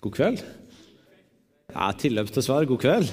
God 0.00 0.16
kveld. 0.16 0.44
Ja, 1.70 1.90
Tilløp 1.94 2.30
til 2.34 2.42
svar. 2.42 2.64
God 2.66 2.80
kveld. 2.82 3.10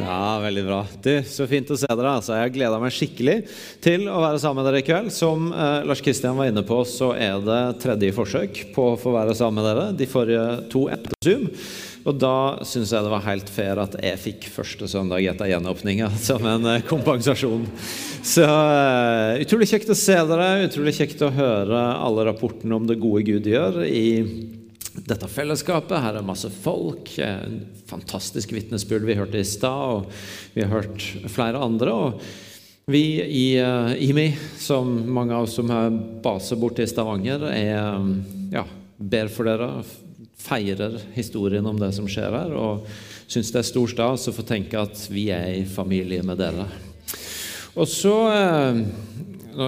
Ja, 0.00 0.38
veldig 0.40 0.62
bra. 0.66 0.80
Du, 1.02 1.10
Så 1.24 1.46
fint 1.48 1.70
å 1.72 1.76
se 1.80 1.88
dere. 1.88 2.12
altså. 2.12 2.34
Jeg 2.36 2.52
gleder 2.54 2.80
meg 2.80 2.92
skikkelig 2.94 3.36
til 3.82 4.04
å 4.08 4.20
være 4.22 4.40
sammen 4.40 4.60
med 4.60 4.68
dere 4.68 4.82
i 4.82 4.86
kveld. 4.86 5.08
Som 5.16 5.48
eh, 5.52 5.80
Lars 5.88 6.02
Kristian 6.04 6.36
var 6.36 6.50
inne 6.50 6.62
på, 6.66 6.82
så 6.88 7.10
er 7.16 7.40
det 7.44 7.60
tredje 7.82 8.12
forsøk 8.16 8.60
på 8.76 8.90
å 8.92 8.98
få 9.00 9.14
være 9.16 9.34
sammen 9.38 9.60
med 9.62 9.70
dere. 9.70 9.86
De 9.96 10.08
forrige 10.08 10.44
to 10.72 10.84
etter 10.92 11.16
Zoom. 11.24 11.48
Og 12.08 12.16
da 12.16 12.34
syns 12.64 12.94
jeg 12.94 13.04
det 13.04 13.12
var 13.12 13.26
helt 13.26 13.50
fair 13.52 13.80
at 13.82 13.96
jeg 14.00 14.20
fikk 14.22 14.46
første 14.52 14.88
søndag 14.88 15.24
etter 15.32 15.50
gjenåpninga 15.50 16.12
som 16.28 16.44
en 16.52 16.70
eh, 16.76 16.84
kompensasjon. 16.88 17.64
Så 18.20 18.44
eh, 18.44 19.40
utrolig 19.46 19.72
kjekt 19.72 19.92
å 19.92 19.98
se 19.98 20.20
dere, 20.30 20.52
utrolig 20.68 20.96
kjekt 21.00 21.24
å 21.24 21.32
høre 21.32 21.84
alle 21.96 22.28
rapportene 22.28 22.76
om 22.76 22.88
det 22.88 23.00
gode 23.00 23.24
Gud 23.32 23.48
gjør 23.56 23.82
i 23.88 24.06
dette 24.94 25.28
fellesskapet. 25.30 25.98
Her 26.02 26.20
er 26.20 26.26
masse 26.26 26.50
folk. 26.52 27.12
En 27.22 27.62
fantastisk 27.90 28.52
vitnesbyrd 28.54 29.06
vi 29.08 29.18
hørte 29.18 29.40
i 29.40 29.46
stad, 29.46 29.96
og 29.96 30.54
vi 30.54 30.64
har 30.64 30.72
hørt 30.80 31.04
flere 31.32 31.62
andre. 31.62 31.92
og 31.92 32.22
vi 32.90 33.22
i 33.22 33.62
uh, 33.62 34.02
IMI, 34.02 34.32
som 34.58 34.88
mange 35.14 35.34
av 35.34 35.44
oss 35.46 35.54
som 35.54 35.70
har 35.70 35.92
base 36.24 36.56
borte 36.58 36.82
i 36.82 36.88
Stavanger, 36.90 37.44
er, 37.52 38.00
ja, 38.50 38.64
ber 38.98 39.30
for 39.30 39.46
dere, 39.46 39.84
feirer 40.40 40.96
historien 41.14 41.66
om 41.68 41.78
det 41.78 41.92
som 41.94 42.08
skjer 42.10 42.34
her, 42.34 42.54
og 42.56 42.88
syns 43.30 43.52
det 43.52 43.60
er 43.60 43.68
stor 43.68 43.92
stas 43.92 44.26
å 44.26 44.34
få 44.34 44.42
tenke 44.48 44.80
at 44.80 45.04
vi 45.12 45.28
er 45.30 45.52
i 45.60 45.66
familie 45.68 46.24
med 46.26 46.40
dere. 46.40 46.66
Og 47.78 47.86
så 47.86 48.16
uh, 48.26 48.82
nå 49.56 49.66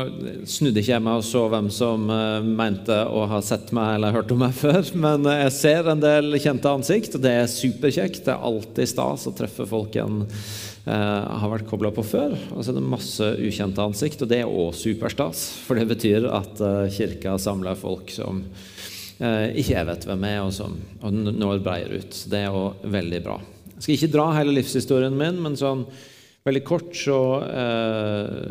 snudde 0.49 0.81
ikke 0.83 0.93
jeg 0.95 1.03
meg 1.05 1.21
og 1.21 1.25
så 1.27 1.43
hvem 1.53 1.69
som 1.73 2.05
uh, 2.11 2.45
mente 2.45 2.97
å 3.09 3.25
ha 3.31 3.41
sett 3.45 3.73
meg 3.75 3.97
eller 3.97 4.15
hørt 4.15 4.33
om 4.35 4.43
meg 4.43 4.55
før, 4.63 4.83
men 4.99 5.27
jeg 5.31 5.55
ser 5.57 5.91
en 5.91 6.03
del 6.03 6.37
kjente 6.43 6.71
ansikt, 6.71 7.17
og 7.17 7.25
det 7.25 7.33
er 7.41 7.51
superkjekt. 7.51 8.23
Det 8.27 8.35
er 8.35 8.47
alltid 8.51 8.91
stas 8.91 9.27
å 9.29 9.35
treffe 9.37 9.67
folk 9.69 9.97
en 10.03 10.23
uh, 10.25 11.41
har 11.43 11.53
vært 11.55 11.69
kobla 11.71 11.93
på 11.95 12.05
før. 12.07 12.37
Og 12.53 12.63
så 12.63 12.73
er 12.73 12.79
det 12.79 12.85
masse 12.93 13.33
ukjente 13.43 13.85
ansikt, 13.85 14.23
og 14.23 14.33
det 14.33 14.43
er 14.43 14.51
òg 14.51 14.77
superstas. 14.79 15.45
For 15.67 15.79
det 15.79 15.89
betyr 15.91 16.29
at 16.31 16.63
kirka 16.95 17.37
samler 17.43 17.79
folk 17.79 18.13
som 18.15 18.45
ikke 19.23 19.77
jeg 19.77 19.87
vet 19.87 20.05
hvem 20.09 20.25
er, 20.27 20.39
og 20.43 20.51
som 20.57 20.73
og 21.05 21.15
når 21.15 21.61
breier 21.63 21.93
ut. 21.95 22.17
Det 22.33 22.41
er 22.43 22.57
òg 22.59 22.83
veldig 22.91 23.21
bra. 23.23 23.37
Jeg 23.77 23.85
skal 23.85 23.95
ikke 23.95 24.15
dra 24.17 24.25
hele 24.35 24.57
livshistorien 24.57 25.15
min, 25.15 25.39
men 25.45 25.55
sånn 25.59 25.85
veldig 26.47 26.63
kort 26.67 26.97
så 26.99 27.19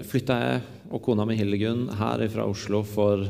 flytta 0.07 0.37
jeg 0.41 0.61
og 0.91 1.01
kona 1.03 1.25
mi 1.27 1.37
Hildegunn 1.39 1.89
her 1.99 2.23
fra 2.31 2.45
Oslo 2.47 2.81
for 2.87 3.25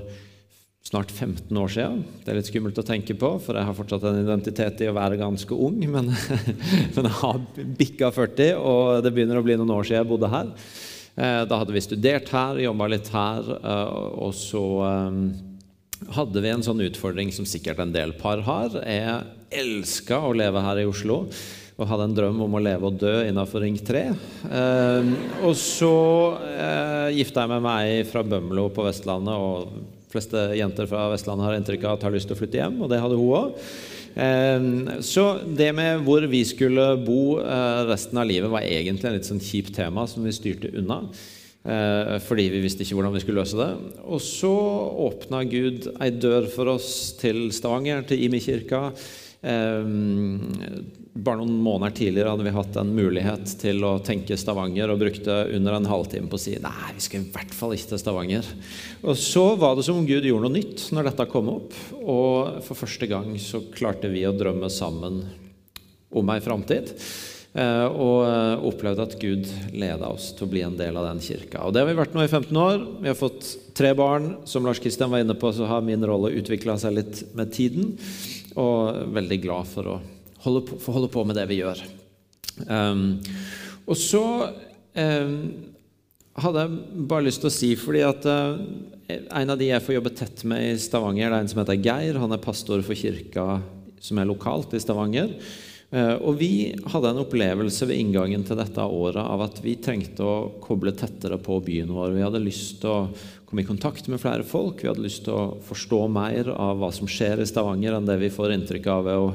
snart 0.85 1.11
15 1.11 1.57
år 1.57 1.69
siden. 1.71 1.99
Det 2.23 2.31
er 2.31 2.39
litt 2.39 2.49
skummelt 2.49 2.79
å 2.81 2.85
tenke 2.85 3.13
på, 3.17 3.35
for 3.43 3.57
jeg 3.57 3.67
har 3.67 3.77
fortsatt 3.77 4.05
en 4.09 4.23
identitet 4.23 4.81
i 4.81 4.89
å 4.89 4.95
være 4.97 5.19
ganske 5.19 5.53
ung. 5.53 5.77
Men, 5.93 6.09
men 6.95 7.07
jeg 7.07 7.17
har 7.19 7.43
bikka 7.77 8.09
40, 8.15 8.55
og 8.57 9.05
det 9.05 9.13
begynner 9.13 9.39
å 9.39 9.45
bli 9.45 9.59
noen 9.59 9.75
år 9.77 9.85
siden 9.87 10.01
jeg 10.01 10.09
bodde 10.09 10.31
her. 10.33 10.49
Eh, 11.15 11.43
da 11.45 11.61
hadde 11.61 11.75
vi 11.75 11.85
studert 11.85 12.33
her, 12.33 12.59
jobba 12.65 12.89
litt 12.89 13.11
her, 13.13 13.53
eh, 13.61 13.95
og 14.25 14.33
så 14.37 14.65
eh, 14.87 15.21
hadde 16.17 16.43
vi 16.43 16.53
en 16.53 16.65
sånn 16.65 16.81
utfordring 16.87 17.33
som 17.35 17.47
sikkert 17.49 17.83
en 17.83 17.93
del 17.93 18.15
par 18.17 18.41
har. 18.47 18.81
Jeg 18.81 19.21
elska 19.61 20.21
å 20.25 20.33
leve 20.33 20.63
her 20.65 20.81
i 20.81 20.87
Oslo 20.89 21.25
og 21.81 21.89
hadde 21.89 22.09
en 22.09 22.17
drøm 22.17 22.43
om 22.45 22.57
å 22.57 22.61
leve 22.61 22.89
og 22.89 22.99
dø 23.01 23.15
innenfor 23.25 23.65
Ring 23.65 23.79
3. 23.81 24.03
Eh, 24.59 25.09
og 25.41 25.55
så 25.57 25.95
eh, 26.45 27.07
gifta 27.17 27.45
jeg 27.45 27.51
meg 27.53 27.65
med 27.65 27.87
ei 27.87 28.05
fra 28.07 28.23
Bømlo 28.23 28.69
på 28.75 28.85
Vestlandet. 28.85 29.33
og 29.33 29.97
de 30.11 30.17
fleste 30.19 30.39
jenter 30.59 30.89
fra 30.91 31.05
Vestlandet 31.07 31.47
har 31.47 31.55
inntrykk 31.55 31.85
av 31.87 31.93
at 31.95 32.01
har 32.03 32.11
lyst 32.11 32.27
til 32.27 32.35
å 32.35 32.39
flytte 32.41 32.59
hjem, 32.59 32.81
og 32.83 32.89
det 32.91 32.99
hadde 32.99 33.15
hun 33.15 33.35
òg. 33.37 33.67
Eh, 34.11 34.65
så 35.07 35.25
det 35.47 35.69
med 35.77 36.03
hvor 36.03 36.25
vi 36.27 36.41
skulle 36.47 36.87
bo 36.99 37.39
eh, 37.39 37.83
resten 37.87 38.19
av 38.19 38.27
livet, 38.27 38.51
var 38.51 38.65
egentlig 38.67 39.07
en 39.07 39.15
litt 39.15 39.29
sånn 39.29 39.43
kjipt 39.43 39.75
tema 39.77 40.03
som 40.11 40.27
vi 40.27 40.35
styrte 40.35 40.73
unna. 40.81 41.05
Eh, 41.61 42.17
fordi 42.25 42.47
vi 42.51 42.63
visste 42.63 42.83
ikke 42.83 42.97
hvordan 42.97 43.15
vi 43.15 43.23
skulle 43.23 43.43
løse 43.43 43.59
det. 43.59 43.69
Og 44.03 44.19
så 44.25 44.51
åpna 45.07 45.45
Gud 45.47 45.87
ei 46.01 46.11
dør 46.11 46.49
for 46.51 46.73
oss 46.75 46.91
til 47.21 47.47
Stavanger, 47.55 48.03
til 48.09 48.27
Imi 48.27 48.41
kirka. 48.43 48.89
Bare 51.11 51.41
noen 51.41 51.57
måneder 51.59 51.91
tidligere 51.91 52.31
hadde 52.31 52.45
vi 52.45 52.53
hatt 52.55 52.77
en 52.79 52.93
mulighet 52.95 53.55
til 53.59 53.83
å 53.83 53.97
tenke 53.99 54.37
Stavanger 54.39 54.93
og 54.93 55.01
brukte 55.01 55.41
under 55.57 55.75
en 55.75 55.89
halvtime 55.89 56.29
på 56.31 56.37
å 56.39 56.43
si 56.43 56.53
nei, 56.63 56.93
vi 56.95 57.03
skal 57.03 57.25
i 57.25 57.33
hvert 57.33 57.51
fall 57.55 57.75
ikke 57.75 57.89
til 57.89 57.99
Stavanger. 57.99 58.47
Og 59.03 59.19
så 59.19 59.43
var 59.59 59.75
det 59.75 59.83
som 59.83 59.99
om 59.99 60.07
Gud 60.07 60.23
gjorde 60.23 60.47
noe 60.47 60.55
nytt 60.55 60.85
når 60.95 61.09
dette 61.09 61.27
kom 61.33 61.51
opp. 61.51 61.75
Og 61.99 62.61
for 62.63 62.79
første 62.79 63.09
gang 63.11 63.33
så 63.43 63.59
klarte 63.75 64.11
vi 64.13 64.23
å 64.23 64.31
drømme 64.37 64.71
sammen 64.71 65.19
om 66.15 66.31
ei 66.31 66.39
framtid. 66.43 66.93
Eh, 67.51 67.87
og 67.91 68.23
eh, 68.29 68.63
opplevde 68.71 69.03
at 69.03 69.17
Gud 69.19 69.49
leda 69.75 70.13
oss 70.13 70.29
til 70.37 70.47
å 70.47 70.51
bli 70.53 70.63
en 70.63 70.79
del 70.79 70.95
av 70.95 71.09
den 71.09 71.19
kirka. 71.19 71.65
Og 71.65 71.75
Det 71.75 71.83
har 71.83 71.91
vi 71.91 71.97
vært 71.99 72.15
nå 72.15 72.23
i 72.23 72.31
15 72.31 72.61
år. 72.63 72.87
Vi 73.03 73.11
har 73.11 73.19
fått 73.19 73.51
tre 73.75 73.91
barn. 73.99 74.37
Som 74.47 74.63
Lars 74.63 74.79
Kristian 74.79 75.11
var 75.11 75.25
inne 75.25 75.35
på, 75.35 75.51
så 75.51 75.67
har 75.67 75.83
min 75.83 76.07
rolle 76.07 76.31
utvikla 76.39 76.79
seg 76.79 76.95
litt 77.01 77.21
med 77.35 77.51
tiden. 77.51 77.97
Og 78.55 79.11
veldig 79.11 79.43
glad 79.43 79.67
for 79.75 79.91
å 79.91 79.99
holde 80.45 80.63
på, 80.67 80.79
holde 80.91 81.11
på 81.11 81.25
med 81.27 81.37
det 81.39 81.47
vi 81.51 81.61
gjør. 81.61 81.81
Um, 82.67 83.19
og 83.89 83.97
så 83.97 84.23
um, 84.95 85.35
hadde 86.41 86.63
jeg 86.63 87.05
bare 87.09 87.25
lyst 87.27 87.43
til 87.43 87.51
å 87.51 87.55
si, 87.55 87.71
fordi 87.79 88.03
at 88.05 88.27
uh, 88.29 88.59
en 89.11 89.51
av 89.51 89.59
de 89.59 89.71
jeg 89.71 89.83
får 89.83 89.97
jobbe 89.97 90.13
tett 90.15 90.45
med 90.47 90.69
i 90.69 90.77
Stavanger, 90.79 91.29
det 91.29 91.35
er 91.35 91.41
en 91.43 91.51
som 91.51 91.63
heter 91.63 91.81
Geir. 91.81 92.21
Han 92.21 92.35
er 92.35 92.43
pastor 92.43 92.83
for 92.85 92.97
kirka 92.97 93.59
som 94.01 94.17
er 94.17 94.29
lokalt 94.29 94.73
i 94.73 94.81
Stavanger. 94.81 95.35
Uh, 95.91 96.15
og 96.23 96.37
vi 96.39 96.71
hadde 96.93 97.09
en 97.11 97.19
opplevelse 97.25 97.87
ved 97.89 97.99
inngangen 97.99 98.45
til 98.47 98.59
dette 98.59 98.85
året 98.85 99.19
av 99.21 99.43
at 99.43 99.59
vi 99.63 99.75
trengte 99.83 100.23
å 100.23 100.35
koble 100.63 100.93
tettere 100.95 101.39
på 101.43 101.59
byen 101.65 101.91
vår. 101.91 102.15
Vi 102.15 102.23
hadde 102.23 102.43
lyst 102.43 102.79
til 102.83 102.93
å 102.93 103.01
komme 103.49 103.65
i 103.65 103.67
kontakt 103.67 104.07
med 104.07 104.21
flere 104.23 104.47
folk. 104.47 104.79
Vi 104.79 104.87
hadde 104.87 105.03
lyst 105.03 105.25
til 105.25 105.35
å 105.35 105.59
forstå 105.67 106.05
mer 106.07 106.53
av 106.55 106.79
hva 106.79 106.93
som 106.95 107.09
skjer 107.11 107.43
i 107.43 107.49
Stavanger, 107.49 107.97
enn 107.97 108.07
det 108.07 108.15
vi 108.21 108.31
får 108.31 108.55
inntrykk 108.55 108.87
av 108.93 109.03
ved 109.09 109.19
å 109.19 109.27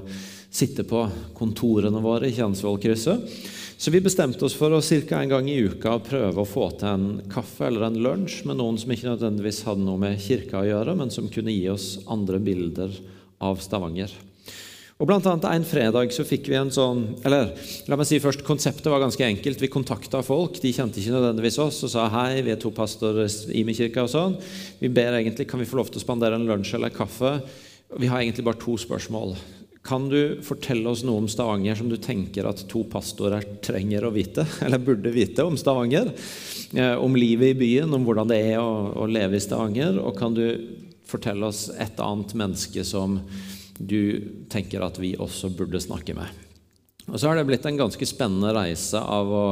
sitte 0.57 0.87
på 0.89 1.05
kontorene 1.37 2.01
våre 2.03 2.31
i 2.31 2.35
Kjensvollkrysset. 2.37 3.39
Så 3.77 3.93
vi 3.93 4.01
bestemte 4.01 4.41
oss 4.47 4.55
for 4.57 4.73
å 4.73 4.81
ca. 4.81 5.19
en 5.21 5.29
gang 5.29 5.49
i 5.53 5.59
uka 5.61 5.99
prøve 6.01 6.41
å 6.41 6.49
få 6.49 6.71
til 6.81 6.89
en 6.89 7.09
kaffe 7.29 7.67
eller 7.67 7.91
en 7.91 7.99
lunsj 8.01 8.47
med 8.49 8.57
noen 8.57 8.79
som 8.81 8.93
ikke 8.93 9.11
nødvendigvis 9.11 9.67
hadde 9.69 9.85
noe 9.85 10.01
med 10.01 10.23
kirka 10.23 10.63
å 10.63 10.69
gjøre, 10.69 10.95
men 10.97 11.13
som 11.13 11.29
kunne 11.29 11.53
gi 11.53 11.69
oss 11.69 11.99
andre 12.09 12.41
bilder 12.41 12.97
av 13.45 13.61
Stavanger. 13.61 14.15
Og 14.97 15.05
blant 15.05 15.27
annet 15.29 15.45
En 15.51 15.67
fredag 15.69 16.15
så 16.17 16.25
fikk 16.25 16.49
vi 16.49 16.57
en 16.57 16.73
sånn 16.73 17.03
eller 17.21 17.51
la 17.85 17.99
meg 18.01 18.09
si 18.09 18.17
først, 18.23 18.47
Konseptet 18.49 18.89
var 18.89 19.03
ganske 19.03 19.27
enkelt. 19.27 19.61
Vi 19.61 19.69
kontakta 19.69 20.23
folk. 20.25 20.57
De 20.63 20.73
kjente 20.73 21.03
ikke 21.03 21.13
nødvendigvis 21.13 21.61
oss 21.61 21.83
og 21.85 21.93
sa 21.93 22.07
hei, 22.15 22.41
vi 22.47 22.55
er 22.55 22.61
to 22.63 22.73
pastorer 22.73 23.29
i 23.53 23.67
min 23.69 23.77
kirke 23.77 24.07
og 24.07 24.09
sånn. 24.09 24.39
Vi 24.81 24.89
ber 24.89 25.21
egentlig, 25.21 25.49
Kan 25.51 25.61
vi 25.61 25.69
få 25.69 25.77
lov 25.77 25.93
til 25.93 26.01
å 26.01 26.07
spandere 26.07 26.41
en 26.41 26.49
lunsj 26.49 26.79
eller 26.81 26.97
kaffe? 26.97 27.37
Vi 27.93 28.09
har 28.09 28.25
egentlig 28.25 28.49
bare 28.49 28.57
to 28.57 28.79
spørsmål. 28.81 29.37
Kan 29.87 30.09
du 30.11 30.41
fortelle 30.43 30.91
oss 30.91 31.05
noe 31.07 31.21
om 31.23 31.29
Stavanger 31.31 31.77
som 31.79 31.91
du 31.91 31.95
tenker 32.03 32.49
at 32.49 32.65
to 32.71 32.83
pastorer 32.91 33.45
trenger 33.63 34.07
å 34.07 34.15
vite, 34.15 34.43
eller 34.67 34.83
burde 34.83 35.13
vite 35.15 35.47
om 35.47 35.59
Stavanger? 35.59 36.11
Eh, 36.75 36.97
om 36.99 37.15
livet 37.15 37.55
i 37.55 37.59
byen, 37.61 37.95
om 37.95 38.07
hvordan 38.07 38.33
det 38.33 38.41
er 38.51 38.59
å, 38.59 39.07
leve 39.07 39.39
i 39.39 39.45
Stavanger? 39.45 40.01
Og 40.03 40.19
kan 40.19 40.35
du 40.35 40.47
fortelle 41.07 41.47
oss 41.47 41.69
et 41.71 42.03
annet 42.03 42.35
menneske 42.35 42.83
som 42.87 43.21
du 43.79 44.01
tenker 44.51 44.83
at 44.83 44.99
vi 44.99 45.15
også 45.21 45.53
burde 45.55 45.83
snakke 45.83 46.17
med? 46.19 46.43
Og 47.07 47.21
så 47.21 47.31
har 47.31 47.39
det 47.39 47.47
blitt 47.47 47.67
en 47.69 47.79
ganske 47.79 48.09
spennende 48.09 48.51
reise 48.57 48.99
av 48.99 49.31
å 49.31 49.45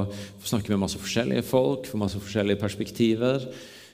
snakke 0.43 0.73
med 0.73 0.83
masse 0.83 0.99
forskjellige 0.99 1.47
folk, 1.47 1.87
få 1.87 2.01
masse 2.01 2.19
forskjellige 2.19 2.59
perspektiver. 2.59 3.47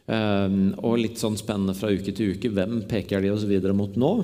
Um, 0.08 0.72
og 0.80 1.02
litt 1.02 1.20
sånn 1.20 1.36
spennende 1.38 1.76
fra 1.76 1.92
uke 1.92 2.14
til 2.16 2.32
uke. 2.32 2.48
Hvem 2.56 2.86
peker 2.88 3.20
de 3.20 3.34
oss 3.34 3.44
videre 3.44 3.76
mot 3.76 3.92
nå? 4.00 4.14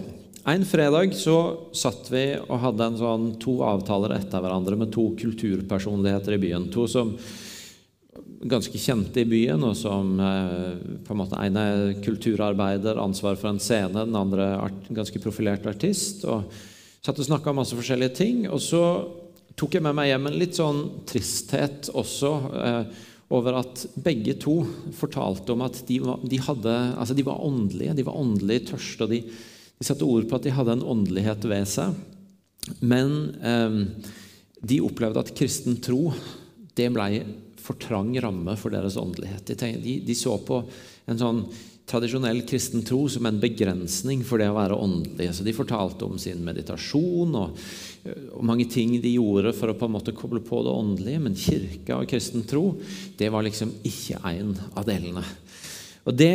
En 0.49 0.65
fredag 0.65 1.15
så 1.19 1.37
satt 1.75 2.07
vi 2.13 2.21
og 2.39 2.61
hadde 2.63 2.87
en 2.87 2.99
sånn 3.01 3.25
to 3.43 3.57
avtaler 3.67 4.13
etter 4.15 4.39
hverandre 4.45 4.77
med 4.79 4.93
to 4.95 5.09
kulturpersonligheter 5.19 6.37
i 6.37 6.39
byen. 6.39 6.69
To 6.71 6.85
som 6.87 7.17
ganske 8.47 8.79
kjente 8.79 9.25
i 9.25 9.27
byen, 9.27 9.65
og 9.67 9.75
som 9.75 10.13
eh, 10.23 10.77
på 11.03 11.15
en 11.15 11.19
måte 11.19 11.41
ene 11.43 11.65
er 11.73 11.97
kulturarbeider, 12.05 13.01
ansvar 13.03 13.35
for 13.41 13.51
en 13.51 13.59
scene, 13.59 14.05
den 14.07 14.15
andre 14.15 14.53
art, 14.69 14.87
ganske 14.95 15.19
profilert 15.25 15.67
artist. 15.67 16.23
og 16.31 16.47
Satt 17.03 17.19
og 17.19 17.27
snakka 17.27 17.51
om 17.51 17.59
masse 17.65 17.75
forskjellige 17.75 18.15
ting. 18.15 18.47
Og 18.47 18.63
så 18.63 18.85
tok 19.59 19.75
jeg 19.75 19.83
med 19.83 19.99
meg 19.99 20.13
hjem 20.13 20.31
en 20.31 20.39
litt 20.45 20.61
sånn 20.61 20.81
tristhet 21.11 21.91
også. 21.91 22.33
Eh, 22.63 23.05
over 23.35 23.59
at 23.59 23.83
begge 23.99 24.37
to 24.39 24.61
fortalte 24.95 25.51
om 25.57 25.67
at 25.67 25.83
de 25.89 25.99
var, 25.99 26.23
de 26.23 26.39
hadde, 26.39 26.79
altså 26.95 27.19
de 27.19 27.27
var 27.27 27.43
åndelige. 27.43 27.99
De 27.99 28.07
var 28.07 28.23
åndelig 28.23 28.63
tørste. 28.71 29.11
og 29.11 29.11
de 29.11 29.25
de 29.79 29.85
satte 29.85 30.09
ord 30.09 30.29
på 30.29 30.39
at 30.39 30.47
de 30.47 30.55
hadde 30.57 30.77
en 30.79 30.87
åndelighet 30.95 31.45
ved 31.49 31.69
seg. 31.69 31.97
Men 32.81 33.17
eh, 33.45 33.81
de 34.67 34.83
opplevde 34.85 35.23
at 35.23 35.35
kristen 35.37 35.79
tro 35.85 36.11
det 36.77 36.89
ble 36.93 37.09
for 37.61 37.79
trang 37.83 38.13
ramme 38.23 38.55
for 38.61 38.75
deres 38.75 38.99
åndelighet. 39.01 39.47
De, 39.49 39.57
tenkte, 39.59 39.83
de, 39.85 39.99
de 40.07 40.17
så 40.17 40.37
på 40.45 40.61
en 41.11 41.21
sånn 41.21 41.41
tradisjonell 41.87 42.41
kristen 42.49 42.83
tro 42.87 43.05
som 43.11 43.27
en 43.29 43.39
begrensning 43.41 44.25
for 44.27 44.43
det 44.43 44.49
å 44.51 44.57
være 44.57 44.79
åndelig. 44.79 45.31
Så 45.37 45.47
De 45.47 45.55
fortalte 45.55 46.07
om 46.07 46.19
sin 46.19 46.43
meditasjon 46.47 47.37
og, 47.39 47.61
og, 48.07 48.43
mange 48.47 48.67
ting 48.71 48.97
de 49.03 49.15
gjorde 49.15 49.55
for 49.55 49.71
å 49.71 49.77
på 49.79 49.87
en 49.87 49.95
måte 49.95 50.15
koble 50.17 50.43
på 50.43 50.63
det 50.67 50.75
åndelige. 50.75 51.23
Men 51.23 51.39
kirka 51.39 52.01
og 52.01 52.11
kristen 52.11 52.47
tro 52.49 52.73
det 53.19 53.31
var 53.31 53.47
liksom 53.47 53.71
ikke 53.87 54.23
en 54.33 54.57
av 54.75 54.87
delene. 54.89 55.23
Og 56.07 56.15
Det 56.19 56.35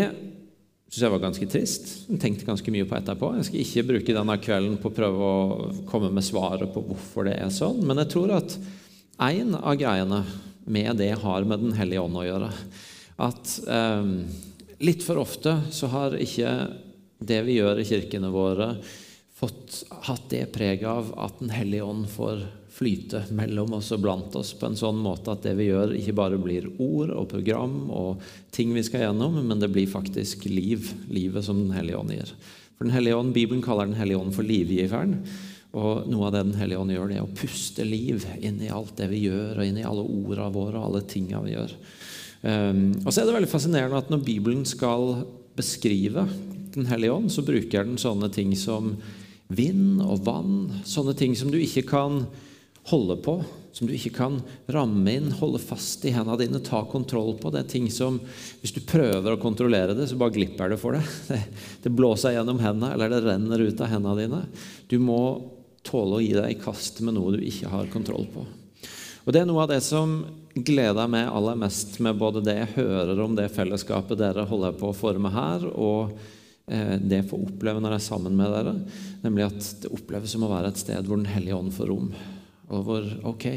syns 0.91 1.05
jeg 1.05 1.13
var 1.13 1.23
ganske 1.23 1.47
trist. 1.47 1.91
Jeg 2.09 2.19
tenkte 2.19 2.47
ganske 2.47 2.71
mye 2.75 2.85
på 2.87 2.97
etterpå. 2.97 3.31
Jeg 3.37 3.47
skal 3.47 3.61
ikke 3.63 3.87
bruke 3.93 4.15
denne 4.17 4.35
kvelden 4.43 4.77
på 4.81 4.91
å 4.91 4.95
prøve 4.95 5.27
å 5.27 5.67
komme 5.87 6.09
med 6.11 6.25
svaret 6.27 6.73
på 6.73 6.83
hvorfor 6.83 7.29
det 7.29 7.37
er 7.39 7.53
sånn, 7.55 7.79
men 7.87 8.01
jeg 8.03 8.11
tror 8.11 8.33
at 8.41 8.57
en 9.21 9.55
av 9.55 9.77
greiene 9.79 10.23
med 10.71 10.99
det 10.99 11.13
har 11.21 11.45
med 11.47 11.63
Den 11.63 11.77
hellige 11.77 12.03
ånd 12.03 12.19
å 12.19 12.25
gjøre. 12.25 12.49
At 13.23 13.53
eh, 13.71 14.11
litt 14.83 15.05
for 15.05 15.21
ofte 15.21 15.55
så 15.71 15.89
har 15.93 16.17
ikke 16.19 16.51
det 17.21 17.39
vi 17.47 17.59
gjør 17.59 17.79
i 17.79 17.87
kirkene 17.87 18.31
våre, 18.33 18.73
fått 19.41 19.83
hatt 20.09 20.27
det 20.33 20.49
preget 20.53 20.89
av 20.89 21.13
at 21.23 21.39
Den 21.39 21.53
hellige 21.55 21.87
ånd 21.87 22.09
får 22.11 22.43
flyte 22.71 23.25
mellom 23.35 23.75
oss 23.77 23.91
og 23.91 24.01
blant 24.05 24.35
oss 24.39 24.53
på 24.55 24.69
en 24.69 24.77
sånn 24.79 24.99
måte 25.03 25.33
at 25.33 25.43
det 25.43 25.53
vi 25.59 25.67
gjør, 25.67 25.93
ikke 25.97 26.15
bare 26.15 26.39
blir 26.39 26.69
ord 26.81 27.11
og 27.11 27.27
program 27.33 27.75
og 27.91 28.23
ting 28.55 28.71
vi 28.75 28.83
skal 28.87 29.07
gjennom, 29.07 29.41
men 29.43 29.59
det 29.59 29.71
blir 29.73 29.89
faktisk 29.91 30.47
liv. 30.47 30.87
Livet 31.11 31.45
som 31.45 31.59
Den 31.59 31.75
hellige 31.75 31.99
ånd 31.99 32.13
gir. 32.15 32.31
For 32.77 32.87
den 32.87 32.95
hellige 32.95 33.17
ånd, 33.19 33.33
Bibelen 33.35 33.63
kaller 33.63 33.89
Den 33.89 33.99
hellige 33.99 34.17
ånd 34.23 34.33
for 34.35 34.47
livgiveren. 34.47 35.19
Og 35.77 36.07
noe 36.11 36.27
av 36.27 36.35
det 36.35 36.45
Den 36.47 36.59
hellige 36.59 36.79
ånd 36.79 36.95
gjør, 36.95 37.11
det 37.11 37.17
er 37.19 37.27
å 37.27 37.35
puste 37.37 37.83
liv 37.87 38.25
inn 38.39 38.61
i 38.63 38.71
alt 38.71 38.95
det 38.97 39.09
vi 39.11 39.25
gjør, 39.27 39.59
og 39.59 39.67
inn 39.67 39.79
i 39.79 39.87
alle 39.87 40.05
ordene 40.07 40.51
våre 40.55 40.79
og 40.79 40.87
alle 40.87 41.03
tingene 41.07 41.43
vi 41.45 41.55
gjør. 41.55 41.75
Um, 42.41 42.85
og 43.03 43.11
så 43.11 43.21
er 43.21 43.27
det 43.27 43.35
veldig 43.35 43.51
fascinerende 43.51 43.99
at 44.01 44.09
når 44.09 44.23
Bibelen 44.25 44.63
skal 44.65 45.19
beskrive 45.53 46.23
Den 46.73 46.87
hellige 46.89 47.13
ånd, 47.13 47.27
så 47.29 47.43
bruker 47.43 47.83
den 47.83 47.99
sånne 47.99 48.31
ting 48.31 48.55
som 48.55 48.95
vind 49.51 49.99
og 49.99 50.23
vann. 50.23 50.81
Sånne 50.87 51.13
ting 51.19 51.35
som 51.35 51.51
du 51.51 51.59
ikke 51.59 51.83
kan 51.89 52.21
holde 52.89 53.17
på, 53.21 53.35
som 53.71 53.87
du 53.87 53.93
ikke 53.95 54.13
kan 54.15 54.39
ramme 54.73 55.13
inn, 55.13 55.29
holde 55.39 55.61
fast 55.63 56.03
i 56.05 56.13
hendene 56.15 56.39
dine, 56.41 56.61
ta 56.65 56.81
kontroll 56.89 57.35
på. 57.39 57.51
Det 57.53 57.61
er 57.61 57.71
ting 57.71 57.87
som 57.93 58.19
Hvis 58.61 58.73
du 58.75 58.81
prøver 58.83 59.33
å 59.33 59.41
kontrollere 59.41 59.95
det, 59.95 60.09
så 60.09 60.17
bare 60.19 60.35
glipper 60.35 60.73
det 60.73 60.79
for 60.81 60.93
deg. 60.97 61.07
Det, 61.29 61.41
det 61.85 61.93
blåser 61.95 62.35
gjennom 62.35 62.59
hendene, 62.63 62.93
eller 62.95 63.13
det 63.13 63.23
renner 63.25 63.63
ut 63.63 63.81
av 63.81 63.93
hendene 63.93 64.17
dine. 64.19 64.41
Du 64.91 64.97
må 64.99 65.21
tåle 65.87 66.17
å 66.17 66.23
gi 66.23 66.33
deg 66.35 66.51
i 66.51 66.59
kast 66.61 66.99
med 67.05 67.15
noe 67.17 67.37
du 67.37 67.45
ikke 67.45 67.71
har 67.71 67.89
kontroll 67.93 68.27
på. 68.33 68.45
Og 69.21 69.33
Det 69.33 69.41
er 69.41 69.47
noe 69.49 69.63
av 69.63 69.69
det 69.69 69.81
som 69.85 70.21
gleder 70.51 71.07
meg 71.09 71.29
aller 71.29 71.57
mest 71.61 71.99
med 72.03 72.17
både 72.19 72.43
det 72.43 72.57
jeg 72.57 72.75
hører 72.81 73.19
om 73.23 73.35
det 73.37 73.51
fellesskapet 73.53 74.19
dere 74.19 74.47
holder 74.49 74.75
på 74.77 74.89
å 74.89 74.97
forme 74.97 75.31
her, 75.31 75.63
og 75.71 76.11
eh, 76.67 76.97
det 76.99 77.21
jeg 77.21 77.29
får 77.29 77.45
oppleve 77.47 77.83
når 77.83 77.95
jeg 77.95 78.01
er 78.01 78.07
sammen 78.09 78.35
med 78.37 78.51
dere, 78.51 78.75
nemlig 79.23 79.47
at 79.47 79.71
det 79.83 79.93
oppleves 79.93 80.33
som 80.33 80.45
å 80.47 80.51
være 80.51 80.73
et 80.73 80.81
sted 80.81 81.07
hvor 81.07 81.21
Den 81.21 81.31
hellige 81.31 81.57
ånd 81.57 81.73
får 81.75 81.91
rom. 81.93 82.09
Og 82.71 82.85
hvor 82.87 83.07
ok, 83.33 83.47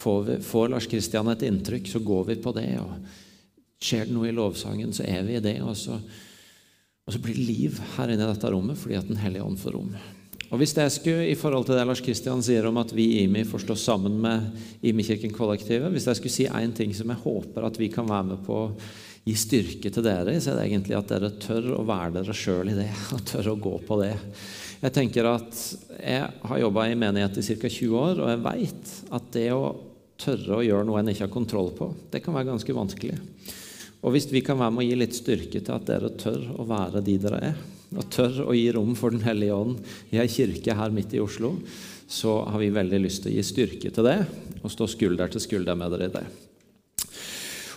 får, 0.00 0.22
vi, 0.26 0.38
får 0.44 0.70
Lars 0.72 0.88
Kristian 0.90 1.30
et 1.32 1.44
inntrykk, 1.46 1.90
så 1.90 2.02
går 2.04 2.30
vi 2.32 2.38
på 2.42 2.54
det. 2.56 2.70
og 2.82 3.80
Skjer 3.80 4.08
det 4.08 4.16
noe 4.16 4.28
i 4.28 4.36
lovsangen, 4.36 4.94
så 4.96 5.06
er 5.08 5.24
vi 5.26 5.36
i 5.38 5.44
det. 5.44 5.58
Og 5.64 5.76
så, 5.78 5.96
og 5.96 7.14
så 7.14 7.20
blir 7.22 7.36
det 7.36 7.48
liv 7.48 7.82
her 7.96 8.12
inne 8.12 8.26
i 8.26 8.32
dette 8.32 8.50
rommet 8.52 8.80
fordi 8.80 8.98
at 8.98 9.08
Den 9.08 9.20
hellige 9.22 9.46
ånd 9.46 9.60
får 9.60 9.76
rom. 9.76 9.92
Og 10.50 10.58
Hvis 10.58 10.74
jeg 10.74 10.90
skulle, 10.90 11.28
i 11.30 11.38
forhold 11.38 11.68
til 11.68 11.78
det 11.78 11.84
Lars 11.86 12.02
Kristian 12.02 12.42
sier 12.42 12.66
om 12.66 12.80
at 12.80 12.90
vi 12.94 13.04
i 13.06 13.20
IMI 13.24 13.44
får 13.46 13.62
stå 13.62 13.76
sammen 13.78 14.16
med 14.18 14.48
IMI-kirken-kollektivet 14.82 15.92
Hvis 15.94 16.08
jeg 16.10 16.18
skulle 16.18 16.34
si 16.34 16.46
én 16.48 16.74
ting 16.74 16.90
som 16.96 17.12
jeg 17.12 17.22
håper 17.22 17.68
at 17.68 17.78
vi 17.78 17.86
kan 17.92 18.08
være 18.08 18.32
med 18.32 18.42
på 18.42 18.56
å 18.64 18.72
gi 19.22 19.36
styrke 19.38 19.92
til 19.92 20.02
dere 20.02 20.34
så 20.40 20.50
er 20.50 20.58
det 20.58 20.64
egentlig 20.66 20.96
at 20.98 21.12
dere 21.12 21.30
tør 21.38 21.68
å 21.76 21.84
være 21.86 22.16
dere 22.18 22.34
sjøl 22.34 22.72
i 22.72 22.78
det. 22.80 22.88
Og 23.14 23.22
tør 23.30 23.52
å 23.52 23.60
gå 23.62 23.76
på 23.86 24.00
det. 24.02 24.16
Jeg 24.80 24.94
tenker 24.96 25.26
at 25.28 25.56
jeg 26.00 26.28
har 26.48 26.60
jobba 26.62 26.86
i 26.88 26.96
menighet 26.96 27.36
i 27.36 27.44
ca. 27.44 27.68
20 27.68 27.96
år, 28.00 28.20
og 28.22 28.30
jeg 28.32 28.44
veit 28.46 28.92
at 29.12 29.26
det 29.34 29.48
å 29.52 29.64
tørre 30.20 30.56
å 30.56 30.64
gjøre 30.64 30.86
noe 30.88 31.00
en 31.00 31.10
ikke 31.12 31.26
har 31.26 31.32
kontroll 31.32 31.68
på, 31.76 31.90
det 32.12 32.22
kan 32.24 32.36
være 32.36 32.48
ganske 32.48 32.76
vanskelig. 32.76 33.18
Og 34.00 34.14
hvis 34.14 34.30
vi 34.32 34.40
kan 34.44 34.56
være 34.56 34.72
med 34.72 34.84
å 34.84 34.88
gi 34.88 34.96
litt 34.96 35.16
styrke 35.16 35.60
til 35.60 35.74
at 35.74 35.86
dere 35.88 36.12
tør 36.16 36.40
å 36.56 36.64
være 36.68 37.04
de 37.04 37.18
dere 37.20 37.40
er, 37.50 37.62
og 37.90 38.08
tør 38.14 38.44
å 38.46 38.54
gi 38.56 38.68
rom 38.72 38.94
for 38.96 39.12
Den 39.12 39.24
hellige 39.26 39.56
ånd 39.56 39.80
i 40.14 40.20
ei 40.22 40.28
kirke 40.30 40.76
her 40.78 40.92
midt 40.94 41.12
i 41.16 41.20
Oslo, 41.20 41.56
så 42.10 42.40
har 42.48 42.62
vi 42.62 42.72
veldig 42.72 43.00
lyst 43.02 43.24
til 43.24 43.32
å 43.32 43.36
gi 43.36 43.44
styrke 43.46 43.90
til 43.92 44.06
det 44.06 44.18
og 44.60 44.72
stå 44.72 44.88
skulder 44.90 45.30
til 45.30 45.42
skulder 45.44 45.76
med 45.78 45.92
dere 45.92 46.08
i 46.08 46.14
det. 46.14 46.24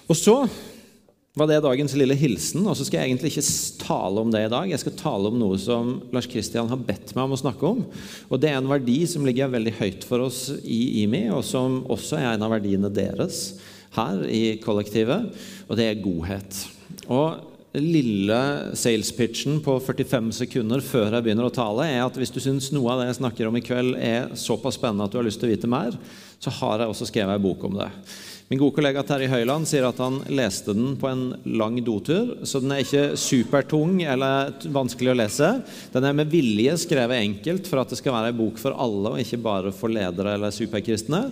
Og 0.07 0.15
så 0.19 0.37
var 1.33 1.49
det 1.49 1.63
dagens 1.65 1.95
lille 1.97 2.15
hilsen. 2.17 2.61
Og 2.69 2.77
så 2.77 2.85
skal 2.85 3.01
jeg 3.01 3.11
egentlig 3.11 3.31
ikke 3.33 3.45
tale 3.81 4.21
om 4.21 4.33
det 4.33 4.43
i 4.45 4.51
dag. 4.53 4.69
Jeg 4.69 4.81
skal 4.83 4.97
tale 4.99 5.31
om 5.31 5.39
noe 5.41 5.57
som 5.61 5.95
Lars 6.13 6.27
Kristian 6.29 6.69
har 6.69 6.81
bedt 6.85 7.15
meg 7.15 7.25
om 7.25 7.33
å 7.33 7.39
snakke 7.41 7.71
om. 7.71 7.81
Og 8.29 8.41
det 8.41 8.51
er 8.51 8.59
en 8.59 8.69
verdi 8.69 8.99
som 9.09 9.25
ligger 9.25 9.53
veldig 9.53 9.73
høyt 9.79 10.05
for 10.05 10.27
oss 10.27 10.45
i 10.61 11.01
IMI, 11.03 11.25
og 11.33 11.41
som 11.47 11.81
også 11.93 12.19
er 12.19 12.29
en 12.35 12.45
av 12.45 12.53
verdiene 12.53 12.91
deres 12.93 13.55
her 13.93 14.21
i 14.29 14.57
kollektivet, 14.61 15.33
og 15.69 15.77
det 15.77 15.89
er 15.89 15.99
godhet. 16.01 16.61
Og 17.13 17.52
lille 17.81 18.39
sales-pitchen 18.77 19.57
på 19.65 19.79
45 19.81 20.29
sekunder 20.43 20.83
før 20.85 21.15
jeg 21.15 21.25
begynner 21.25 21.47
å 21.47 21.53
tale, 21.53 21.87
er 21.89 22.03
at 22.03 22.17
hvis 22.19 22.33
du 22.33 22.37
syns 22.43 22.69
noe 22.75 22.91
av 22.93 23.01
det 23.01 23.07
jeg 23.09 23.21
snakker 23.21 23.49
om 23.49 23.57
i 23.57 23.63
kveld 23.65 23.97
er 23.97 24.35
såpass 24.37 24.77
spennende 24.77 25.07
at 25.07 25.13
du 25.13 25.17
har 25.17 25.25
lyst 25.25 25.41
til 25.41 25.49
å 25.49 25.53
vite 25.55 25.71
mer, 25.71 25.97
så 26.43 26.53
har 26.59 26.83
jeg 26.83 26.93
også 26.93 27.09
skrevet 27.09 27.33
ei 27.33 27.43
bok 27.43 27.65
om 27.65 27.79
det. 27.81 27.89
Min 28.51 28.59
gode 28.59 28.75
kollega 28.75 29.01
Terje 29.07 29.31
Høiland 29.31 29.65
sier 29.65 29.87
at 29.87 29.97
han 30.03 30.19
leste 30.29 30.75
den 30.77 30.93
på 31.01 31.07
en 31.09 31.23
lang 31.57 31.79
dotur, 31.81 32.35
så 32.45 32.59
den 32.61 32.75
er 32.75 32.83
ikke 32.83 33.17
supertung 33.17 33.95
eller 34.03 34.51
vanskelig 34.75 35.13
å 35.13 35.17
lese. 35.17 35.49
Den 35.95 36.05
er 36.05 36.17
med 36.17 36.29
vilje 36.29 36.75
skrevet 36.83 37.23
enkelt 37.23 37.69
for 37.71 37.81
at 37.81 37.89
det 37.89 37.97
skal 37.97 38.13
være 38.13 38.29
ei 38.33 38.37
bok 38.37 38.59
for 38.61 38.75
alle, 38.77 39.15
og 39.15 39.23
ikke 39.23 39.41
bare 39.41 39.73
for 39.73 39.89
ledere 39.89 40.35
eller 40.37 40.53
superkristne. 40.53 41.23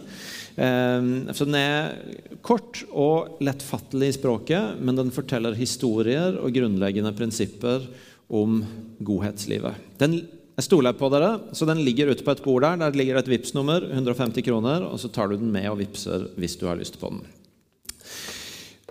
Ehm, 0.56 1.30
så 1.34 1.48
den 1.48 1.58
er 1.60 1.96
kort 2.44 2.84
og 2.90 3.42
lettfattelig 3.44 4.12
i 4.12 4.18
språket, 4.18 4.82
men 4.82 5.00
den 5.00 5.14
forteller 5.16 5.56
historier 5.58 6.40
og 6.42 6.54
grunnleggende 6.56 7.14
prinsipper 7.16 7.88
om 8.32 8.62
godhetslivet. 9.04 9.80
Den 10.02 10.22
jeg 10.60 10.68
stoler 10.68 10.94
på 10.94 11.08
dere, 11.10 11.30
så 11.58 11.66
den 11.66 11.80
ligger 11.82 12.12
ute 12.12 12.26
på 12.26 12.34
et 12.36 12.42
bord 12.44 12.62
der. 12.62 12.76
Der 12.78 12.98
ligger 12.98 13.18
det 13.18 13.24
et 13.24 13.32
Vipps-nummer, 13.32 13.82
150 13.88 14.44
kroner, 14.46 14.84
og 14.86 15.00
så 15.02 15.10
tar 15.10 15.32
du 15.32 15.38
den 15.40 15.50
med 15.50 15.70
og 15.72 15.80
vippser 15.80 16.28
hvis 16.38 16.58
du 16.60 16.68
har 16.68 16.78
lyst 16.78 17.00
på 17.02 17.10
den. 17.10 17.24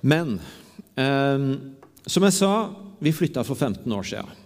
Men 0.03 0.39
eh, 0.99 1.45
som 2.09 2.27
jeg 2.27 2.35
sa, 2.35 2.53
vi 2.99 3.13
flytta 3.15 3.45
for 3.47 3.55
15 3.55 3.93
år 3.93 4.09
siden. 4.09 4.39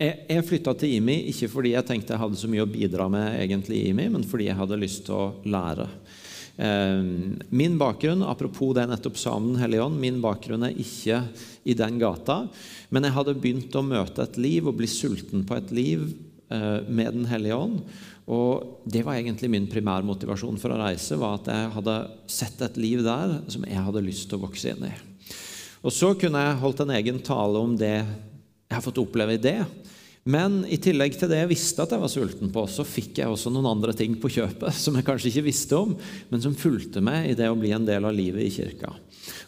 Jeg, 0.00 0.24
jeg 0.26 0.46
flytta 0.48 0.74
til 0.80 0.96
IMI 0.96 1.20
ikke 1.30 1.46
fordi 1.52 1.76
jeg 1.76 1.86
tenkte 1.86 2.16
jeg 2.16 2.22
hadde 2.24 2.40
så 2.40 2.50
mye 2.50 2.64
å 2.64 2.72
bidra 2.72 3.06
med 3.12 3.36
egentlig 3.44 3.84
IMI, 3.92 4.08
men 4.16 4.26
fordi 4.26 4.48
jeg 4.48 4.58
hadde 4.58 4.80
lyst 4.80 5.04
til 5.06 5.14
å 5.14 5.28
lære. 5.46 5.86
Ehm, 6.56 7.40
min 7.50 7.78
bakgrunn 7.80 8.22
apropos 8.22 8.74
det 8.76 8.84
jeg 8.84 8.92
nettopp 8.92 9.16
sa 9.18 9.32
om 9.34 9.48
Den 9.50 9.58
hellige 9.62 9.82
ånd, 9.82 9.98
min 9.98 10.20
bakgrunn 10.22 10.68
er 10.68 10.76
ikke 10.78 11.24
i 11.66 11.74
den 11.74 11.98
gata. 11.98 12.44
Men 12.94 13.06
jeg 13.06 13.16
hadde 13.16 13.38
begynt 13.38 13.74
å 13.74 13.82
møte 13.86 14.22
et 14.22 14.38
liv 14.38 14.68
og 14.68 14.78
bli 14.78 14.88
sulten 14.90 15.42
på 15.46 15.56
et 15.58 15.72
liv 15.74 16.04
eh, 16.50 16.84
med 16.86 17.18
Den 17.18 17.26
hellige 17.30 17.58
ånd. 17.58 17.80
Og 18.24 18.84
det 18.88 19.02
var 19.04 19.18
egentlig 19.18 19.50
min 19.52 19.66
primærmotivasjon 19.68 20.60
for 20.60 20.72
å 20.72 20.78
reise, 20.80 21.18
var 21.20 21.40
at 21.40 21.50
jeg 21.52 21.72
hadde 21.74 21.96
sett 22.30 22.62
et 22.64 22.78
liv 22.80 23.02
der 23.04 23.40
som 23.52 23.66
jeg 23.68 23.82
hadde 23.88 24.04
lyst 24.06 24.30
til 24.30 24.38
å 24.38 24.46
vokse 24.46 24.72
inn 24.72 24.86
i. 24.88 24.94
Og 25.84 25.92
så 25.92 26.14
kunne 26.16 26.40
jeg 26.40 26.60
holdt 26.62 26.80
en 26.80 26.94
egen 26.96 27.18
tale 27.20 27.60
om 27.60 27.74
det 27.76 27.98
jeg 27.98 28.72
har 28.72 28.84
fått 28.84 29.02
oppleve 29.02 29.36
i 29.36 29.42
det. 29.42 29.58
Men 30.24 30.62
i 30.72 30.78
tillegg 30.80 31.18
til 31.20 31.28
det 31.28 31.42
jeg 31.42 31.50
visste 31.50 31.84
at 31.84 31.90
jeg 31.92 32.00
var 32.00 32.12
sulten 32.12 32.52
på, 32.52 32.62
så 32.72 32.86
fikk 32.88 33.20
jeg 33.20 33.28
også 33.28 33.52
noen 33.52 33.68
andre 33.74 33.92
ting 33.96 34.14
på 34.16 34.30
kjøpet 34.32 34.72
som 34.84 34.96
jeg 34.96 35.04
kanskje 35.04 35.30
ikke 35.30 35.48
visste 35.50 35.76
om, 35.76 35.92
men 36.30 36.44
som 36.44 36.56
fulgte 36.56 37.02
med 37.04 37.28
i 37.28 37.34
det 37.36 37.50
å 37.52 37.58
bli 37.58 37.74
en 37.76 37.84
del 37.84 38.08
av 38.08 38.16
livet 38.16 38.46
i 38.46 38.52
kirka. 38.54 38.94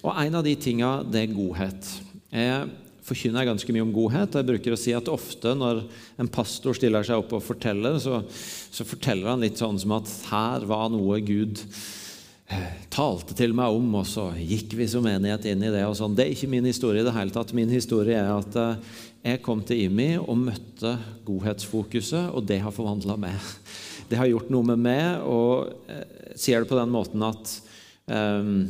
Og 0.04 0.12
en 0.12 0.36
av 0.36 0.44
de 0.44 0.52
tinga, 0.60 0.98
det 1.08 1.22
er 1.24 1.32
godhet. 1.32 1.88
Jeg 2.28 2.68
forkynner 3.06 3.46
ganske 3.46 3.72
mye 3.72 3.84
om 3.86 3.94
godhet. 3.94 4.36
Jeg 4.36 4.48
bruker 4.48 4.74
å 4.74 4.80
si 4.80 4.94
at 4.96 5.08
ofte 5.12 5.54
når 5.56 5.84
en 6.20 6.30
pastor 6.32 6.76
stiller 6.76 7.06
seg 7.06 7.22
opp 7.22 7.36
og 7.38 7.44
forteller, 7.44 8.00
så, 8.02 8.20
så 8.28 8.86
forteller 8.88 9.30
han 9.32 9.44
litt 9.44 9.62
sånn 9.62 9.78
som 9.80 9.96
at 9.96 10.10
her 10.28 10.66
var 10.68 10.90
noe 10.92 11.20
Gud 11.24 11.62
eh, 11.62 12.68
talte 12.92 13.36
til 13.38 13.54
meg 13.56 13.76
om, 13.78 13.88
og 14.00 14.08
så 14.10 14.28
gikk 14.36 14.76
vi 14.76 14.88
som 14.90 15.06
enighet 15.08 15.48
inn 15.52 15.64
i 15.64 15.72
det. 15.72 15.84
og 15.86 15.96
sånn. 15.98 16.16
Det 16.18 16.26
er 16.26 16.34
ikke 16.34 16.50
min 16.52 16.68
historie 16.68 17.04
i 17.04 17.06
det 17.06 17.14
hele 17.16 17.34
tatt. 17.34 17.54
Min 17.56 17.72
historie 17.72 18.18
er 18.18 18.32
at 18.34 18.58
eh, 18.60 18.96
jeg 19.26 19.42
kom 19.42 19.62
til 19.66 19.86
IMI 19.86 20.12
og 20.20 20.38
møtte 20.38 20.92
godhetsfokuset, 21.26 22.30
og 22.30 22.46
det 22.46 22.60
har 22.62 22.74
forvandla 22.74 23.18
meg. 23.20 23.36
Det 24.06 24.14
har 24.20 24.28
gjort 24.30 24.52
noe 24.54 24.62
med 24.62 24.78
meg, 24.78 25.24
og 25.26 25.88
jeg 25.88 26.04
eh, 26.06 26.34
sier 26.38 26.62
det 26.62 26.68
på 26.70 26.76
den 26.78 26.92
måten 26.94 27.24
at 27.26 27.48
um, 28.06 28.60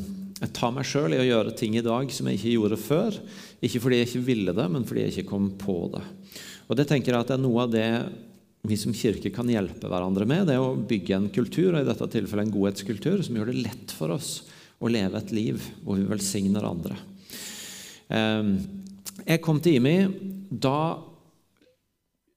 jeg 0.41 0.53
tar 0.57 0.71
meg 0.73 0.87
sjøl 0.89 1.13
i 1.13 1.19
å 1.21 1.27
gjøre 1.27 1.53
ting 1.59 1.75
i 1.77 1.83
dag 1.85 2.09
som 2.15 2.31
jeg 2.31 2.39
ikke 2.39 2.55
gjorde 2.55 2.79
før. 2.81 3.19
Ikke 3.61 3.83
fordi 3.85 3.99
jeg 3.99 4.09
ikke 4.09 4.23
ville 4.31 4.55
det, 4.57 4.65
men 4.73 4.87
fordi 4.89 5.03
jeg 5.03 5.13
ikke 5.13 5.31
kom 5.35 5.51
på 5.61 5.75
det. 5.93 6.01
Og 6.71 6.79
det 6.81 6.87
tenker 6.89 7.13
jeg 7.13 7.21
at 7.21 7.35
det 7.35 7.37
er 7.37 7.43
noe 7.43 7.67
av 7.67 7.75
det 7.75 7.91
vi 8.67 8.79
som 8.81 8.97
kirke 8.97 9.29
kan 9.35 9.53
hjelpe 9.53 9.91
hverandre 9.93 10.25
med. 10.31 10.47
Det 10.49 10.57
er 10.57 10.65
å 10.65 10.73
bygge 10.89 11.19
en 11.19 11.29
kultur, 11.37 11.75
og 11.75 11.83
i 11.83 11.91
dette 11.91 12.09
tilfellet 12.17 12.49
en 12.49 12.55
godhetskultur, 12.57 13.21
som 13.27 13.37
gjør 13.37 13.53
det 13.53 13.67
lett 13.67 13.93
for 13.99 14.17
oss 14.17 14.31
å 14.81 14.89
leve 14.89 15.21
et 15.21 15.37
liv 15.37 15.69
hvor 15.83 16.01
vi 16.01 16.09
velsigner 16.09 16.65
andre. 16.65 16.97
Um, 18.09 18.57
jeg 19.27 19.45
kom 19.45 19.61
til 19.61 19.79
IMI, 19.79 19.99
da 20.51 20.79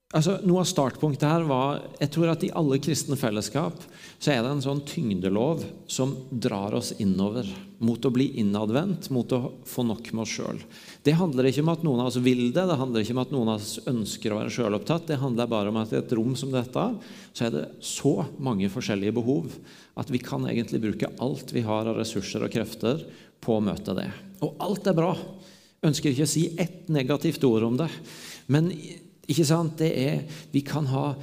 Altså, 0.10 0.40
noe 0.42 0.64
av 0.64 0.66
startpunktet 0.66 1.22
her 1.30 1.44
var 1.46 1.84
Jeg 2.00 2.10
tror 2.16 2.32
at 2.32 2.42
i 2.42 2.48
alle 2.58 2.80
kristne 2.82 3.14
fellesskap 3.20 3.76
så 4.18 4.32
er 4.34 4.40
det 4.42 4.50
en 4.56 4.64
sånn 4.64 4.80
tyngdelov 4.90 5.62
som 5.86 6.16
drar 6.34 6.74
oss 6.80 6.96
innover. 6.98 7.46
Mot 7.86 8.02
å 8.04 8.12
bli 8.12 8.26
innadvendt, 8.42 9.12
mot 9.14 9.30
å 9.38 9.40
få 9.70 9.86
nok 9.86 10.10
med 10.10 10.24
oss 10.24 10.34
sjøl. 10.34 10.64
Det 11.06 11.14
handler 11.16 11.52
ikke 11.52 11.62
om 11.62 11.70
at 11.76 11.86
noen 11.86 12.02
av 12.02 12.10
oss 12.10 12.18
vil 12.26 12.50
det, 12.50 12.66
det 12.72 12.80
handler 12.82 13.06
ikke 13.06 13.16
om 13.16 13.22
at 13.22 13.36
noen 13.36 13.52
av 13.54 13.62
oss 13.62 13.76
ønsker 13.86 14.34
å 14.34 14.40
være 14.42 14.56
sjølopptatt. 14.58 15.06
Det 15.12 15.20
handler 15.22 15.54
bare 15.54 15.70
om 15.70 15.78
at 15.84 15.94
i 15.94 16.00
et 16.02 16.18
rom 16.18 16.34
som 16.42 16.58
dette 16.58 16.88
så 17.30 17.46
er 17.46 17.54
det 17.54 17.64
så 17.86 18.16
mange 18.42 18.72
forskjellige 18.74 19.16
behov 19.22 19.54
at 20.02 20.10
vi 20.10 20.24
kan 20.26 20.50
egentlig 20.50 20.82
bruke 20.88 21.14
alt 21.22 21.54
vi 21.54 21.64
har 21.70 21.86
av 21.86 22.02
ressurser 22.02 22.50
og 22.50 22.58
krefter 22.58 23.06
på 23.46 23.60
å 23.60 23.64
møte 23.64 23.94
det. 24.02 24.10
Og 24.42 24.58
alt 24.66 24.90
er 24.90 24.98
bra. 24.98 25.14
Ønsker 25.86 26.12
ikke 26.12 26.28
å 26.28 26.32
si 26.32 26.50
ett 26.60 26.90
negativt 26.92 27.44
ord 27.48 27.68
om 27.70 27.78
det. 27.80 27.90
Men 28.52 28.72
ikke 29.30 29.46
sant? 29.48 29.78
Det 29.80 29.92
er, 29.96 30.26
vi 30.52 30.64
kan 30.66 30.90
ha 30.92 31.14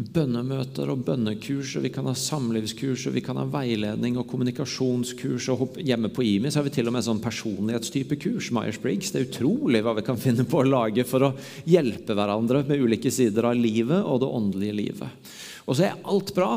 bønnemøter 0.00 0.88
og 0.92 1.02
bønnekurs, 1.04 1.74
og 1.76 1.84
vi 1.84 1.90
kan 1.92 2.06
ha 2.08 2.14
samlivskurs, 2.16 3.04
og 3.08 3.14
vi 3.16 3.22
kan 3.24 3.38
ha 3.40 3.44
veiledning 3.50 4.16
og 4.20 4.26
kommunikasjonskurs. 4.30 5.48
og 5.52 5.78
Hjemme 5.84 6.10
på 6.14 6.24
IMI 6.24 6.50
så 6.50 6.60
har 6.60 6.68
vi 6.68 6.74
til 6.74 6.88
og 6.88 6.96
med 6.96 7.04
sånn 7.06 7.22
personlighetstype 7.22 8.18
kurs. 8.22 8.50
Myers-Briggs. 8.54 9.12
Det 9.12 9.20
er 9.20 9.28
utrolig 9.28 9.82
hva 9.84 9.94
vi 9.98 10.06
kan 10.06 10.20
finne 10.20 10.46
på 10.48 10.62
å 10.62 10.68
lage 10.68 11.04
for 11.08 11.28
å 11.28 11.34
hjelpe 11.68 12.16
hverandre 12.16 12.64
med 12.68 12.82
ulike 12.82 13.12
sider 13.14 13.50
av 13.50 13.58
livet 13.58 14.00
og 14.00 14.22
det 14.22 14.32
åndelige 14.40 14.78
livet. 14.78 15.32
Og 15.66 15.76
så 15.76 15.90
er 15.90 16.00
alt 16.08 16.32
bra, 16.34 16.54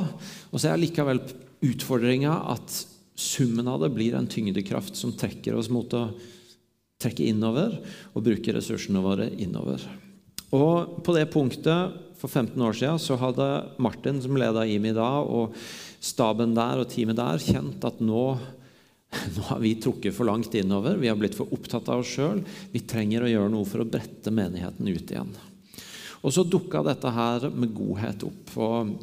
og 0.49 0.57
så 0.57 0.71
er 0.71 0.81
likevel 0.81 1.21
utfordringa 1.63 2.37
at 2.53 2.79
summen 3.19 3.67
av 3.69 3.83
det 3.83 3.91
blir 3.93 4.15
en 4.17 4.29
tyngdekraft 4.29 4.97
som 4.97 5.13
trekker 5.15 5.57
oss 5.59 5.69
mot 5.71 5.91
å 5.93 6.07
trekke 7.03 7.27
innover 7.29 7.75
og 8.13 8.25
bruke 8.25 8.55
ressursene 8.55 9.03
våre 9.03 9.29
innover. 9.35 9.83
Og 10.53 10.99
på 11.03 11.15
det 11.17 11.27
punktet, 11.33 11.99
for 12.23 12.31
15 12.31 12.61
år 12.63 12.75
siden, 12.77 12.99
så 13.03 13.17
hadde 13.19 13.45
Martin, 13.83 14.21
som 14.23 14.37
leda 14.39 14.63
IMI 14.63 14.93
da, 14.95 15.09
og 15.19 15.57
staben 15.99 16.53
der 16.55 16.79
og 16.79 16.87
teamet 16.91 17.17
der, 17.19 17.41
kjent 17.41 17.83
at 17.83 17.99
nå, 17.99 18.25
nå 19.35 19.47
har 19.49 19.59
vi 19.59 19.73
trukket 19.83 20.15
for 20.15 20.29
langt 20.29 20.55
innover. 20.55 20.95
Vi 21.01 21.09
har 21.11 21.19
blitt 21.19 21.35
for 21.35 21.51
opptatt 21.51 21.91
av 21.91 22.03
oss 22.03 22.13
sjøl. 22.15 22.39
Vi 22.71 22.85
trenger 22.87 23.25
å 23.25 23.31
gjøre 23.33 23.51
noe 23.51 23.67
for 23.67 23.83
å 23.83 23.89
brette 23.89 24.31
menigheten 24.31 24.87
ut 24.87 25.11
igjen. 25.11 25.33
Og 26.23 26.31
så 26.31 26.45
dukka 26.47 26.85
dette 26.87 27.11
her 27.11 27.49
med 27.51 27.75
godhet 27.75 28.23
opp. 28.23 28.55
og 28.55 28.93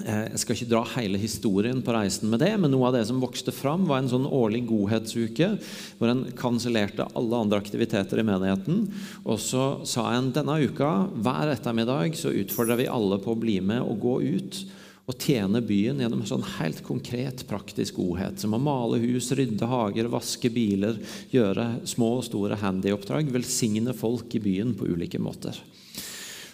jeg 0.00 0.40
skal 0.40 0.56
ikke 0.56 0.70
dra 0.70 0.80
hele 0.94 1.18
historien 1.20 1.82
på 1.84 1.92
reisen 1.94 2.30
med 2.32 2.40
det, 2.42 2.50
men 2.58 2.72
noe 2.72 2.88
av 2.88 2.94
det 2.96 3.04
som 3.06 3.20
vokste 3.22 3.52
fram, 3.54 3.84
var 3.86 4.00
en 4.00 4.10
sånn 4.10 4.24
årlig 4.24 4.64
godhetsuke 4.70 5.50
hvor 5.98 6.10
en 6.10 6.24
kansellerte 6.38 7.06
alle 7.18 7.42
andre 7.44 7.60
aktiviteter 7.60 8.22
i 8.22 8.24
menigheten. 8.26 8.86
Og 9.22 9.38
så 9.42 9.66
sa 9.86 10.08
en 10.14 10.32
denne 10.34 10.56
uka, 10.64 10.90
hver 11.12 11.52
ettermiddag, 11.52 12.16
så 12.18 12.32
utfordrer 12.34 12.80
vi 12.80 12.88
alle 12.90 13.20
på 13.22 13.34
å 13.34 13.42
bli 13.42 13.58
med 13.60 13.84
og 13.84 14.00
gå 14.02 14.16
ut 14.32 14.62
og 15.10 15.18
tjene 15.18 15.60
byen 15.66 16.00
gjennom 16.00 16.24
sånn 16.26 16.44
helt 16.56 16.80
konkret, 16.86 17.44
praktisk 17.50 17.98
godhet. 18.00 18.40
Som 18.40 18.56
å 18.56 18.62
male 18.62 19.00
hus, 19.02 19.32
rydde 19.36 19.68
hager, 19.68 20.08
vaske 20.10 20.50
biler, 20.54 20.98
gjøre 21.34 21.68
små 21.90 22.14
og 22.20 22.26
store 22.30 22.58
handyoppdrag. 22.62 23.30
Velsigne 23.34 23.94
folk 23.98 24.34
i 24.38 24.42
byen 24.42 24.76
på 24.78 24.88
ulike 24.94 25.20
måter. 25.22 25.58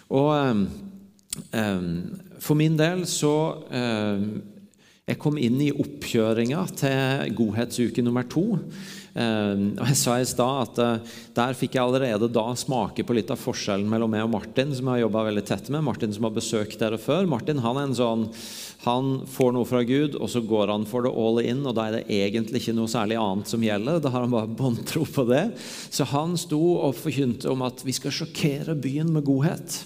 Og 0.09 0.31
eh, 0.33 0.63
for 2.39 2.59
min 2.59 2.77
del 2.79 3.05
så 3.09 3.33
Jeg 5.09 5.17
kom 5.17 5.39
inn 5.41 5.57
i 5.65 5.71
oppkjøringa 5.73 6.63
til 6.77 7.35
godhetsuke 7.37 8.03
nummer 8.05 8.27
to. 8.29 8.59
Og 9.19 9.87
jeg 9.89 9.97
sa 9.97 10.15
i 10.19 10.27
stad 10.27 10.59
at 10.63 10.79
eh, 10.83 11.15
Der 11.35 11.55
fikk 11.57 11.75
jeg 11.75 11.81
allerede 11.81 12.29
da 12.31 12.45
smake 12.55 13.03
på 13.03 13.15
litt 13.17 13.31
av 13.33 13.41
forskjellen 13.41 13.89
mellom 13.89 14.13
meg 14.13 14.27
og 14.27 14.31
Martin, 14.35 14.69
som 14.75 14.85
jeg 14.85 14.99
har 14.99 15.05
jobba 15.07 15.25
veldig 15.31 15.45
tett 15.49 15.71
med. 15.73 15.83
Martin 15.87 16.13
som 16.13 16.27
har 16.27 16.35
besøkt 16.35 16.77
dere 16.79 16.99
før. 17.01 17.25
Martin 17.29 17.59
han 17.63 17.79
er 17.81 17.89
en 17.89 17.97
sånn 17.97 18.27
han 18.85 19.09
får 19.27 19.51
noe 19.51 19.67
fra 19.67 19.81
Gud, 19.83 20.13
og 20.15 20.29
så 20.31 20.39
går 20.47 20.71
han 20.71 20.85
for 20.87 21.03
det 21.03 21.11
all 21.11 21.41
in, 21.43 21.65
og 21.67 21.73
da 21.75 21.89
er 21.89 21.97
det 21.97 22.15
egentlig 22.15 22.61
ikke 22.61 22.77
noe 22.77 22.87
særlig 22.87 23.17
annet 23.19 23.51
som 23.51 23.63
gjelder. 23.65 23.99
Da 23.99 24.11
har 24.13 24.23
han 24.23 24.31
bare 24.31 24.55
båndtro 24.61 25.03
på 25.03 25.25
det. 25.27 25.49
Så 25.91 26.07
han 26.13 26.37
sto 26.39 26.61
og 26.77 26.95
forkynte 26.95 27.51
om 27.51 27.65
at 27.67 27.83
vi 27.83 27.95
skal 27.97 28.15
sjokkere 28.15 28.77
byen 28.79 29.11
med 29.11 29.27
godhet. 29.27 29.81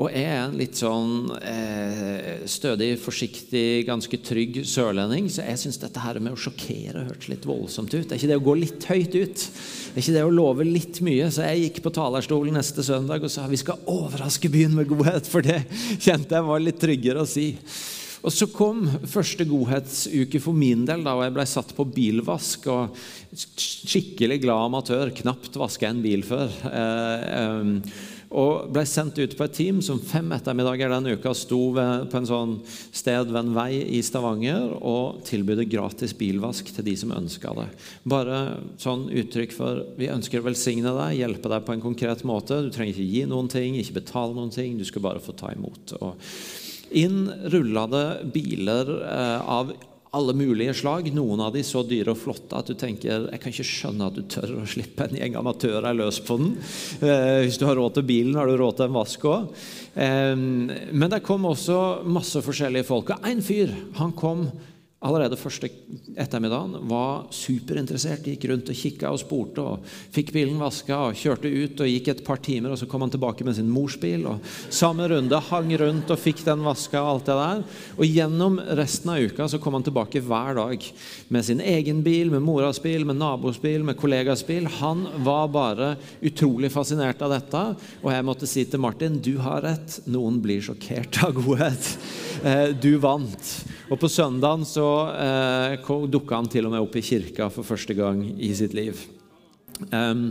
Og 0.00 0.08
jeg 0.08 0.24
er 0.24 0.38
en 0.46 0.54
litt 0.56 0.78
sånn 0.80 1.34
eh, 1.36 2.46
stødig, 2.48 2.94
forsiktig, 3.02 3.84
ganske 3.84 4.18
trygg 4.24 4.62
sørlending, 4.64 5.26
så 5.28 5.44
jeg 5.44 5.60
syns 5.60 5.76
dette 5.82 6.00
her 6.00 6.16
med 6.16 6.32
å 6.32 6.40
sjokkere 6.40 7.04
hørtes 7.10 7.28
litt 7.28 7.44
voldsomt 7.44 7.92
ut. 7.92 8.06
Det 8.08 8.16
er 8.16 8.22
ikke 8.22 8.30
det 8.30 8.38
å 8.40 8.46
gå 8.46 8.54
litt 8.56 8.86
høyt 8.88 9.18
ut. 9.18 9.42
Det 9.44 9.92
er 9.92 10.00
ikke 10.00 10.14
det 10.16 10.22
å 10.24 10.32
love 10.32 10.64
litt 10.64 11.02
mye. 11.04 11.26
Så 11.28 11.44
jeg 11.44 11.66
gikk 11.66 11.82
på 11.84 11.92
talerstolen 11.92 12.56
neste 12.56 12.84
søndag 12.86 13.26
og 13.28 13.34
sa 13.34 13.44
vi 13.50 13.60
skal 13.60 13.84
overraske 13.92 14.48
byen 14.54 14.78
med 14.78 14.88
godhet, 14.88 15.28
for 15.28 15.44
det 15.44 15.60
kjente 15.98 16.38
jeg 16.38 16.48
var 16.48 16.64
litt 16.64 16.80
tryggere 16.80 17.26
å 17.26 17.28
si. 17.28 17.50
Og 18.22 18.32
Så 18.32 18.48
kom 18.54 18.86
første 19.10 19.44
godhetsuke 19.50 20.40
for 20.40 20.56
min 20.56 20.86
del, 20.88 21.04
da 21.04 21.18
og 21.18 21.24
jeg 21.26 21.36
ble 21.36 21.46
satt 21.50 21.76
på 21.76 21.84
bilvask. 21.84 22.64
og 22.72 22.96
Skikkelig 23.36 24.40
glad 24.46 24.70
amatør. 24.70 25.12
Knapt 25.20 25.60
vaska 25.60 25.90
en 25.90 26.00
bil 26.00 26.24
før. 26.24 26.48
Eh, 26.70 27.28
eh, 27.42 28.11
og 28.32 28.70
ble 28.72 28.84
sendt 28.88 29.18
ut 29.20 29.34
på 29.36 29.44
et 29.44 29.54
team 29.56 29.80
som 29.84 30.00
fem 30.00 30.30
ettermiddager 30.34 30.92
den 30.92 31.12
uka 31.16 31.34
sto 31.36 31.60
ved, 31.76 32.08
på 32.12 32.20
en 32.20 32.28
sånn 32.28 32.54
sted 32.66 33.28
ved 33.28 33.40
en 33.42 33.52
vei 33.56 33.82
i 33.98 34.00
Stavanger 34.04 34.72
og 34.78 35.20
tilbød 35.28 35.64
gratis 35.70 36.16
bilvask 36.16 36.72
til 36.72 36.86
de 36.86 36.96
som 36.98 37.12
ønska 37.16 37.52
det. 37.58 37.68
Bare 38.08 38.40
sånn 38.80 39.06
uttrykk 39.22 39.54
for 39.56 39.84
vi 39.98 40.10
ønsker 40.12 40.40
å 40.40 40.48
velsigne 40.48 40.94
deg, 40.96 41.20
hjelpe 41.20 41.52
deg 41.52 41.66
på 41.66 41.76
en 41.76 41.84
konkret 41.84 42.24
måte. 42.28 42.62
Du 42.64 42.72
trenger 42.72 42.96
ikke 42.96 43.12
gi 43.12 43.24
noen 43.28 43.52
ting, 43.52 43.76
ikke 43.76 44.00
betale 44.00 44.36
noen 44.36 44.52
ting, 44.54 44.78
du 44.80 44.88
skal 44.88 45.04
bare 45.04 45.22
få 45.22 45.36
ta 45.36 45.52
imot. 45.52 45.96
Og 46.00 46.20
inn 46.98 47.24
rulla 47.52 47.86
det 47.90 48.06
biler 48.34 48.96
eh, 49.06 49.40
av 49.60 49.72
alle 50.12 50.34
mulige 50.36 50.74
slag. 50.76 51.08
Noen 51.16 51.40
av 51.40 51.54
de 51.54 51.62
så 51.64 51.80
dyre 51.88 52.12
og 52.12 52.20
flotte 52.20 52.58
at 52.58 52.68
du 52.68 52.76
tenker 52.78 53.28
jeg 53.30 53.40
kan 53.40 53.54
ikke 53.54 53.68
skjønne 53.68 54.08
at 54.10 54.18
du 54.18 54.24
tør 54.28 54.58
å 54.60 54.66
slippe 54.68 55.06
en 55.06 55.16
gjeng 55.16 55.38
amatører 55.40 55.96
løs 55.96 56.20
på 56.26 56.36
den. 56.40 56.50
Eh, 57.00 57.44
hvis 57.46 57.56
du 57.60 57.64
har 57.68 57.78
råd 57.80 57.96
til 57.96 58.06
bilen, 58.10 58.36
har 58.36 58.50
du 58.50 58.58
råd 58.60 58.76
til 58.78 58.90
en 58.90 58.98
vask 58.98 59.24
òg. 59.30 59.62
Eh, 59.94 60.34
men 60.36 61.08
det 61.12 61.22
kom 61.24 61.48
også 61.48 61.78
masse 62.04 62.44
forskjellige 62.44 62.88
folk. 62.90 63.14
Og 63.14 63.30
én 63.32 63.40
fyr 63.44 63.72
han 64.00 64.12
kom 64.18 64.50
allerede 65.02 65.38
første 65.38 65.68
ettermiddagen 66.20 66.76
var 66.90 67.26
superinteressert. 67.34 68.26
Gikk 68.26 68.46
rundt 68.50 68.70
og 68.70 68.78
kikka 68.78 69.10
og 69.10 69.20
spurte 69.22 69.64
og 69.64 69.86
fikk 70.14 70.30
bilen 70.34 70.60
vaska 70.62 70.98
og 71.08 71.18
kjørte 71.18 71.50
ut 71.50 71.82
og 71.82 71.90
gikk 71.90 72.10
et 72.12 72.22
par 72.26 72.38
timer, 72.42 72.72
og 72.72 72.78
så 72.78 72.86
kom 72.90 73.02
han 73.04 73.12
tilbake 73.12 73.46
med 73.46 73.56
sin 73.58 73.70
mors 73.72 73.96
bil. 74.00 74.28
og 74.30 74.44
Samme 74.72 75.08
runde 75.10 75.40
hang 75.48 75.72
rundt 75.80 76.12
og 76.12 76.22
fikk 76.22 76.44
den 76.46 76.62
vaska 76.66 77.02
og 77.02 77.10
alt 77.16 77.30
det 77.30 77.38
der. 77.40 77.64
Og 77.98 78.06
gjennom 78.06 78.60
resten 78.78 79.12
av 79.14 79.26
uka 79.26 79.48
så 79.50 79.60
kom 79.62 79.78
han 79.78 79.86
tilbake 79.86 80.22
hver 80.22 80.58
dag 80.60 80.86
med 81.34 81.48
sin 81.48 81.60
egen 81.60 82.04
bil, 82.06 82.30
med 82.30 82.44
moras 82.46 82.80
bil, 82.82 83.06
med 83.08 83.18
nabos 83.18 83.58
bil, 83.62 83.82
med 83.86 83.98
kollegas 83.98 84.46
bil. 84.46 84.70
Han 84.78 85.06
var 85.26 85.50
bare 85.52 85.94
utrolig 86.22 86.70
fascinert 86.72 87.22
av 87.22 87.34
dette, 87.34 87.64
og 88.02 88.10
jeg 88.14 88.28
måtte 88.28 88.50
si 88.50 88.66
til 88.68 88.82
Martin 88.82 89.18
du 89.22 89.34
har 89.42 89.64
rett, 89.66 89.98
noen 90.06 90.38
blir 90.42 90.62
sjokkert 90.62 91.22
av 91.26 91.34
godhet. 91.36 91.94
Eh, 92.42 92.68
du 92.78 92.96
vant. 93.02 93.50
Og 93.92 94.00
på 94.00 94.08
søndagen 94.08 94.64
så 94.64 94.88
eh, 95.20 95.90
dukka 96.08 96.38
han 96.38 96.48
til 96.48 96.64
og 96.64 96.72
med 96.72 96.80
opp 96.80 96.94
i 96.96 97.04
kirka 97.04 97.50
for 97.52 97.66
første 97.66 97.92
gang 97.96 98.24
i 98.40 98.48
sitt 98.56 98.72
liv. 98.72 98.96
Um, 99.92 100.30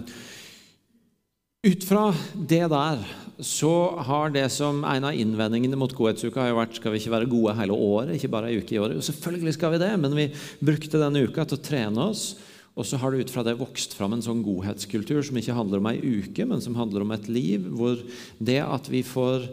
ut 1.62 1.84
fra 1.86 2.08
det 2.34 2.64
der 2.72 3.04
så 3.42 3.74
har 4.08 4.34
det 4.34 4.48
som 4.54 4.82
en 4.86 5.06
av 5.06 5.18
innvendingene 5.18 5.78
mot 5.78 5.94
godhetsuka 5.94 6.42
har 6.42 6.50
jo 6.52 6.58
vært 6.58 6.80
skal 6.80 6.94
vi 6.94 7.02
ikke 7.02 7.14
være 7.14 7.30
gode 7.30 7.54
hele 7.58 7.76
året, 7.78 8.16
ikke 8.16 8.32
bare 8.34 8.50
ei 8.50 8.62
uke 8.62 8.74
i 8.74 8.80
året. 8.82 8.98
Jo, 8.98 9.06
selvfølgelig 9.06 9.54
skal 9.58 9.76
vi 9.76 9.82
det, 9.84 9.92
men 10.02 10.18
vi 10.18 10.28
brukte 10.62 11.02
denne 11.02 11.22
uka 11.28 11.46
til 11.46 11.60
å 11.60 11.66
trene 11.66 12.08
oss. 12.10 12.32
Og 12.80 12.88
så 12.88 12.98
har 12.98 13.14
det 13.14 13.28
ut 13.28 13.34
fra 13.34 13.44
det 13.46 13.60
vokst 13.60 13.94
fram 13.98 14.16
en 14.16 14.24
sånn 14.26 14.42
godhetskultur 14.46 15.22
som 15.28 15.38
ikke 15.38 15.58
handler 15.58 15.82
om 15.82 15.90
ei 15.92 16.00
uke, 16.00 16.48
men 16.50 16.64
som 16.64 16.78
handler 16.80 17.06
om 17.06 17.14
et 17.14 17.30
liv 17.30 17.68
hvor 17.68 18.00
det 18.40 18.62
at 18.64 18.90
vi 18.90 19.04
får 19.06 19.46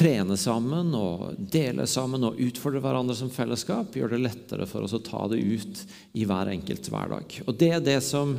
trene 0.00 0.36
sammen 0.40 0.94
og 0.96 1.36
dele 1.52 1.84
sammen 1.90 2.24
og 2.24 2.40
utfordre 2.40 2.80
hverandre 2.80 3.16
som 3.18 3.32
fellesskap, 3.32 3.96
gjør 3.96 4.14
det 4.14 4.22
lettere 4.24 4.68
for 4.68 4.86
oss 4.86 4.96
å 4.96 5.02
ta 5.04 5.26
det 5.28 5.40
ut 5.42 5.82
i 6.16 6.24
hver 6.28 6.52
enkelt 6.54 6.88
hverdag. 6.88 7.40
Og 7.44 7.56
Det 7.60 7.72
er 7.76 7.84
det 7.84 7.98
som 8.06 8.36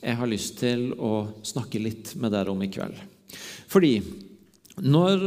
jeg 0.00 0.16
har 0.20 0.30
lyst 0.30 0.60
til 0.62 0.92
å 0.94 1.26
snakke 1.42 1.82
litt 1.82 2.14
med 2.20 2.32
dere 2.34 2.54
om 2.54 2.62
i 2.62 2.70
kveld. 2.70 2.98
Fordi 3.70 3.96
når 4.80 5.26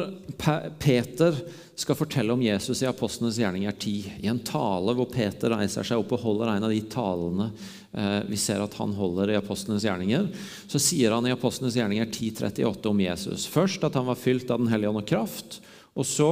Peter 0.80 1.36
skal 1.76 1.98
fortelle 1.98 2.34
om 2.34 2.42
Jesus 2.42 2.82
i 2.82 2.88
Apostlenes 2.90 3.38
gjerninger 3.42 3.76
10, 3.76 4.14
i 4.24 4.30
en 4.32 4.40
tale 4.46 4.96
hvor 4.98 5.10
Peter 5.12 5.52
reiser 5.54 5.86
seg 5.86 6.00
opp 6.00 6.16
og 6.16 6.24
holder 6.24 6.54
en 6.54 6.68
av 6.68 6.74
de 6.74 6.80
talene 6.90 7.50
eh, 7.92 8.22
vi 8.30 8.40
ser 8.40 8.64
at 8.64 8.78
han 8.80 8.96
holder 8.98 9.34
i 9.34 9.38
Apostlenes 9.38 9.86
gjerninger, 9.86 10.30
så 10.70 10.82
sier 10.82 11.14
han 11.14 11.28
i 11.28 11.36
Apostlenes 11.36 11.78
gjerninger 11.78 12.10
10.38 12.10 12.90
om 12.90 13.04
Jesus. 13.04 13.46
Først 13.50 13.86
at 13.86 14.00
han 14.00 14.10
var 14.10 14.22
fylt 14.22 14.50
av 14.54 14.64
Den 14.64 14.72
hellige 14.74 14.94
ånd 14.94 15.04
og 15.04 15.10
kraft, 15.12 15.60
og 15.94 16.08
så 16.08 16.32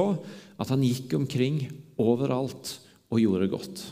at 0.60 0.72
han 0.72 0.84
gikk 0.84 1.14
omkring 1.18 1.64
overalt 2.00 2.76
og 3.12 3.20
gjorde 3.22 3.50
godt. 3.52 3.84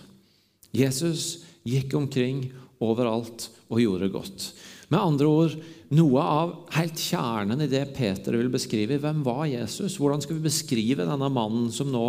Jesus 0.75 1.45
gikk 1.67 1.95
omkring 1.99 2.47
overalt 2.81 3.49
og 3.71 3.83
gjorde 3.83 4.11
godt. 4.13 4.51
Med 4.91 4.99
andre 4.99 5.29
ord 5.31 5.55
noe 5.95 6.23
av 6.23 6.53
helt 6.77 6.99
kjernen 7.03 7.65
i 7.65 7.69
det 7.71 7.83
Peter 7.97 8.35
vil 8.39 8.51
beskrive. 8.51 8.99
Hvem 9.03 9.25
var 9.27 9.43
Jesus? 9.51 9.97
Hvordan 9.99 10.23
skal 10.23 10.37
vi 10.39 10.45
beskrive 10.45 11.07
denne 11.07 11.31
mannen 11.35 11.67
som 11.75 11.91
nå 11.91 12.05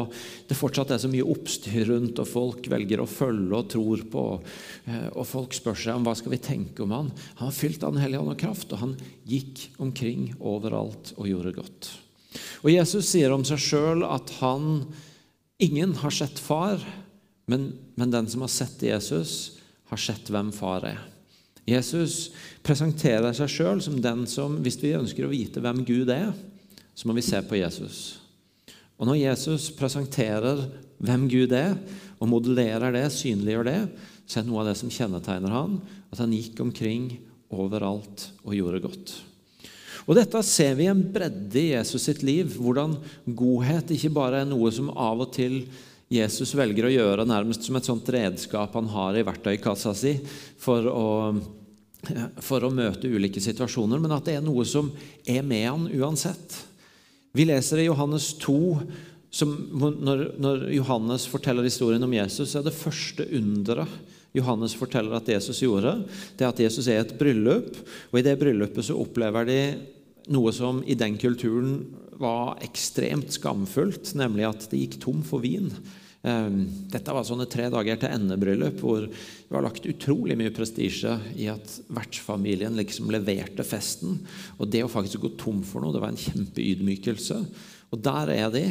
det 0.50 0.58
fortsatt 0.58 0.94
er 0.94 1.02
så 1.02 1.10
mye 1.10 1.26
oppstyr 1.26 1.90
rundt, 1.90 2.22
og 2.22 2.30
folk 2.30 2.70
velger 2.70 3.02
å 3.02 3.10
følge 3.10 3.58
og 3.58 3.72
tror 3.74 4.06
på, 4.14 4.26
eh, 4.86 5.10
og 5.16 5.26
folk 5.30 5.58
spør 5.58 5.82
seg 5.82 5.98
om 5.98 6.06
hva 6.06 6.14
skal 6.18 6.36
vi 6.36 6.42
tenke 6.46 6.86
om 6.86 6.94
han? 6.94 7.10
Han 7.42 7.50
var 7.50 7.58
fylt 7.58 7.82
av 7.86 7.98
Den 7.98 8.06
hellige 8.06 8.22
ånd 8.22 8.36
og 8.36 8.42
kraft, 8.42 8.70
og 8.74 8.82
han 8.86 8.96
gikk 9.30 9.68
omkring 9.82 10.30
overalt 10.38 11.16
og 11.18 11.30
gjorde 11.30 11.58
godt. 11.58 11.94
Og 12.64 12.72
Jesus 12.72 13.10
sier 13.12 13.34
om 13.34 13.44
seg 13.48 13.62
sjøl 13.62 14.06
at 14.08 14.36
han 14.42 14.86
Ingen 15.62 15.92
har 16.02 16.10
sett 16.10 16.40
far, 16.42 16.82
men, 17.46 17.68
men 17.94 18.10
den 18.10 18.26
som 18.26 18.42
har 18.42 18.50
sett 18.50 18.82
Jesus, 18.82 19.60
har 19.92 20.00
sett 20.02 20.32
hvem 20.34 20.50
far 20.50 20.88
er. 20.90 21.04
Jesus 21.70 22.32
presenterer 22.66 23.30
seg 23.38 23.52
sjøl 23.54 23.84
som 23.86 24.00
den 24.02 24.24
som 24.26 24.56
Hvis 24.66 24.80
vi 24.82 24.96
ønsker 24.98 25.28
å 25.28 25.30
vite 25.30 25.62
hvem 25.62 25.84
Gud 25.86 26.10
er, 26.10 26.32
så 26.98 27.06
må 27.06 27.14
vi 27.14 27.26
se 27.26 27.38
på 27.46 27.60
Jesus. 27.60 28.00
Og 28.98 29.06
når 29.10 29.22
Jesus 29.22 29.70
presenterer 29.78 30.66
hvem 31.02 31.28
Gud 31.30 31.54
er, 31.54 31.78
og 32.22 32.30
modellerer 32.30 32.94
det, 32.94 33.08
synliggjør 33.14 33.70
det, 33.70 33.80
så 34.26 34.40
er 34.40 34.46
det 34.46 34.52
noe 34.52 34.62
av 34.64 34.72
det 34.72 34.78
som 34.82 34.92
kjennetegner 34.94 35.54
han, 35.54 35.80
at 36.14 36.22
han 36.22 36.34
gikk 36.34 36.62
omkring 36.66 37.08
overalt 37.54 38.32
og 38.46 38.58
gjorde 38.58 38.84
godt. 38.86 39.14
Og 40.08 40.18
Dette 40.18 40.42
ser 40.46 40.76
vi 40.80 40.88
i 40.88 40.92
en 40.92 41.04
bredde 41.14 41.60
i 41.60 41.72
Jesus 41.74 42.08
sitt 42.10 42.24
liv. 42.26 42.56
Hvordan 42.58 42.98
godhet 43.38 43.94
ikke 43.94 44.14
bare 44.16 44.42
er 44.42 44.50
noe 44.50 44.72
som 44.74 44.90
av 44.92 45.26
og 45.28 45.34
til 45.36 45.62
Jesus 46.12 46.52
velger 46.58 46.90
å 46.90 46.92
gjøre 46.92 47.28
nærmest 47.28 47.64
som 47.64 47.78
et 47.80 47.88
sånt 47.88 48.10
redskap 48.12 48.74
han 48.76 48.90
har 48.92 49.16
i 49.16 49.24
verktøykassa 49.24 49.94
si 49.96 50.18
for 50.60 50.90
å, 50.92 51.06
for 52.44 52.68
å 52.68 52.74
møte 52.74 53.08
ulike 53.08 53.40
situasjoner, 53.44 54.02
men 54.02 54.12
at 54.18 54.28
det 54.28 54.36
er 54.40 54.44
noe 54.44 54.66
som 54.68 54.92
er 55.24 55.46
med 55.48 55.70
han 55.70 55.88
uansett. 56.02 56.58
Vi 57.32 57.48
leser 57.48 57.80
i 57.80 57.88
Johannes 57.88 58.34
2 58.44 58.58
som, 59.32 59.54
når, 59.72 60.26
når, 60.44 60.66
Johannes 60.76 61.24
forteller 61.32 61.64
historien 61.64 62.04
om 62.04 62.14
Jesus, 62.18 62.52
er 62.58 62.66
det 62.66 62.76
første 62.76 63.24
underet 63.32 64.20
Johannes 64.36 64.76
forteller 64.80 65.18
at 65.18 65.32
Jesus 65.32 65.60
gjorde, 65.64 65.98
det 66.38 66.46
er 66.46 66.52
at 66.54 66.62
Jesus 66.64 66.88
er 66.88 67.02
et 67.04 67.16
bryllup. 67.20 67.76
og 68.12 68.20
I 68.20 68.26
det 68.26 68.38
bryllupet 68.40 68.88
så 68.88 68.96
opplever 69.00 69.48
de 69.50 69.62
noe 70.32 70.54
som 70.56 70.80
i 70.88 70.96
den 70.96 71.18
kulturen 71.20 71.82
var 72.22 72.62
ekstremt 72.64 73.34
skamfullt, 73.34 74.14
nemlig 74.20 74.46
at 74.48 74.70
det 74.72 74.84
gikk 74.84 75.02
tom 75.02 75.26
for 75.26 75.44
vin. 75.44 75.72
Ehm, 76.22 76.68
dette 76.94 77.14
var 77.16 77.26
sånne 77.26 77.48
tre 77.50 77.66
dager 77.74 77.98
til 77.98 78.14
endebryllup 78.14 78.78
hvor 78.84 79.08
det 79.08 79.50
var 79.50 79.66
lagt 79.66 79.88
utrolig 79.90 80.38
mye 80.38 80.54
prestisje 80.54 81.16
i 81.34 81.48
at 81.50 81.80
vertsfamilien 81.90 82.78
liksom 82.78 83.10
leverte 83.14 83.66
festen. 83.66 84.20
Og 84.62 84.70
det 84.70 84.84
å 84.86 84.92
faktisk 84.92 85.26
gå 85.26 85.34
tom 85.42 85.64
for 85.66 85.82
noe, 85.82 85.96
det 85.96 86.04
var 86.04 86.14
en 86.14 86.22
kjempeydmykelse. 86.22 87.40
Og 87.92 88.04
der 88.06 88.32
er 88.38 88.54
de. 88.54 88.66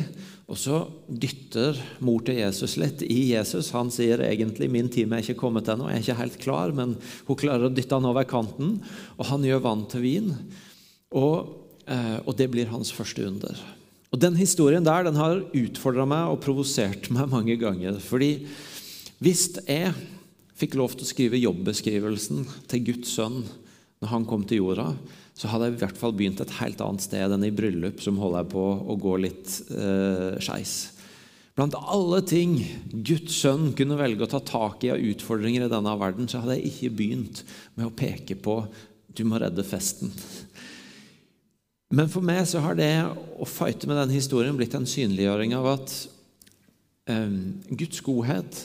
Og 0.51 0.59
så 0.59 0.81
dytter 1.07 1.79
mor 2.03 2.25
til 2.27 2.41
Jesus 2.41 2.75
litt 2.81 3.05
i 3.07 3.31
Jesus. 3.31 3.71
Han 3.71 3.91
sier 3.95 4.19
egentlig 4.19 4.67
'min 4.71 4.91
time 4.91 5.17
er 5.17 5.23
ikke 5.23 5.39
kommet 5.39 5.71
ennå', 5.71 5.87
jeg 5.89 5.99
er 5.99 6.03
ikke 6.03 6.23
helt 6.23 6.39
klar, 6.43 6.73
men 6.75 6.97
hun 7.27 7.37
klarer 7.37 7.71
å 7.71 7.75
dytte 7.75 7.95
han 7.95 8.05
over 8.05 8.25
kanten. 8.25 8.83
Og 9.19 9.27
han 9.27 9.43
gjør 9.43 9.63
vann 9.63 9.87
til 9.87 10.01
vin. 10.01 10.35
Og, 11.13 11.55
eh, 11.87 12.19
og 12.27 12.37
det 12.37 12.51
blir 12.51 12.67
hans 12.67 12.91
første 12.91 13.25
under. 13.27 13.55
Og 14.13 14.19
Den 14.19 14.35
historien 14.35 14.83
der 14.83 15.05
den 15.05 15.15
har 15.15 15.45
utfordra 15.55 16.05
meg 16.05 16.33
og 16.33 16.41
provosert 16.41 17.11
meg 17.11 17.31
mange 17.31 17.57
ganger. 17.57 18.01
fordi 18.01 18.47
hvis 19.21 19.55
jeg 19.69 19.95
fikk 20.57 20.75
lov 20.75 20.97
til 20.97 21.07
å 21.07 21.13
skrive 21.13 21.41
jobbeskrivelsen 21.41 22.47
til 22.67 22.85
Guds 22.85 23.15
sønn 23.15 23.45
når 24.01 24.13
han 24.15 24.25
kom 24.29 24.47
til 24.49 24.63
jorda, 24.63 24.95
så 25.37 25.51
hadde 25.51 25.69
jeg 25.69 25.77
i 25.77 25.81
hvert 25.83 25.99
fall 26.01 26.15
begynt 26.17 26.41
et 26.41 26.57
helt 26.61 26.81
annet 26.85 27.05
sted 27.05 27.35
enn 27.35 27.45
i 27.45 27.53
bryllup, 27.53 28.01
som 28.01 28.21
holder 28.21 28.49
på 28.49 28.63
å 28.63 28.97
gå 29.01 29.17
litt 29.21 29.59
eh, 29.77 30.41
skeis. 30.41 30.75
Blant 31.57 31.77
alle 31.77 32.23
ting 32.25 32.55
Guds 32.93 33.37
sønn 33.43 33.75
kunne 33.77 33.99
velge 34.01 34.25
å 34.25 34.31
ta 34.31 34.41
tak 34.41 34.87
i 34.87 34.93
av 34.95 35.03
utfordringer 35.05 35.67
i 35.67 35.73
denne 35.73 35.97
verden, 36.01 36.29
så 36.31 36.41
hadde 36.41 36.57
jeg 36.57 36.71
ikke 36.71 36.97
begynt 36.97 37.43
med 37.77 37.91
å 37.91 37.97
peke 37.97 38.39
på 38.41 38.63
du 39.17 39.25
må 39.29 39.41
redde 39.43 39.67
festen. 39.67 40.13
Men 41.91 42.09
for 42.09 42.25
meg 42.25 42.45
så 42.49 42.63
har 42.63 42.79
det 42.79 42.93
å 43.05 43.49
fighte 43.49 43.91
med 43.91 43.99
den 43.99 44.15
historien 44.15 44.57
blitt 44.57 44.77
en 44.79 44.89
synliggjøring 44.89 45.57
av 45.59 45.69
at 45.75 45.97
eh, 47.11 47.37
Guds 47.69 48.01
godhet 48.07 48.63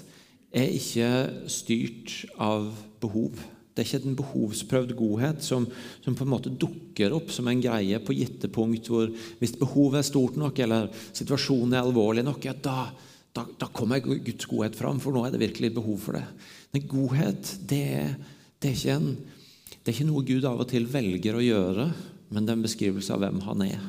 er 0.55 0.71
ikke 0.77 1.09
styrt 1.51 2.21
av 2.39 2.69
behov. 3.03 3.41
Det 3.75 3.83
er 3.83 3.89
ikke 3.89 4.07
en 4.07 4.17
behovsprøvd 4.21 4.93
godhet 4.95 5.43
som, 5.43 5.67
som, 6.05 6.15
på 6.15 6.23
en 6.23 6.31
måte 6.31 6.53
dukker 6.55 7.13
opp 7.17 7.33
som 7.35 7.49
en 7.51 7.59
greie 7.59 7.99
på 7.99 8.15
gitte 8.15 8.47
punkt 8.47 8.87
hvor 8.87 9.11
hvis 9.41 9.57
behovet 9.59 9.99
er 9.99 10.07
stort 10.07 10.39
nok, 10.39 10.61
eller 10.63 10.87
situasjonen 11.11 11.75
er 11.75 11.83
alvorlig 11.83 12.23
nok, 12.23 12.47
ja, 12.47 12.55
da, 12.55 12.87
da, 13.35 13.43
da 13.59 13.69
kommer 13.75 13.99
Guds 13.99 14.47
godhet 14.47 14.79
fram, 14.79 15.03
for 15.03 15.11
nå 15.11 15.25
er 15.27 15.35
det 15.35 15.43
virkelig 15.43 15.73
behov 15.75 15.99
for 16.07 16.15
det. 16.15 16.23
Men 16.71 16.87
godhet, 16.87 17.55
det 17.67 17.83
er, 17.99 18.17
det 18.63 18.71
er, 18.71 18.79
ikke, 18.79 18.95
en, 18.95 19.73
det 19.75 19.91
er 19.91 19.97
ikke 19.97 20.09
noe 20.09 20.27
Gud 20.31 20.47
av 20.47 20.63
og 20.63 20.71
til 20.71 20.87
velger 20.91 21.35
å 21.35 21.43
gjøre 21.45 21.89
men 22.35 22.45
det 22.45 22.53
er 22.53 22.59
en 22.59 22.65
beskrivelse 22.65 23.13
av 23.15 23.21
hvem 23.23 23.41
han 23.45 23.63
er. 23.67 23.83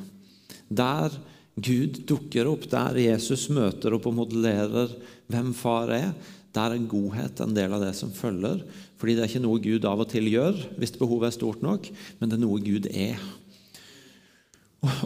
Der 0.69 1.15
Gud 1.57 2.03
dukker 2.09 2.51
opp, 2.51 2.67
der 2.69 2.99
Jesus 3.01 3.47
møter 3.53 3.97
opp 3.97 4.09
og 4.11 4.19
modellerer 4.19 4.93
hvem 5.33 5.55
far 5.57 5.93
er, 5.95 6.11
der 6.57 6.75
er 6.75 6.91
godhet 6.91 7.41
en 7.45 7.57
del 7.57 7.73
av 7.77 7.85
det 7.85 7.95
som 7.99 8.13
følger. 8.15 8.63
Fordi 8.97 9.17
det 9.17 9.25
er 9.25 9.33
ikke 9.33 9.45
noe 9.45 9.63
Gud 9.63 9.89
av 9.89 10.03
og 10.03 10.09
til 10.13 10.31
gjør 10.33 10.63
hvis 10.81 10.97
behovet 10.97 11.31
er 11.31 11.37
stort 11.37 11.65
nok, 11.65 11.91
men 12.19 12.31
det 12.31 12.39
er 12.39 12.47
noe 12.47 12.63
Gud 12.65 12.89
er. 12.93 13.21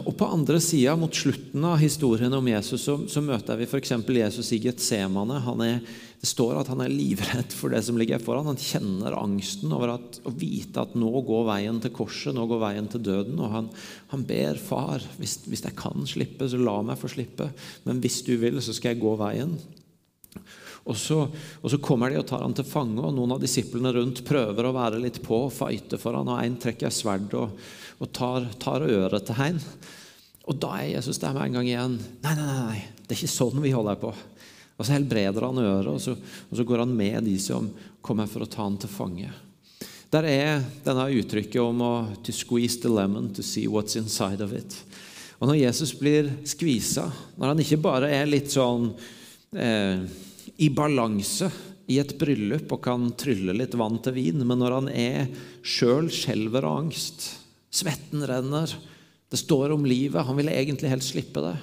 Og 0.05 0.13
På 0.17 0.27
andre 0.29 0.59
sida, 0.61 0.93
mot 0.99 1.13
slutten 1.15 1.63
av 1.65 1.79
historien 1.81 2.33
om 2.35 2.47
Jesus, 2.47 2.83
så, 2.85 2.97
så 3.09 3.21
møter 3.23 3.57
vi 3.57 3.65
f.eks. 3.65 3.93
Jesus 4.03 4.51
i 4.53 4.59
Getsemane. 4.61 5.39
Det 6.21 6.29
står 6.29 6.59
at 6.59 6.69
han 6.69 6.83
er 6.83 6.93
livredd 6.93 7.55
for 7.55 7.73
det 7.73 7.81
som 7.87 7.97
ligger 7.97 8.21
foran. 8.21 8.49
Han 8.51 8.59
kjenner 8.61 9.17
angsten 9.17 9.73
over 9.73 9.95
at, 9.95 10.21
å 10.27 10.33
vite 10.35 10.83
at 10.83 10.93
nå 10.99 11.09
går 11.25 11.47
veien 11.49 11.81
til 11.81 11.95
korset, 11.95 12.35
nå 12.35 12.45
går 12.51 12.61
veien 12.61 12.89
til 12.91 13.03
døden. 13.07 13.39
Og 13.41 13.55
han, 13.55 13.69
han 14.13 14.25
ber 14.27 14.61
far, 14.61 15.03
hvis, 15.17 15.39
hvis, 15.47 15.65
jeg 15.65 15.77
kan 15.79 16.05
slippe, 16.09 16.49
så 16.51 16.61
la 16.61 16.77
meg 16.85 16.99
få 17.01 17.09
slippe. 17.11 17.49
Men 17.87 18.03
hvis 18.03 18.21
du 18.27 18.35
vil, 18.41 18.61
så 18.61 18.75
skal 18.77 18.93
jeg 18.93 19.01
gå 19.01 19.15
veien. 19.23 19.55
Og 20.89 20.97
så, 20.97 21.19
og 21.61 21.69
så, 21.69 21.77
kommer 21.77 22.09
de 22.09 22.17
og 22.17 22.25
tar 22.29 22.41
han 22.41 22.55
til 22.57 22.65
fange, 22.65 23.01
og 23.03 23.13
noen 23.13 23.35
av 23.35 23.41
disiplene 23.41 23.91
rundt 23.93 24.23
prøver 24.25 24.65
å 24.65 24.73
være 24.73 25.01
litt 25.03 25.19
på 25.21 25.43
og 25.45 25.53
fighte 25.53 25.99
for 26.01 26.17
han, 26.17 26.31
og 26.31 26.41
en 26.41 26.57
trekker 26.61 26.93
sverd 26.93 27.35
og, 27.37 27.53
og 28.01 28.09
tar, 28.15 28.47
tar, 28.61 28.87
øret 28.87 29.27
til 29.27 29.37
han. 29.37 29.61
Og 30.49 30.57
da 30.57 30.73
er 30.79 30.95
Jesus 30.95 31.21
der 31.21 31.35
med 31.37 31.51
en 31.51 31.59
gang 31.59 31.69
igjen. 31.69 31.99
Nei, 32.23 32.33
nei, 32.39 32.47
nei, 32.49 32.81
det 33.05 33.13
er 33.13 33.19
ikke 33.19 33.35
sånn 33.35 33.61
vi 33.61 33.75
holder 33.75 34.01
på. 34.01 34.15
Og 34.81 34.87
Så 34.87 34.95
helbreder 34.95 35.45
han 35.45 35.61
øret, 35.61 35.91
og 35.93 36.01
så, 36.01 36.17
og 36.17 36.57
så 36.57 36.65
går 36.65 36.81
han 36.81 36.97
med 36.97 37.29
de 37.29 37.37
som 37.37 37.69
kommer 38.01 38.25
for 38.25 38.41
å 38.41 38.49
ta 38.49 38.65
han 38.65 38.79
til 38.81 38.89
fange. 38.89 39.29
Der 40.11 40.25
er 40.27 40.63
denne 40.83 41.05
uttrykket 41.21 41.61
om 41.61 41.83
å 41.85 41.93
to 42.25 42.33
squeeze 42.35 42.81
the 42.81 42.89
lemon 42.91 43.29
to 43.37 43.45
see 43.45 43.67
what's 43.69 43.95
inside 43.95 44.41
of 44.43 44.51
it. 44.57 44.75
Og 45.39 45.47
Når 45.47 45.61
Jesus 45.61 45.93
blir 45.97 46.27
skvisa, 46.45 47.07
når 47.37 47.53
han 47.53 47.61
ikke 47.63 47.79
bare 47.81 48.09
er 48.13 48.27
litt 48.29 48.51
sånn 48.53 48.91
eh, 49.55 50.03
i 50.61 50.69
balanse 50.73 51.49
i 51.91 51.97
et 51.99 52.13
bryllup 52.19 52.71
og 52.71 52.83
kan 52.85 53.09
trylle 53.19 53.55
litt 53.57 53.75
vann 53.79 53.97
til 54.03 54.15
vin, 54.15 54.43
men 54.45 54.61
når 54.61 54.77
han 54.77 54.89
er 54.93 55.31
sjøl 55.65 56.09
skjelver 56.13 56.67
av 56.67 56.83
angst, 56.85 57.27
svetten 57.73 58.23
renner, 58.27 58.71
det 59.31 59.39
står 59.39 59.73
om 59.73 59.87
livet, 59.87 60.25
han 60.27 60.37
ville 60.37 60.53
egentlig 60.53 60.91
helst 60.91 61.13
slippe 61.13 61.43
det, 61.43 61.55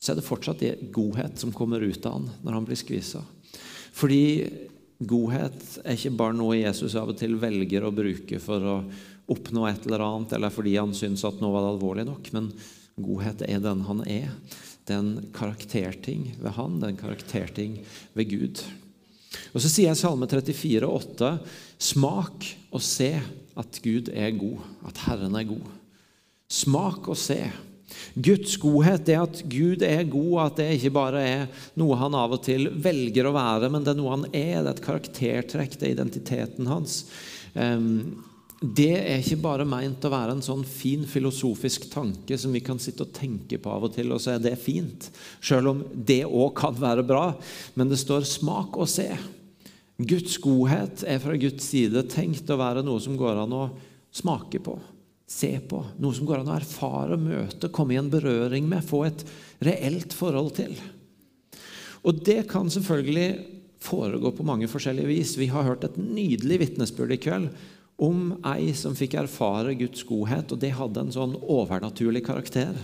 så 0.00 0.12
er 0.12 0.20
det 0.20 0.26
fortsatt 0.26 0.62
godhet 0.94 1.40
som 1.40 1.54
kommer 1.54 1.82
ut 1.82 2.06
av 2.06 2.18
han 2.18 2.30
når 2.44 2.58
han 2.58 2.68
blir 2.68 2.78
skvisa. 2.78 3.22
Fordi 3.96 4.22
godhet 4.98 5.80
er 5.82 5.96
ikke 5.96 6.14
bare 6.16 6.36
noe 6.36 6.58
Jesus 6.58 6.96
av 6.98 7.10
og 7.12 7.18
til 7.20 7.36
velger 7.40 7.84
å 7.86 7.94
bruke 7.94 8.40
for 8.42 8.70
å 8.70 8.76
oppnå 9.32 9.66
et 9.66 9.86
eller 9.88 10.04
annet, 10.06 10.36
eller 10.36 10.54
fordi 10.54 10.76
han 10.78 10.94
syns 10.94 11.24
at 11.26 11.40
nå 11.42 11.50
var 11.50 11.66
alvorlig 11.66 12.06
nok, 12.06 12.30
men 12.36 12.52
godhet 12.96 13.42
er 13.48 13.60
den 13.62 13.82
han 13.88 14.04
er. 14.06 14.30
Det 14.86 14.94
er 14.94 15.02
en 15.02 15.30
karakterting 15.34 16.28
ved 16.38 16.52
han, 16.56 16.78
det 16.78 16.88
er 16.88 16.94
en 16.94 17.00
karakterting 17.00 17.78
ved 18.14 18.30
Gud. 18.30 18.62
Og 19.52 19.60
Så 19.60 19.68
sier 19.68 19.90
jeg 19.90 19.98
Salme 19.98 20.28
34, 20.30 20.86
8, 20.86 21.32
Smak 21.82 22.46
og 22.70 22.82
se 22.84 23.10
at 23.56 23.80
Gud 23.84 24.10
er 24.14 24.36
god, 24.38 24.62
at 24.88 25.00
Herren 25.06 25.34
er 25.36 25.48
god. 25.48 25.72
Smak 26.46 27.08
og 27.10 27.18
se. 27.18 27.40
Guds 28.14 28.56
godhet 28.60 29.08
er 29.12 29.24
at 29.24 29.42
Gud 29.50 29.82
er 29.86 30.04
god, 30.10 30.36
at 30.46 30.60
det 30.60 30.68
ikke 30.76 30.94
bare 30.94 31.22
er 31.22 31.66
noe 31.78 31.98
han 31.98 32.16
av 32.18 32.34
og 32.36 32.42
til 32.46 32.68
velger 32.82 33.28
å 33.28 33.34
være, 33.36 33.70
men 33.72 33.84
det 33.84 33.92
er 33.92 34.00
noe 34.00 34.14
han 34.14 34.26
er. 34.30 34.62
Det 34.62 34.70
er 34.70 34.72
et 34.72 34.86
karaktertrekk, 34.86 35.76
det 35.78 35.88
er 35.88 35.94
identiteten 35.96 36.70
hans. 36.70 37.04
Um, 37.54 38.24
det 38.74 38.94
er 38.96 39.20
ikke 39.20 39.38
bare 39.42 39.66
meint 39.68 40.04
å 40.06 40.10
være 40.10 40.32
en 40.36 40.44
sånn 40.44 40.62
fin 40.66 41.04
filosofisk 41.08 41.90
tanke 41.92 42.38
som 42.40 42.54
vi 42.56 42.62
kan 42.64 42.80
sitte 42.80 43.04
og 43.04 43.12
tenke 43.14 43.58
på 43.60 43.72
av 43.72 43.84
og 43.88 43.92
til, 43.94 44.14
og 44.14 44.22
så 44.22 44.32
er 44.34 44.42
det 44.42 44.54
fint. 44.58 45.10
Selv 45.44 45.74
om 45.74 45.82
det 45.92 46.22
òg 46.24 46.54
kan 46.56 46.76
være 46.78 47.04
bra. 47.06 47.34
Men 47.74 47.92
det 47.92 48.00
står 48.00 48.24
'smak 48.24 48.76
og 48.80 48.88
se'. 48.88 49.18
Guds 49.98 50.38
godhet 50.38 51.04
er 51.06 51.18
fra 51.18 51.36
Guds 51.36 51.64
side 51.64 52.02
tenkt 52.08 52.48
å 52.48 52.58
være 52.60 52.84
noe 52.84 53.00
som 53.00 53.16
går 53.16 53.42
an 53.42 53.52
å 53.52 53.70
smake 54.12 54.60
på, 54.60 54.78
se 55.26 55.58
på, 55.60 55.84
noe 55.98 56.14
som 56.14 56.26
går 56.26 56.40
an 56.40 56.52
å 56.52 56.56
erfare, 56.56 57.16
møte, 57.16 57.72
komme 57.72 57.94
i 57.94 57.96
en 57.96 58.10
berøring 58.10 58.68
med, 58.68 58.84
få 58.84 59.04
et 59.04 59.24
reelt 59.60 60.12
forhold 60.12 60.54
til. 60.54 60.76
Og 62.04 62.24
det 62.24 62.46
kan 62.48 62.68
selvfølgelig 62.70 63.46
foregå 63.80 64.32
på 64.36 64.44
mange 64.46 64.68
forskjellige 64.68 65.08
vis. 65.10 65.38
Vi 65.38 65.46
har 65.46 65.64
hørt 65.64 65.84
et 65.84 65.96
nydelig 65.96 66.60
vitnesbyrd 66.60 67.16
i 67.16 67.20
kveld 67.20 67.48
om 67.96 68.34
ei 68.44 68.74
som 68.76 68.96
fikk 68.96 69.16
erfare 69.22 69.74
Guds 69.78 70.04
godhet, 70.04 70.52
og 70.52 70.60
det 70.60 70.74
hadde 70.76 71.06
en 71.06 71.14
sånn 71.14 71.36
overnaturlig 71.40 72.22
karakter. 72.26 72.76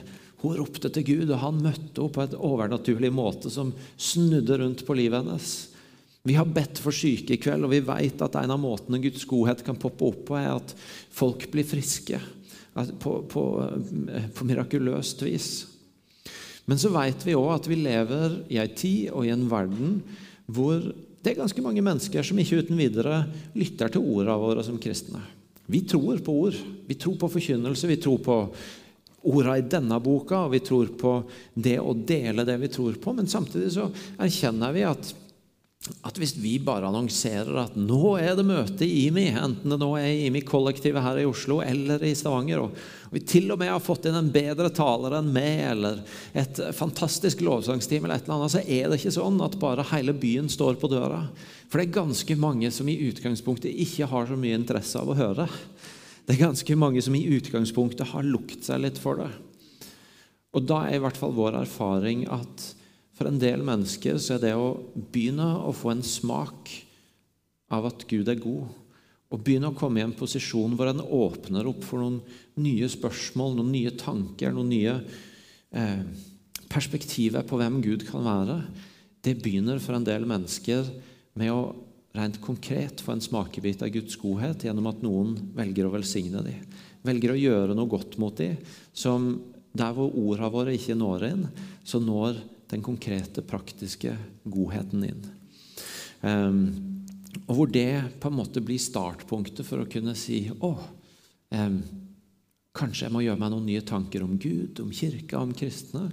Hun 0.43 0.57
ropte 0.59 0.89
til 0.91 1.05
Gud, 1.07 1.29
og 1.31 1.43
han 1.43 1.61
møtte 1.61 2.01
henne 2.01 2.15
på 2.15 2.25
et 2.25 2.39
overnaturlig 2.39 3.13
måte 3.15 3.53
som 3.53 3.75
snudde 4.01 4.59
rundt 4.63 4.87
på 4.87 4.97
livet 4.99 5.21
hennes. 5.21 5.51
Vi 6.23 6.37
har 6.39 6.47
bedt 6.47 6.79
for 6.81 6.95
syke 6.95 7.35
i 7.35 7.41
kveld, 7.43 7.67
og 7.67 7.75
vi 7.75 7.83
vet 7.85 8.25
at 8.25 8.39
en 8.41 8.55
av 8.55 8.61
måtene 8.63 9.03
Guds 9.03 9.27
godhet 9.29 9.65
kan 9.67 9.79
poppe 9.81 10.07
opp 10.09 10.25
på, 10.31 10.39
er 10.39 10.55
at 10.55 10.75
folk 11.13 11.49
blir 11.53 11.67
friske 11.67 12.21
på, 12.73 13.15
på, 13.29 13.45
på 14.33 14.49
mirakuløst 14.49 15.25
vis. 15.27 15.51
Men 16.71 16.79
så 16.79 16.93
vet 16.95 17.25
vi 17.27 17.35
òg 17.37 17.51
at 17.57 17.67
vi 17.69 17.81
lever 17.83 18.37
i 18.55 18.61
ei 18.63 18.69
tid 18.71 19.11
og 19.11 19.27
i 19.27 19.33
en 19.35 19.49
verden 19.51 19.99
hvor 20.47 20.79
det 21.23 21.33
er 21.33 21.39
ganske 21.39 21.63
mange 21.63 21.83
mennesker 21.85 22.27
som 22.27 22.39
ikke 22.43 22.65
uten 22.65 22.79
videre 22.79 23.23
lytter 23.55 23.93
til 23.95 24.03
ordene 24.03 24.35
våre 24.43 24.65
som 24.67 24.81
kristne. 24.83 25.23
Vi 25.71 25.85
tror 25.87 26.19
på 26.25 26.35
ord. 26.49 26.57
Vi 26.89 26.97
tror 26.99 27.15
på 27.21 27.31
forkynnelse. 27.31 27.87
Vi 27.87 28.01
tror 28.03 28.19
på 28.25 28.39
ordene 29.23 29.61
i 29.61 29.69
denne 29.71 30.01
boka, 30.03 30.43
og 30.45 30.57
vi 30.57 30.61
tror 30.67 30.91
på 30.99 31.15
det 31.55 31.79
å 31.79 31.95
dele 31.95 32.47
det 32.47 32.59
vi 32.65 32.71
tror 32.75 32.99
på. 32.99 33.15
Men 33.15 33.31
samtidig 33.31 33.71
så 33.77 33.87
erkjenner 34.19 34.75
vi 34.75 34.83
at 34.89 35.13
at 35.83 36.19
hvis 36.19 36.37
vi 36.39 36.55
bare 36.63 36.87
annonserer 36.87 37.57
at 37.65 37.75
nå 37.79 38.15
er 38.21 38.37
det 38.39 38.45
møte 38.47 38.87
i 38.87 39.09
IMI, 39.09 39.25
enten 39.35 39.73
det 39.73 39.79
nå 39.81 39.89
er 39.99 40.27
IMI-kollektivet 40.29 41.03
her 41.03 41.19
i 41.19 41.27
Oslo 41.27 41.59
eller 41.65 42.03
i 42.07 42.13
Stavanger, 42.19 42.63
og 42.63 43.11
vi 43.11 43.23
til 43.27 43.51
og 43.51 43.59
med 43.59 43.73
har 43.73 43.83
fått 43.83 44.07
inn 44.07 44.19
en 44.19 44.31
bedre 44.33 44.71
taler 44.75 45.17
enn 45.19 45.33
meg, 45.35 45.59
eller 45.73 46.03
et 46.39 46.61
fantastisk 46.79 47.43
lovsangsteam, 47.43 48.07
eller 48.07 48.21
et 48.21 48.29
eller 48.29 48.37
annet, 48.39 48.55
så 48.55 48.63
er 48.63 48.87
det 48.89 49.01
ikke 49.01 49.15
sånn 49.19 49.41
at 49.43 49.59
bare 49.63 49.87
hele 49.91 50.15
byen 50.15 50.51
står 50.53 50.79
på 50.81 50.91
døra. 50.93 51.25
For 51.67 51.81
det 51.81 51.89
er 51.89 51.97
ganske 51.99 52.37
mange 52.39 52.71
som 52.75 52.89
i 52.89 52.99
utgangspunktet 53.09 53.75
ikke 53.85 54.07
har 54.13 54.31
så 54.31 54.39
mye 54.39 54.59
interesse 54.61 55.03
av 55.03 55.11
å 55.11 55.19
høre. 55.19 55.49
Det 56.23 56.37
er 56.37 56.45
ganske 56.45 56.77
mange 56.79 57.03
som 57.03 57.17
i 57.19 57.27
utgangspunktet 57.35 58.13
har 58.13 58.29
lukt 58.29 58.63
seg 58.69 58.85
litt 58.85 59.01
for 59.03 59.19
det. 59.19 59.33
Og 60.53 60.63
da 60.69 60.85
er 60.87 61.01
i 61.01 61.03
hvert 61.03 61.19
fall 61.19 61.35
vår 61.35 61.59
erfaring 61.65 62.27
at 62.31 62.69
for 63.23 63.31
en 63.31 63.39
del 63.39 63.61
mennesker 63.63 64.17
så 64.19 64.35
er 64.35 64.41
det 64.43 64.57
å 64.59 64.73
begynne 65.15 65.47
å 65.63 65.71
få 65.71 65.93
en 65.93 66.03
smak 66.03 66.73
av 67.71 67.87
at 67.93 68.03
Gud 68.11 68.27
er 68.27 68.41
god, 68.43 68.73
og 69.31 69.45
begynne 69.47 69.71
å 69.71 69.77
komme 69.79 70.01
i 70.01 70.05
en 70.05 70.17
posisjon 70.19 70.75
hvor 70.75 70.91
en 70.91 71.05
åpner 71.07 71.69
opp 71.71 71.87
for 71.87 72.03
noen 72.03 72.19
nye 72.59 72.89
spørsmål, 72.91 73.55
noen 73.61 73.71
nye 73.77 73.93
tanker, 73.95 74.51
noen 74.51 74.73
nye 74.75 74.97
eh, 75.71 76.03
perspektiver 76.67 77.47
på 77.47 77.61
hvem 77.61 77.79
Gud 77.85 78.03
kan 78.11 78.27
være, 78.27 78.59
det 79.23 79.39
begynner 79.39 79.79
for 79.79 79.95
en 79.95 80.09
del 80.09 80.27
mennesker 80.27 80.91
med 81.39 81.55
å 81.55 81.63
rent 82.19 82.43
konkret 82.43 83.01
få 83.07 83.15
en 83.15 83.23
smakebit 83.23 83.87
av 83.87 83.95
Guds 83.95 84.19
godhet 84.19 84.67
gjennom 84.67 84.91
at 84.91 85.05
noen 85.07 85.37
velger 85.55 85.87
å 85.87 85.95
velsigne 85.95 86.43
dem. 86.43 86.67
Velger 87.07 87.37
å 87.37 87.39
gjøre 87.39 87.79
noe 87.79 87.89
godt 87.89 88.19
mot 88.21 88.35
dem, 88.43 88.59
som 88.91 89.37
der 89.73 89.95
hvor 89.95 90.11
ordene 90.11 90.51
våre 90.53 90.75
ikke 90.75 90.99
når 90.99 91.29
inn, 91.31 91.47
så 91.87 92.03
når 92.03 92.43
den 92.73 92.83
konkrete, 92.85 93.45
praktiske 93.45 94.15
godheten 94.49 95.05
inn. 95.05 95.25
Um, 96.23 96.63
og 97.49 97.57
hvor 97.57 97.73
det 97.73 98.19
på 98.23 98.31
en 98.31 98.39
måte 98.39 98.63
blir 98.65 98.81
startpunktet 98.81 99.67
for 99.67 99.83
å 99.83 99.89
kunne 99.91 100.15
si 100.19 100.45
å, 100.53 100.73
um, 101.53 101.81
kanskje 102.77 103.07
jeg 103.07 103.15
må 103.15 103.25
gjøre 103.25 103.41
meg 103.41 103.53
noen 103.53 103.69
nye 103.69 103.85
tanker 103.85 104.25
om 104.25 104.39
Gud, 104.41 104.81
om 104.81 104.93
kirka, 104.95 105.41
om 105.43 105.53
kristne. 105.57 106.07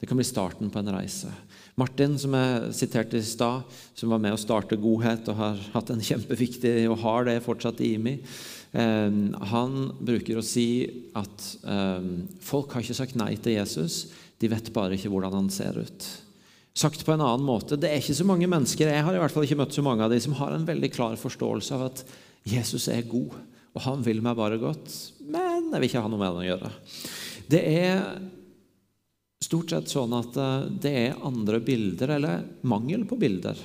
Det 0.00 0.08
kan 0.08 0.16
bli 0.16 0.26
starten 0.28 0.70
på 0.72 0.80
en 0.80 0.92
reise. 0.94 1.30
Martin, 1.76 2.14
som 2.20 2.32
jeg 2.36 2.72
siterte 2.76 3.20
i 3.20 3.24
stad, 3.24 3.64
som 3.96 4.12
var 4.12 4.20
med 4.22 4.32
å 4.32 4.40
starte 4.40 4.78
Godhet 4.80 5.28
og 5.32 5.40
har 5.40 5.60
hatt 5.74 5.92
en 5.92 6.04
kjempeviktig 6.04 6.78
og 6.88 7.00
har 7.04 7.28
det 7.28 7.42
fortsatt 7.44 7.82
i 7.84 7.94
IMI, 7.96 8.14
um, 8.72 9.18
han 9.52 9.90
bruker 10.00 10.40
å 10.40 10.44
si 10.44 10.68
at 11.16 11.50
folk 12.44 12.72
har 12.72 12.84
ikke 12.84 13.00
sagt 13.04 13.18
nei 13.20 13.34
til 13.36 13.58
Jesus 13.58 14.06
de 14.40 14.50
vet 14.52 14.72
bare 14.74 14.96
ikke 14.96 15.10
hvordan 15.12 15.34
han 15.36 15.50
ser 15.52 15.78
ut. 15.80 16.06
Sagt 16.76 17.06
på 17.06 17.14
en 17.14 17.24
annen 17.24 17.46
måte, 17.46 17.78
Det 17.80 17.88
er 17.88 18.02
ikke 18.02 18.18
så 18.18 18.26
mange 18.28 18.48
mennesker 18.50 18.90
jeg 18.90 19.04
har 19.04 19.16
i 19.16 19.20
hvert 19.20 19.32
fall 19.32 19.46
ikke 19.46 19.60
møtt 19.62 19.76
så 19.76 19.84
mange 19.84 20.04
av 20.04 20.12
de, 20.12 20.20
som 20.20 20.36
har 20.36 20.52
en 20.52 20.66
veldig 20.68 20.90
klar 20.92 21.16
forståelse 21.16 21.76
av 21.76 21.86
at 21.88 22.02
Jesus 22.46 22.88
er 22.92 23.08
god, 23.08 23.32
og 23.72 23.84
han 23.84 24.04
vil 24.04 24.20
meg 24.24 24.36
bare 24.36 24.60
godt, 24.60 24.92
men 25.24 25.70
jeg 25.72 25.80
vil 25.80 25.88
ikke 25.88 26.02
ha 26.04 26.10
noe 26.12 26.20
med 26.20 26.36
det 26.36 26.42
å 26.44 26.50
gjøre. 26.50 26.72
Det 27.46 27.62
er 27.64 28.02
stort 29.46 29.72
sett 29.72 29.90
sånn 29.92 30.14
at 30.16 30.36
eh, 30.40 30.68
det 30.84 30.92
er 31.06 31.24
andre 31.26 31.60
bilder, 31.64 32.14
eller 32.18 32.44
mangel 32.68 33.06
på 33.08 33.18
bilder, 33.20 33.58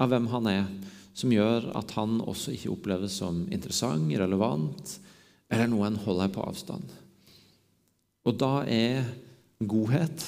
av 0.00 0.10
hvem 0.10 0.28
han 0.32 0.48
er, 0.50 0.66
som 1.14 1.32
gjør 1.32 1.70
at 1.76 1.92
han 1.98 2.20
også 2.24 2.54
ikke 2.56 2.72
oppleves 2.72 3.18
som 3.20 3.44
interessant, 3.52 4.08
relevant, 4.18 4.96
eller 5.52 5.68
noe 5.68 5.90
en 5.90 6.00
holder 6.00 6.32
på 6.32 6.44
avstand. 6.48 6.94
Og 8.26 8.38
da 8.40 8.62
er 8.64 9.04
godhet, 9.68 10.24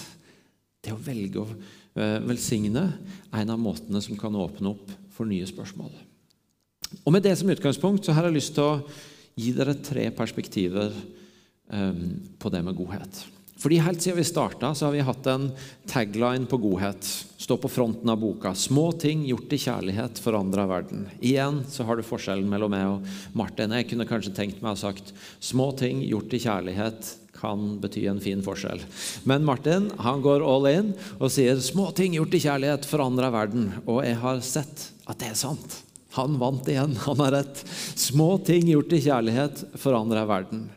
det 0.85 0.92
å 0.92 1.01
velge 1.01 1.42
å 1.42 1.49
eh, 1.49 2.20
velsigne, 2.25 2.87
er 3.31 3.42
en 3.42 3.55
av 3.55 3.61
måtene 3.61 4.03
som 4.05 4.18
kan 4.20 4.37
åpne 4.37 4.75
opp 4.75 4.92
for 5.14 5.29
nye 5.29 5.47
spørsmål. 5.49 5.92
Og 7.03 7.12
Med 7.12 7.25
det 7.25 7.35
som 7.38 7.51
utgangspunkt 7.51 8.07
så 8.07 8.14
har 8.14 8.29
jeg 8.29 8.38
lyst 8.38 8.55
til 8.57 8.66
å 8.66 8.83
gi 9.35 9.53
dere 9.57 9.75
tre 9.83 10.09
perspektiver 10.14 10.92
um, 10.94 12.05
på 12.38 12.53
det 12.55 12.61
med 12.62 12.77
godhet. 12.79 13.25
Fordi 13.59 13.79
Helt 13.83 14.03
siden 14.03 14.18
vi 14.18 14.27
starta, 14.27 14.75
har 14.75 14.92
vi 14.92 15.03
hatt 15.07 15.27
en 15.31 15.49
tagline 15.90 16.47
på 16.51 16.59
godhet. 16.61 17.07
Stå 17.40 17.57
på 17.61 17.70
fronten 17.70 18.11
av 18.11 18.20
boka. 18.20 18.55
'Små 18.55 18.92
ting 18.99 19.25
gjort 19.27 19.53
i 19.53 19.59
kjærlighet 19.59 20.20
forandrer 20.20 20.68
verden'. 20.68 21.07
Igjen 21.20 21.62
så 21.70 21.85
har 21.85 21.97
du 21.97 22.03
forskjellen 22.03 22.49
mellom 22.51 22.70
meg 22.70 22.87
og 22.87 23.07
Martin. 23.33 23.73
Jeg 23.73 23.88
kunne 23.88 24.09
kanskje 24.09 24.35
tenkt 24.35 24.61
meg 24.61 24.73
å 24.73 24.75
ha 24.75 24.81
sagt 24.81 25.14
'små 25.40 25.73
ting 25.79 26.03
gjort 26.03 26.35
i 26.35 26.42
kjærlighet 26.44 27.14
kan 27.44 27.78
bety 27.83 28.07
en 28.09 28.22
fin 28.24 28.42
forskjell. 28.44 28.83
Men 29.28 29.44
Martin 29.44 29.90
han 30.00 30.24
går 30.24 30.44
all 30.44 30.68
in 30.72 30.92
og 31.18 31.30
sier 31.35 31.61
små 31.61 31.90
ting 31.96 32.16
gjort 32.16 32.35
i 32.35 32.44
kjærlighet 32.46 32.88
forandrer 32.88 33.35
verden. 33.35 33.72
Og 33.85 34.00
jeg 34.07 34.16
har 34.24 34.40
sett 34.44 34.88
at 35.04 35.20
det 35.20 35.35
er 35.35 35.38
sant. 35.38 35.83
Han 36.16 36.38
vant 36.40 36.68
igjen. 36.70 36.94
Han 37.09 37.20
har 37.20 37.37
rett. 37.40 37.61
Små 37.98 38.37
ting 38.46 38.70
gjort 38.70 38.94
i 38.94 39.02
kjærlighet 39.04 39.66
forandrer 39.83 40.26
verden. 40.30 40.68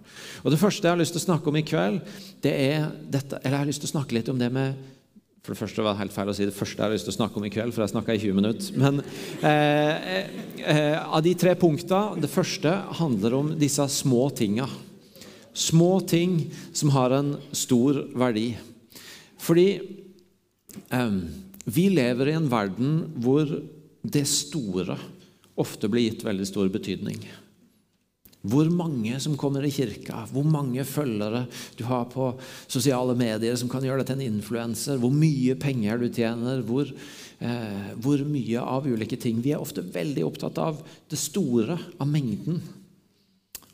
Og 0.44 0.52
Det 0.54 0.60
første 0.62 0.86
jeg 0.86 0.96
har 0.96 1.00
lyst 1.00 1.16
til 1.16 1.24
å 1.24 1.28
snakke 1.30 1.52
om 1.52 1.58
i 1.60 1.66
kveld, 1.66 2.04
det 2.44 2.54
er 2.54 2.92
dette, 3.10 3.40
eller 3.42 3.58
jeg 3.58 3.64
har 3.64 3.70
lyst 3.70 3.84
til 3.84 3.90
å 3.90 3.96
snakke 3.98 4.18
litt 4.18 4.30
om 4.32 4.40
det 4.40 4.52
med 4.54 4.78
for 5.48 5.56
det 5.56 5.62
første 5.62 5.80
var 5.80 5.94
det 5.96 6.02
helt 6.02 6.12
feil 6.12 6.28
å 6.28 6.34
si 6.36 6.44
det 6.44 6.52
første 6.52 6.76
jeg 6.76 6.84
har 6.84 6.92
lyst 6.92 7.06
til 7.08 7.14
å 7.14 7.16
snakke 7.22 7.40
om 7.40 7.46
i 7.48 7.50
kveld, 7.54 7.72
for 7.72 7.86
jeg 7.86 7.94
snakka 7.94 8.16
i 8.18 8.20
20 8.20 8.36
minutter. 8.36 8.74
Men 8.76 8.98
eh, 9.00 10.10
eh, 10.12 10.34
eh, 10.74 10.98
av 11.00 11.22
de 11.24 11.32
tre 11.40 11.54
punktene 11.56 12.20
Det 12.20 12.28
første 12.28 12.74
handler 13.00 13.38
om 13.38 13.54
disse 13.56 13.86
små 13.96 14.26
tinga. 14.36 14.68
Små 15.58 15.98
ting 16.06 16.52
som 16.70 16.94
har 16.94 17.16
en 17.18 17.34
stor 17.52 18.04
verdi. 18.14 18.52
Fordi 19.42 19.68
eh, 20.94 21.18
vi 21.66 21.90
lever 21.90 22.30
i 22.30 22.38
en 22.38 22.50
verden 22.52 23.00
hvor 23.18 23.50
det 24.08 24.24
store 24.30 25.00
ofte 25.58 25.90
blir 25.90 26.12
gitt 26.12 26.26
veldig 26.28 26.46
stor 26.48 26.70
betydning. 26.72 27.20
Hvor 28.48 28.70
mange 28.72 29.18
som 29.20 29.36
kommer 29.40 29.66
i 29.66 29.74
kirka, 29.74 30.22
hvor 30.32 30.46
mange 30.48 30.86
følgere 30.88 31.48
du 31.76 31.84
har 31.90 32.06
på 32.12 32.30
sosiale 32.70 33.18
medier 33.18 33.58
som 33.60 33.70
kan 33.72 33.84
gjøre 33.84 34.04
deg 34.04 34.12
til 34.12 34.22
en 34.22 34.38
influenser, 34.38 35.02
hvor 35.02 35.12
mye 35.12 35.58
penger 35.60 36.00
du 36.00 36.08
tjener, 36.08 36.62
hvor, 36.64 36.88
eh, 37.42 37.90
hvor 37.98 38.22
mye 38.30 38.62
av 38.62 38.88
ulike 38.88 39.18
ting. 39.20 39.42
Vi 39.42 39.56
er 39.58 39.64
ofte 39.64 39.82
veldig 39.82 40.24
opptatt 40.30 40.62
av 40.62 40.80
det 41.10 41.20
store, 41.20 41.80
av 41.98 42.08
mengden. 42.08 42.62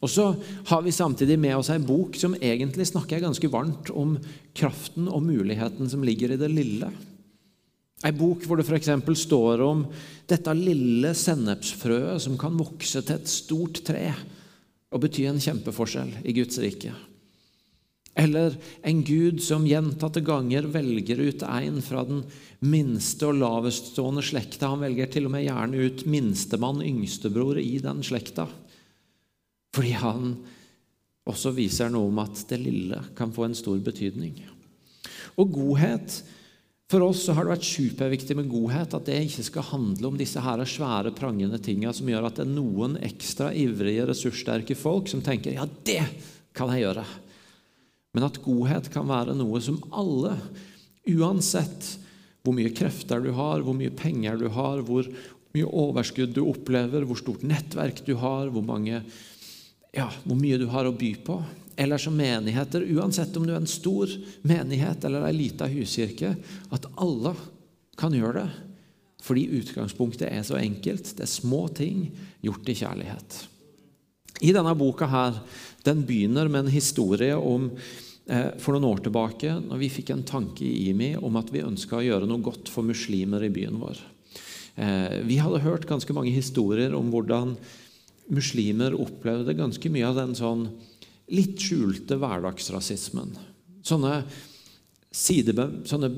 Og 0.03 0.11
så 0.11 0.25
har 0.67 0.81
vi 0.83 0.91
samtidig 0.91 1.37
med 1.39 1.55
oss 1.55 1.69
ei 1.71 1.79
bok 1.79 2.17
som 2.19 2.35
egentlig 2.35 2.89
snakker 2.89 3.23
ganske 3.23 3.49
varmt 3.51 3.91
om 3.95 4.17
kraften 4.55 5.07
og 5.07 5.23
muligheten 5.23 5.87
som 5.89 6.03
ligger 6.03 6.35
i 6.35 6.39
det 6.41 6.51
lille. 6.51 6.91
Ei 8.03 8.11
bok 8.11 8.43
hvor 8.43 8.59
det 8.59 8.67
f.eks. 8.67 8.91
står 9.23 9.63
om 9.63 9.85
dette 10.27 10.57
lille 10.59 11.13
sennepsfrøet 11.15 12.19
som 12.25 12.35
kan 12.39 12.59
vokse 12.59 12.99
til 12.99 13.15
et 13.15 13.31
stort 13.31 13.79
tre 13.87 14.09
og 14.93 15.05
bety 15.05 15.23
en 15.29 15.39
kjempeforskjell 15.41 16.11
i 16.27 16.35
Guds 16.35 16.59
rike. 16.59 16.91
Eller 18.13 18.57
en 18.85 18.99
gud 19.07 19.39
som 19.41 19.63
gjentatte 19.65 20.21
ganger 20.21 20.67
velger 20.69 21.23
ut 21.23 21.45
en 21.47 21.79
fra 21.81 22.03
den 22.05 22.21
minste 22.61 23.31
og 23.31 23.39
laveststående 23.39 24.21
slekta. 24.21 24.69
Han 24.69 24.83
velger 24.83 25.09
til 25.15 25.25
og 25.25 25.33
med 25.33 25.47
gjerne 25.47 25.87
ut 25.87 26.03
minstemann, 26.05 26.83
yngstebror, 26.85 27.57
i 27.57 27.79
den 27.81 28.03
slekta. 28.05 28.45
Fordi 29.73 29.95
han 29.97 30.35
også 31.29 31.53
viser 31.55 31.91
noe 31.91 32.11
om 32.11 32.21
at 32.23 32.43
det 32.49 32.59
lille 32.61 32.99
kan 33.17 33.33
få 33.33 33.47
en 33.47 33.57
stor 33.57 33.79
betydning. 33.83 34.37
Og 35.39 35.53
godhet 35.53 36.21
For 36.91 37.01
oss 37.01 37.23
har 37.31 37.47
det 37.47 37.55
vært 37.55 37.65
superviktig 37.65 38.35
med 38.37 38.49
godhet, 38.51 38.91
at 38.93 39.07
det 39.07 39.15
ikke 39.23 39.45
skal 39.47 39.65
handle 39.65 40.11
om 40.11 40.17
disse 40.19 40.37
her 40.43 40.61
svære, 40.67 41.13
prangende 41.15 41.57
tinga 41.63 41.89
som 41.95 42.11
gjør 42.11 42.27
at 42.27 42.37
det 42.37 42.43
er 42.43 42.51
noen 42.51 42.99
ekstra 43.01 43.47
ivrige, 43.57 44.03
ressurssterke 44.11 44.75
folk 44.77 45.09
som 45.09 45.23
tenker 45.25 45.55
ja, 45.55 45.65
det 45.87 46.03
kan 46.53 46.69
jeg 46.69 46.83
gjøre. 46.83 47.05
Men 48.13 48.27
at 48.27 48.37
godhet 48.43 48.91
kan 48.93 49.09
være 49.09 49.33
noe 49.33 49.63
som 49.63 49.79
alle, 49.89 50.35
uansett 51.09 51.95
hvor 52.43 52.53
mye 52.53 52.73
krefter 52.75 53.23
du 53.23 53.31
har, 53.33 53.63
hvor 53.63 53.73
mye 53.79 53.93
penger 53.95 54.37
du 54.37 54.49
har, 54.53 54.83
hvor 54.85 55.07
mye 55.55 55.69
overskudd 55.69 56.33
du 56.35 56.43
opplever, 56.45 57.07
hvor 57.07 57.17
stort 57.17 57.45
nettverk 57.47 58.03
du 58.05 58.13
har, 58.19 58.51
hvor, 58.53 58.65
mange, 58.65 59.01
ja, 59.93 60.09
hvor 60.23 60.39
mye 60.39 60.57
du 60.57 60.65
har 60.73 60.89
å 60.89 60.95
by 60.97 61.13
på 61.25 61.37
eller 61.75 61.97
som 61.97 62.15
menigheter, 62.17 62.85
uansett 62.93 63.37
om 63.37 63.47
du 63.47 63.53
er 63.53 63.61
en 63.61 63.69
stor 63.69 64.11
menighet 64.45 65.05
eller 65.07 65.25
ei 65.25 65.33
lita 65.33 65.65
huskirke, 65.69 66.35
at 66.69 66.85
alle 67.01 67.33
kan 67.97 68.13
gjøre 68.13 68.43
det. 68.43 68.49
Fordi 69.23 69.47
utgangspunktet 69.57 70.27
er 70.27 70.43
så 70.45 70.59
enkelt. 70.59 71.13
Det 71.17 71.25
er 71.25 71.31
små 71.31 71.65
ting 71.73 72.09
gjort 72.43 72.69
i 72.69 72.75
kjærlighet. 72.77 73.37
I 74.43 74.51
denne 74.53 74.73
boka 74.75 75.07
her, 75.07 75.37
den 75.85 76.03
begynner 76.05 76.49
med 76.51 76.65
en 76.65 76.73
historie 76.73 77.35
om 77.37 77.69
eh, 77.71 78.49
for 78.59 78.75
noen 78.75 78.89
år 78.89 79.05
tilbake, 79.05 79.53
når 79.63 79.79
vi 79.79 79.93
fikk 79.93 80.11
en 80.13 80.25
tanke 80.27 80.65
i 80.67 80.89
IMI 80.89 81.13
om 81.23 81.39
at 81.39 81.53
vi 81.53 81.63
ønska 81.63 81.97
å 81.99 82.03
gjøre 82.03 82.27
noe 82.29 82.43
godt 82.43 82.71
for 82.73 82.85
muslimer 82.85 83.45
i 83.47 83.53
byen 83.53 83.79
vår. 83.79 84.01
Eh, 84.75 85.21
vi 85.29 85.39
hadde 85.39 85.63
hørt 85.63 85.87
ganske 85.87 86.17
mange 86.17 86.33
historier 86.35 86.93
om 86.97 87.13
hvordan 87.13 87.55
muslimer 88.31 88.95
opplevde 88.95 89.55
ganske 89.57 89.91
mye 89.91 90.07
av 90.07 90.19
den 90.21 90.35
sånn 90.37 90.67
litt 91.33 91.59
skjulte 91.61 92.17
hverdagsrasismen. 92.19 93.33
Sånne, 93.83 94.21
sidebe, 95.13 95.67
sånne 95.87 96.11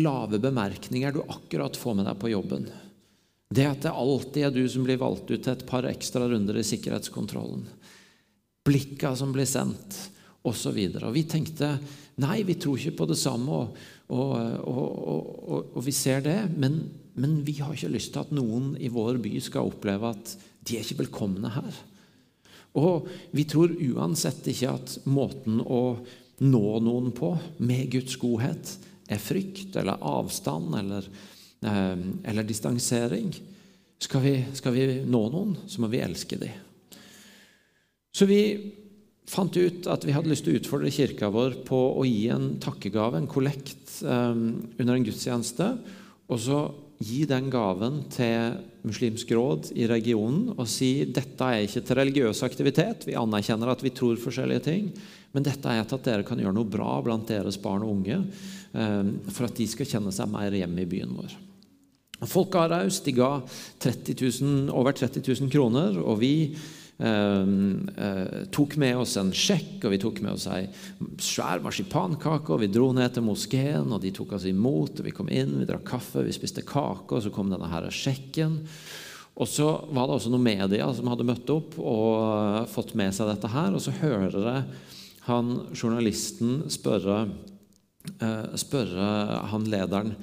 lave 0.00 0.38
bemerkninger 0.42 1.14
du 1.14 1.22
akkurat 1.26 1.76
får 1.76 1.98
med 1.98 2.08
deg 2.08 2.20
på 2.20 2.30
jobben. 2.32 2.68
Det 3.50 3.66
at 3.66 3.82
det 3.82 3.90
alltid 3.90 4.46
er 4.46 4.54
du 4.54 4.62
som 4.70 4.84
blir 4.86 5.00
valgt 5.00 5.30
ut 5.32 5.40
til 5.42 5.52
et 5.52 5.66
par 5.66 5.86
ekstra 5.88 6.28
runder 6.30 6.60
i 6.60 6.66
sikkerhetskontrollen. 6.66 7.64
Blikka 8.66 9.16
som 9.18 9.32
blir 9.34 9.48
sendt, 9.48 9.96
osv. 10.46 10.78
Vi 11.12 11.24
tenkte 11.28 11.74
nei, 12.20 12.42
vi 12.46 12.54
tror 12.60 12.78
ikke 12.78 13.00
på 13.00 13.08
det 13.10 13.18
samme, 13.18 13.56
og, 13.58 13.80
og, 14.12 14.36
og, 14.70 15.72
og 15.74 15.82
vi 15.84 15.94
ser 15.96 16.22
det. 16.24 16.38
Men, 16.54 16.78
men 17.18 17.40
vi 17.46 17.58
har 17.58 17.74
ikke 17.74 17.92
lyst 17.96 18.14
til 18.14 18.22
at 18.22 18.32
noen 18.36 18.76
i 18.78 18.92
vår 18.92 19.18
by 19.24 19.34
skal 19.42 19.72
oppleve 19.72 20.14
at 20.14 20.36
de 20.66 20.76
er 20.76 20.84
ikke 20.84 21.02
velkomne 21.04 21.52
her. 21.54 21.78
Og 22.78 23.08
vi 23.34 23.46
tror 23.50 23.72
uansett 23.74 24.46
ikke 24.50 24.74
at 24.76 24.96
måten 25.10 25.58
å 25.64 25.98
nå 26.40 26.64
noen 26.84 27.10
på 27.12 27.34
med 27.60 27.90
Guds 27.92 28.16
godhet 28.20 28.76
er 29.10 29.20
frykt 29.20 29.76
eller 29.80 30.00
avstand 30.06 30.76
eller, 30.78 31.08
eh, 31.66 32.04
eller 32.30 32.46
distansering. 32.46 33.32
Skal 34.00 34.22
vi, 34.24 34.34
skal 34.56 34.72
vi, 34.72 34.84
nå 35.04 35.22
noen, 35.32 35.56
så 35.68 35.82
må 35.82 35.90
vi 35.92 36.00
elske 36.00 36.38
dem. 36.40 36.54
Så 38.14 38.26
vi 38.26 38.40
fant 39.30 39.54
ut 39.54 39.86
at 39.90 40.06
vi 40.06 40.14
hadde 40.14 40.30
lyst 40.30 40.46
til 40.46 40.56
å 40.56 40.60
utfordre 40.60 40.90
kirka 40.94 41.28
vår 41.30 41.60
på 41.66 41.78
å 42.00 42.06
gi 42.08 42.30
en 42.32 42.54
takkegave, 42.62 43.20
en 43.20 43.30
kollekt, 43.30 44.00
eh, 44.02 44.30
under 44.80 44.94
en 44.94 45.04
gudstjeneste. 45.04 45.68
Og 46.30 46.40
så 46.40 46.62
gi 47.00 47.22
den 47.28 47.48
gaven 47.52 48.02
til 48.12 48.58
Muslimsk 48.84 49.30
råd 49.32 49.70
i 49.76 49.86
regionen 49.88 50.52
og 50.56 50.66
si 50.68 51.06
dette 51.08 51.46
er 51.46 51.64
ikke 51.64 51.82
til 51.84 51.98
religiøs 51.98 52.42
aktivitet, 52.44 53.06
vi 53.08 53.16
anerkjenner 53.16 53.72
at 53.72 53.84
vi 53.84 53.92
tror 53.96 54.20
forskjellige 54.20 54.64
ting, 54.68 54.90
men 55.32 55.46
dette 55.46 55.72
er 55.72 55.86
til 55.86 55.96
at 55.96 56.08
dere 56.08 56.26
kan 56.28 56.40
gjøre 56.40 56.56
noe 56.56 56.68
bra 56.68 56.98
blant 57.04 57.28
deres 57.30 57.56
barn 57.62 57.86
og 57.86 57.94
unge, 57.96 58.18
eh, 58.74 59.12
for 59.32 59.48
at 59.48 59.56
de 59.56 59.68
skal 59.70 59.88
kjenne 59.88 60.12
seg 60.12 60.28
mer 60.32 60.52
hjemme 60.52 60.84
i 60.84 60.90
byen 60.90 61.16
vår. 61.16 61.38
Folk 62.28 62.50
ga 62.52 62.66
raust. 62.68 63.06
De 63.06 63.14
ga 63.16 63.38
30 63.80 64.12
000, 64.12 64.68
over 64.76 64.92
30 64.92 65.22
000 65.24 65.48
kroner. 65.52 65.96
og 65.96 66.20
vi 66.20 66.54
tok 68.52 68.74
med 68.76 68.98
oss 69.00 69.14
en 69.16 69.30
sjekk, 69.32 69.86
og 69.86 69.94
vi 69.94 69.98
tok 70.02 70.18
med 70.20 70.34
oss 70.34 70.44
ei 70.52 70.66
svær 71.24 71.62
marsipankake. 71.64 72.52
og 72.52 72.60
Vi 72.60 72.68
dro 72.68 72.90
ned 72.92 73.14
til 73.14 73.24
moskeen, 73.24 73.88
og 73.88 74.02
de 74.02 74.12
tok 74.12 74.34
oss 74.36 74.44
imot. 74.50 75.00
og 75.00 75.06
Vi 75.06 75.14
kom 75.16 75.30
inn, 75.32 75.58
vi 75.62 75.68
drakk 75.68 75.86
kaffe, 75.94 76.26
vi 76.26 76.34
spiste 76.36 76.60
kake, 76.60 77.08
og 77.08 77.24
så 77.24 77.32
kom 77.32 77.48
denne 77.48 77.70
her 77.72 77.88
sjekken. 77.88 78.60
Og 79.40 79.48
så 79.48 79.68
var 79.94 80.08
det 80.08 80.18
også 80.18 80.32
noen 80.32 80.44
media 80.44 80.90
som 80.92 81.08
hadde 81.08 81.24
møtt 81.24 81.48
opp 81.52 81.78
og 81.78 82.68
fått 82.68 82.92
med 82.98 83.14
seg 83.16 83.30
dette 83.30 83.48
her. 83.48 83.72
Og 83.72 83.80
så 83.80 83.94
hører 84.02 84.36
jeg 84.36 84.64
han 85.28 85.54
journalisten 85.76 86.64
spørre, 86.72 87.22
eh, 88.18 88.52
spørre 88.60 89.08
han 89.52 89.68
lederen 89.70 90.14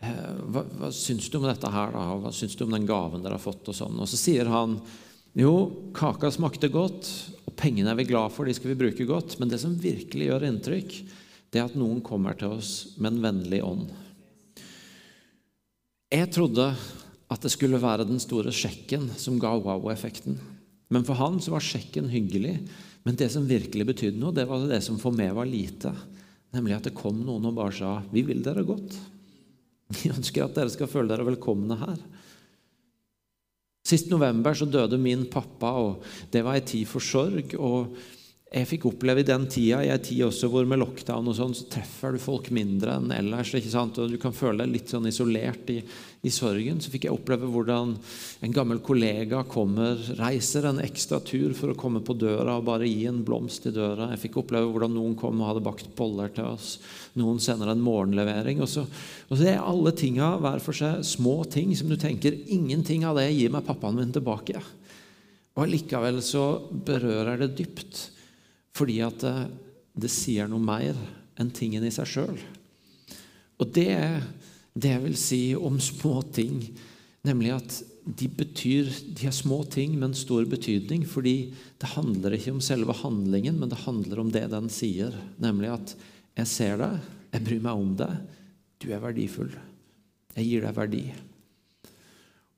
eh, 0.00 0.34
hva, 0.50 0.64
hva 0.78 0.90
syns 0.94 1.28
du 1.30 1.38
om 1.38 1.48
dette 1.48 1.70
her 1.70 1.94
da? 1.94 2.04
Hva 2.22 2.32
syns 2.34 2.56
du 2.58 2.64
om 2.66 2.74
den 2.74 2.88
gaven 2.88 3.22
dere 3.22 3.38
har 3.38 3.42
fått? 3.44 3.66
Og 3.70 3.76
sånn. 3.76 3.98
Og 4.00 4.10
så 4.10 4.18
sier 4.18 4.50
han 4.50 4.78
jo, 5.34 5.54
kaka 5.96 6.30
smakte 6.30 6.70
godt, 6.70 7.08
og 7.48 7.54
pengene 7.58 7.90
er 7.90 7.98
vi 7.98 8.06
glad 8.06 8.30
for, 8.34 8.46
de 8.46 8.54
skal 8.54 8.72
vi 8.72 8.80
bruke 8.84 9.06
godt. 9.08 9.36
Men 9.40 9.50
det 9.50 9.58
som 9.62 9.74
virkelig 9.78 10.30
gjør 10.30 10.46
inntrykk, 10.46 10.96
det 11.50 11.60
er 11.60 11.68
at 11.68 11.78
noen 11.78 12.00
kommer 12.06 12.38
til 12.38 12.54
oss 12.56 12.94
med 12.98 13.14
en 13.16 13.24
vennlig 13.24 13.60
ånd. 13.66 13.88
Jeg 16.14 16.30
trodde 16.34 16.68
at 17.34 17.42
det 17.42 17.50
skulle 17.50 17.82
være 17.82 18.06
den 18.06 18.20
store 18.22 18.52
sjekken 18.54 19.08
som 19.18 19.40
ga 19.42 19.56
wow-effekten. 19.58 20.38
Men 20.94 21.06
for 21.06 21.18
han 21.18 21.40
så 21.42 21.54
var 21.54 21.64
sjekken 21.64 22.10
hyggelig. 22.12 22.60
Men 23.04 23.18
det 23.18 23.30
som 23.34 23.48
virkelig 23.48 23.86
betydde 23.88 24.20
noe, 24.20 24.34
det 24.34 24.46
var 24.48 24.62
det 24.70 24.82
som 24.86 25.00
for 25.02 25.14
meg 25.16 25.34
var 25.34 25.48
lite. 25.48 25.90
Nemlig 26.54 26.76
at 26.76 26.86
det 26.86 26.94
kom 26.96 27.18
noen 27.24 27.50
og 27.50 27.56
bare 27.56 27.74
sa 27.74 28.02
'Vi 28.12 28.22
vil 28.22 28.42
dere 28.42 28.62
godt'. 28.62 28.94
Vi 29.94 30.10
ønsker 30.10 30.44
at 30.44 30.54
dere 30.54 30.70
skal 30.70 30.86
føle 30.86 31.08
dere 31.08 31.26
velkomne 31.26 31.76
her. 31.76 31.98
Sist 33.84 34.08
november 34.08 34.54
så 34.56 34.64
døde 34.64 34.96
min 34.96 35.26
pappa, 35.28 35.74
og 35.76 36.04
det 36.32 36.40
var 36.44 36.56
ei 36.56 36.64
tid 36.64 36.88
for 36.88 37.04
sorg. 37.04 37.52
og 37.58 37.92
jeg 38.54 38.68
fikk 38.70 38.84
oppleve 38.86 39.24
i 39.24 39.26
den 39.26 39.48
tida, 39.50 39.80
i 39.82 39.90
en 39.90 40.02
tid 40.02 40.20
også 40.28 40.46
hvor 40.50 40.66
med 40.68 40.78
lockdown 40.78 41.26
og 41.26 41.34
sånn, 41.34 41.54
så 41.58 41.64
treffer 41.72 42.14
du 42.14 42.20
folk 42.22 42.52
mindre 42.54 42.92
enn 43.00 43.10
ellers. 43.10 43.50
ikke 43.58 43.72
sant? 43.72 43.98
Og 43.98 44.12
du 44.12 44.18
kan 44.22 44.36
føle 44.36 44.62
deg 44.62 44.76
litt 44.76 44.92
sånn 44.92 45.08
isolert 45.10 45.72
i, 45.74 45.80
i, 45.82 46.30
sorgen. 46.30 46.78
Så 46.78 46.92
fikk 46.92 47.08
jeg 47.08 47.16
oppleve 47.16 47.50
hvordan 47.50 47.96
en 48.46 48.54
gammel 48.54 48.78
kollega 48.84 49.42
kommer, 49.50 49.98
reiser 50.20 50.68
en 50.70 50.78
ekstra 50.84 51.18
tur 51.26 51.56
for 51.58 51.72
å 51.72 51.78
komme 51.78 52.04
på 52.06 52.14
døra 52.20 52.60
og 52.60 52.68
bare 52.70 52.86
gi 52.86 53.08
en 53.10 53.24
blomst 53.26 53.66
i 53.66 53.74
døra. 53.74 54.12
Jeg 54.14 54.22
fikk 54.28 54.38
oppleve 54.44 54.70
hvordan 54.70 54.94
noen 55.00 55.18
kom 55.18 55.42
og 55.42 55.50
hadde 55.50 55.66
bakt 55.66 55.90
boller 55.98 56.30
til 56.38 56.52
oss. 56.54 56.76
Noen 57.18 57.42
sender 57.42 57.74
en 57.74 57.82
morgenlevering. 57.82 58.62
Og 58.62 58.70
så, 58.70 58.86
og 58.86 59.34
så 59.34 59.50
er 59.50 59.66
alle 59.66 59.96
tinga 59.98 60.30
hver 60.38 60.62
for 60.62 60.78
seg 60.78 61.02
små 61.02 61.40
ting 61.50 61.74
som 61.74 61.90
du 61.90 61.98
tenker 61.98 62.38
ingenting 62.46 63.02
av 63.02 63.18
det 63.18 63.32
gir 63.34 63.50
meg 63.50 63.66
pappaen 63.66 63.98
min 63.98 64.14
tilbake. 64.14 64.62
Og 65.58 65.66
allikevel 65.66 66.22
så 66.22 66.48
berører 66.70 67.42
det 67.42 67.56
dypt. 67.58 68.10
Fordi 68.74 68.98
at 69.06 69.22
det, 69.22 69.34
det 69.94 70.10
sier 70.10 70.50
noe 70.50 70.62
mer 70.62 70.98
enn 71.38 71.52
tingen 71.54 71.84
i 71.86 71.92
seg 71.94 72.10
sjøl. 72.10 72.38
Og 73.62 73.70
det 73.74 73.88
er 73.94 74.22
det 74.74 74.90
jeg 74.90 75.02
vil 75.04 75.18
si 75.18 75.42
om 75.54 75.78
små 75.82 76.20
ting, 76.34 76.58
nemlig 77.26 77.54
at 77.54 77.82
de 78.04 78.26
betyr 78.28 78.90
De 79.16 79.28
er 79.30 79.32
små 79.32 79.62
ting, 79.72 79.94
men 79.96 80.12
stor 80.12 80.44
betydning. 80.44 81.06
Fordi 81.08 81.54
det 81.80 81.92
handler 81.94 82.34
ikke 82.36 82.52
om 82.52 82.60
selve 82.60 82.92
handlingen, 82.98 83.56
men 83.56 83.70
det 83.72 83.80
handler 83.86 84.20
om 84.20 84.32
det 84.34 84.44
den 84.52 84.68
sier. 84.68 85.14
Nemlig 85.40 85.70
at 85.72 85.94
'jeg 86.36 86.46
ser 86.46 86.76
deg, 86.76 87.00
jeg 87.32 87.44
bryr 87.44 87.62
meg 87.62 87.72
om 87.72 87.96
deg, 87.96 88.12
du 88.78 88.92
er 88.92 89.00
verdifull'. 89.00 89.56
Jeg 90.36 90.44
gir 90.44 90.60
deg 90.60 90.76
verdi. 90.76 91.12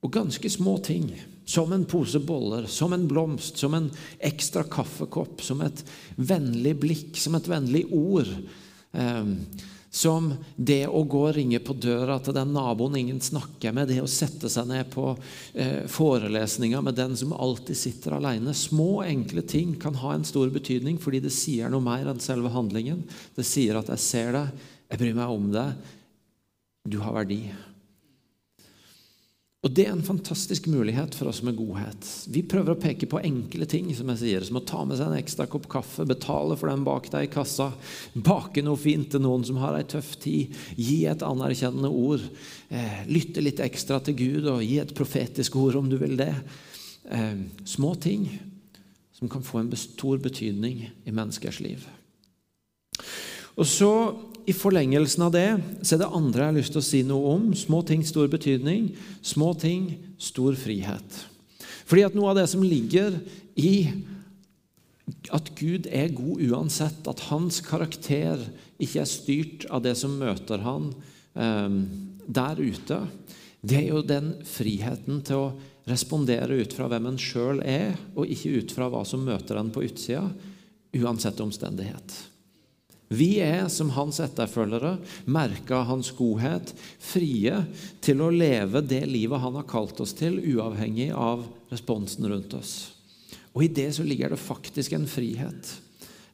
Og 0.03 0.13
ganske 0.13 0.51
små 0.51 0.83
ting 0.83 1.13
som 1.47 1.73
en 1.73 1.85
pose 1.87 2.19
boller, 2.19 2.67
som 2.67 2.93
en 2.93 3.07
blomst, 3.09 3.57
som 3.57 3.75
en 3.75 3.87
ekstra 4.19 4.65
kaffekopp, 4.67 5.43
som 5.47 5.63
et 5.63 5.85
vennlig 6.17 6.75
blikk, 6.83 7.15
som 7.23 7.39
et 7.39 7.49
vennlig 7.49 7.85
ord. 7.95 8.33
Eh, 8.93 9.29
som 9.97 10.27
det 10.57 10.83
å 10.91 11.01
gå 11.09 11.21
og 11.29 11.37
ringe 11.39 11.61
på 11.65 11.73
døra 11.81 12.19
til 12.21 12.35
den 12.37 12.51
naboen 12.53 12.99
ingen 12.99 13.21
snakker 13.23 13.73
med, 13.73 13.89
det 13.89 14.03
å 14.03 14.11
sette 14.11 14.51
seg 14.53 14.67
ned 14.69 14.91
på 14.93 15.15
eh, 15.55 15.87
forelesninger 15.89 16.83
med 16.85 16.99
den 16.99 17.15
som 17.17 17.33
alltid 17.33 17.79
sitter 17.81 18.19
alene. 18.19 18.53
Små, 18.53 19.07
enkle 19.07 19.47
ting 19.47 19.73
kan 19.81 19.97
ha 20.03 20.13
en 20.13 20.27
stor 20.29 20.53
betydning 20.53 20.99
fordi 21.01 21.23
det 21.25 21.33
sier 21.33 21.73
noe 21.73 21.85
mer 21.85 22.11
enn 22.11 22.21
selve 22.21 22.53
handlingen. 22.53 23.07
Det 23.39 23.47
sier 23.47 23.79
at 23.81 23.89
'jeg 23.89 24.05
ser 24.05 24.37
deg, 24.37 24.67
jeg 24.91 25.01
bryr 25.01 25.17
meg 25.17 25.33
om 25.39 25.49
deg, 25.55 25.73
du 26.91 26.99
har 27.01 27.17
verdi'. 27.17 27.55
Og 29.67 29.73
Det 29.75 29.83
er 29.89 29.97
en 29.97 30.05
fantastisk 30.05 30.69
mulighet 30.71 31.17
for 31.19 31.27
oss 31.27 31.41
med 31.43 31.57
godhet. 31.59 32.07
Vi 32.31 32.45
prøver 32.47 32.77
å 32.77 32.79
peke 32.79 33.09
på 33.11 33.19
enkle 33.19 33.67
ting, 33.67 33.89
som 33.99 34.13
jeg 34.13 34.21
sier, 34.21 34.45
som 34.47 34.61
å 34.61 34.63
ta 34.63 34.85
med 34.87 35.01
seg 35.01 35.11
en 35.11 35.19
ekstra 35.19 35.49
kopp 35.51 35.67
kaffe, 35.73 36.07
betale 36.07 36.55
for 36.55 36.71
den 36.71 36.85
bak 36.87 37.09
deg 37.11 37.27
i 37.27 37.31
kassa, 37.33 37.73
bake 38.15 38.63
noe 38.63 38.79
fint 38.79 39.11
til 39.11 39.25
noen 39.25 39.43
som 39.49 39.59
har 39.59 39.75
ei 39.75 39.89
tøff 39.91 40.13
tid, 40.23 40.55
gi 40.79 41.01
et 41.11 41.25
anerkjennende 41.27 41.91
ord, 41.91 42.23
eh, 42.71 43.03
lytte 43.11 43.43
litt 43.43 43.65
ekstra 43.65 43.99
til 44.07 44.15
Gud 44.21 44.47
og 44.53 44.63
gi 44.63 44.79
et 44.85 44.95
profetisk 44.95 45.59
ord 45.59 45.81
om 45.83 45.91
du 45.91 45.99
vil 45.99 46.15
det. 46.21 46.31
Eh, 47.11 47.35
små 47.67 47.97
ting 47.99 48.29
som 49.19 49.29
kan 49.29 49.43
få 49.43 49.65
en 49.65 49.75
stor 49.75 50.23
betydning 50.23 50.87
i 51.03 51.11
menneskers 51.11 51.59
liv. 51.59 51.83
Og 53.59 53.67
så 53.67 53.93
i 54.47 54.55
forlengelsen 54.55 55.25
av 55.27 55.33
det 55.35 55.49
så 55.83 55.97
er 55.97 56.03
det 56.05 56.13
andre 56.15 56.45
jeg 56.45 56.53
har 56.53 56.59
lyst 56.61 56.75
til 56.77 56.83
å 56.83 56.87
si 56.87 57.01
noe 57.07 57.33
om. 57.35 57.49
Små 57.59 57.81
ting, 57.87 58.05
stor 58.07 58.29
betydning. 58.31 58.93
Små 59.27 59.53
ting, 59.59 59.89
stor 60.23 60.55
frihet. 60.59 61.19
Fordi 61.87 62.05
at 62.07 62.15
noe 62.19 62.31
av 62.31 62.39
det 62.39 62.47
som 62.51 62.63
ligger 62.63 63.19
i 63.59 63.91
at 65.35 65.53
Gud 65.59 65.87
er 65.91 66.15
god 66.15 66.43
uansett, 66.47 67.03
at 67.07 67.27
hans 67.29 67.61
karakter 67.67 68.43
ikke 68.83 69.03
er 69.03 69.11
styrt 69.11 69.67
av 69.71 69.85
det 69.85 69.95
som 69.99 70.15
møter 70.19 70.63
han 70.67 70.91
eh, 71.35 71.79
der 72.27 72.63
ute, 72.63 73.01
det 73.67 73.81
er 73.81 73.89
jo 73.91 74.03
den 74.07 74.33
friheten 74.47 75.23
til 75.27 75.43
å 75.43 75.53
respondere 75.87 76.59
ut 76.59 76.75
fra 76.75 76.89
hvem 76.91 77.11
en 77.13 77.21
sjøl 77.23 77.63
er, 77.63 77.95
og 78.19 78.31
ikke 78.31 78.63
ut 78.63 78.75
fra 78.75 78.91
hva 78.91 79.03
som 79.07 79.23
møter 79.27 79.59
en 79.59 79.71
på 79.75 79.85
utsida, 79.87 80.27
uansett 80.97 81.43
omstendighet. 81.43 82.15
Vi 83.09 83.37
er, 83.39 83.69
som 83.71 83.93
hans 83.95 84.19
etterfølgere, 84.23 84.97
merka 85.31 85.85
hans 85.87 86.11
godhet, 86.17 86.73
frie 86.99 87.61
til 88.03 88.23
å 88.25 88.33
leve 88.35 88.83
det 88.83 89.05
livet 89.07 89.43
han 89.43 89.55
har 89.61 89.69
kalt 89.71 90.01
oss 90.03 90.15
til, 90.19 90.41
uavhengig 90.43 91.13
av 91.15 91.45
responsen 91.71 92.27
rundt 92.27 92.57
oss. 92.59 92.75
Og 93.55 93.65
I 93.65 93.73
det 93.73 93.93
så 93.97 94.05
ligger 94.05 94.35
det 94.35 94.43
faktisk 94.43 94.97
en 94.97 95.07
frihet. 95.09 95.71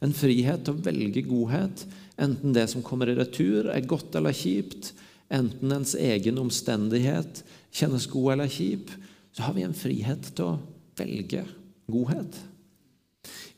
En 0.02 0.16
frihet 0.16 0.64
til 0.64 0.74
å 0.74 0.82
velge 0.82 1.22
godhet, 1.28 1.84
enten 2.16 2.56
det 2.56 2.66
som 2.72 2.84
kommer 2.84 3.12
i 3.12 3.18
retur, 3.20 3.68
er 3.70 3.84
godt 3.86 4.16
eller 4.18 4.34
kjipt, 4.34 4.94
enten 5.32 5.76
ens 5.76 5.94
egen 5.94 6.40
omstendighet 6.40 7.44
kjennes 7.72 8.08
god 8.10 8.34
eller 8.34 8.52
kjip, 8.52 8.90
så 9.32 9.46
har 9.46 9.56
vi 9.56 9.64
en 9.64 9.76
frihet 9.76 10.32
til 10.36 10.54
å 10.54 10.58
velge 10.98 11.44
godhet. 11.92 12.40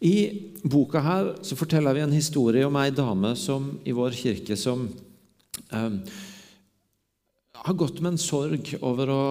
I 0.04 0.16
boka 0.62 1.00
her 1.00 1.30
så 1.46 1.56
forteller 1.56 1.96
vi 1.96 2.02
en 2.04 2.14
historie 2.14 2.66
om 2.66 2.76
ei 2.76 2.90
dame 2.92 3.32
som, 3.40 3.70
i 3.88 3.94
vår 3.96 4.16
kirke 4.18 4.56
som 4.60 4.86
eh, 5.72 5.96
har 7.64 7.78
gått 7.80 8.02
med 8.04 8.14
en 8.14 8.20
sorg 8.20 8.74
over 8.82 9.12
å 9.12 9.22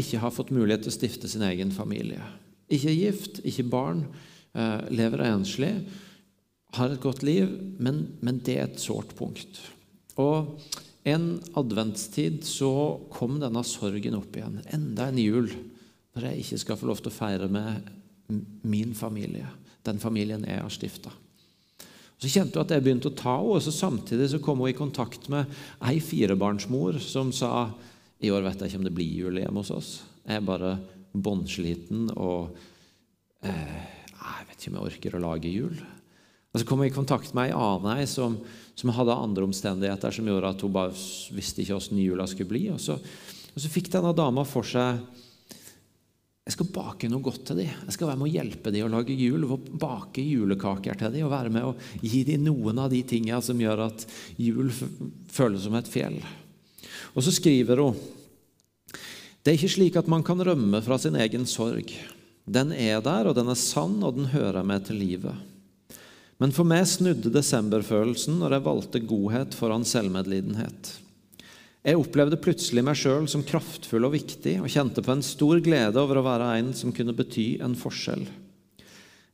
ikke 0.00 0.22
ha 0.22 0.30
fått 0.32 0.54
mulighet 0.54 0.86
til 0.86 0.94
å 0.94 0.96
stifte 0.96 1.28
sin 1.28 1.44
egen 1.44 1.74
familie. 1.74 2.22
Ikke 2.72 2.94
gift, 2.94 3.42
ikke 3.44 3.68
barn, 3.68 4.06
eh, 4.56 4.88
lever 4.94 5.26
enslig, 5.28 5.74
har 6.78 6.94
et 6.94 7.02
godt 7.02 7.20
liv, 7.26 7.50
men, 7.76 8.06
men 8.24 8.40
det 8.40 8.56
er 8.56 8.70
et 8.70 8.80
sårt 8.80 9.12
punkt. 9.18 9.60
Og 10.16 10.54
en 11.04 11.34
adventstid 11.58 12.46
så 12.48 12.72
kom 13.12 13.36
denne 13.42 13.60
sorgen 13.68 14.16
opp 14.16 14.38
igjen. 14.38 14.62
Enda 14.72 15.10
en 15.10 15.20
jul 15.20 15.50
når 16.16 16.30
jeg 16.30 16.44
ikke 16.46 16.62
skal 16.62 16.80
få 16.80 16.88
lov 16.88 17.02
til 17.02 17.12
å 17.12 17.18
feire 17.18 17.50
med 17.52 17.90
min 18.64 18.96
familie 18.96 19.50
den 19.86 20.00
familien 20.02 20.46
jeg 20.46 20.62
har 20.62 20.72
stifta. 20.72 21.12
Så 22.22 22.30
kjente 22.30 22.58
hun 22.58 22.66
at 22.66 22.74
jeg 22.74 22.84
begynte 22.84 23.10
å 23.10 23.16
ta 23.18 23.34
henne, 23.34 23.56
og 23.56 23.64
så 23.64 23.72
samtidig 23.74 24.28
så 24.30 24.38
kom 24.42 24.62
hun 24.62 24.70
i 24.70 24.78
kontakt 24.78 25.26
med 25.32 25.50
ei 25.82 25.96
firebarnsmor 25.98 27.00
som 27.02 27.32
sa 27.34 27.72
i 28.22 28.30
år 28.30 28.44
vet 28.46 28.60
jeg 28.62 28.70
ikke 28.70 28.78
om 28.78 28.86
det 28.86 28.94
blir 28.94 29.10
jul 29.10 29.40
hjemme 29.40 29.64
hos 29.64 29.72
oss. 29.74 29.90
Jeg 30.22 30.38
er 30.38 30.46
bare 30.46 30.76
bånnsliten 31.12 32.12
og 32.14 32.54
eh, 33.42 33.80
Jeg 34.22 34.46
vet 34.46 34.60
ikke 34.60 34.70
om 34.70 34.76
jeg 34.78 34.92
orker 34.92 35.16
å 35.18 35.22
lage 35.24 35.50
jul. 35.50 35.74
Og 36.52 36.60
Så 36.60 36.66
kom 36.68 36.84
jeg 36.84 36.92
i 36.92 36.94
kontakt 36.94 37.32
med 37.34 37.50
ei 37.50 37.56
annen 37.56 38.06
som, 38.06 38.36
som, 38.78 38.92
hadde 38.94 39.16
andre 39.16 39.48
omstendigheter 39.48 40.14
som 40.14 40.28
gjorde 40.28 40.52
at 40.54 40.62
hun 40.62 40.74
bare 40.74 40.94
visste 41.34 41.64
ikke 41.64 41.80
åssen 41.80 41.98
jula 41.98 42.28
skulle 42.30 42.52
bli. 42.52 42.68
Og 42.70 42.78
så, 42.80 42.94
og 42.94 43.58
så 43.58 43.72
fikk 43.72 43.90
denne 43.90 44.14
dama 44.14 44.44
for 44.46 44.68
seg 44.68 45.02
jeg 46.42 46.56
skal 46.56 46.70
bake 46.74 47.06
noe 47.06 47.22
godt 47.22 47.44
til 47.46 47.60
dem. 47.60 47.74
Jeg 47.86 47.94
skal 47.94 48.08
være 48.08 48.18
med 48.18 48.26
å 48.26 48.32
hjelpe 48.32 48.72
dem 48.74 48.86
å 48.88 48.90
lage 48.90 49.14
jul. 49.14 49.44
og 49.46 49.68
Bake 49.78 50.24
julekaker 50.26 50.98
til 50.98 51.12
dem 51.14 51.26
og 51.28 51.34
være 51.34 51.52
med 51.54 51.68
å 51.68 51.76
gi 52.02 52.24
dem 52.26 52.48
noen 52.48 52.80
av 52.82 52.90
de 52.90 53.02
tingene 53.06 53.38
som 53.46 53.60
gjør 53.62 53.84
at 53.86 54.06
jul 54.42 54.72
føles 55.30 55.62
som 55.62 55.76
et 55.78 55.90
fjell. 55.90 56.18
Og 57.14 57.22
så 57.22 57.34
skriver 57.34 57.84
hun 57.84 58.00
det 59.42 59.50
er 59.50 59.56
ikke 59.58 59.74
slik 59.74 59.96
at 59.98 60.10
man 60.10 60.22
kan 60.22 60.38
rømme 60.38 60.78
fra 60.86 60.94
sin 61.02 61.16
egen 61.18 61.48
sorg. 61.50 61.88
Den 62.46 62.70
er 62.70 63.00
der, 63.02 63.26
og 63.26 63.34
den 63.34 63.50
er 63.50 63.58
sann, 63.58 63.96
og 64.06 64.14
den 64.14 64.28
hører 64.30 64.62
med 64.62 64.84
til 64.86 65.00
livet. 65.02 65.34
Men 66.38 66.54
for 66.54 66.66
meg 66.66 66.86
snudde 66.86 67.30
desemberfølelsen 67.34 68.38
når 68.38 68.54
jeg 68.54 68.64
valgte 68.68 69.02
godhet 69.02 69.56
foran 69.58 69.86
selvmedlidenhet. 69.86 70.92
Jeg 71.82 71.98
opplevde 71.98 72.38
plutselig 72.38 72.84
meg 72.86 72.94
sjøl 72.94 73.24
som 73.26 73.42
kraftfull 73.42 74.06
og 74.06 74.14
viktig, 74.14 74.60
og 74.62 74.70
kjente 74.70 75.02
på 75.02 75.16
en 75.16 75.24
stor 75.26 75.58
glede 75.64 75.98
over 75.98 76.20
å 76.20 76.26
være 76.28 76.52
en 76.60 76.70
som 76.78 76.94
kunne 76.94 77.14
bety 77.16 77.56
en 77.64 77.74
forskjell. 77.78 78.22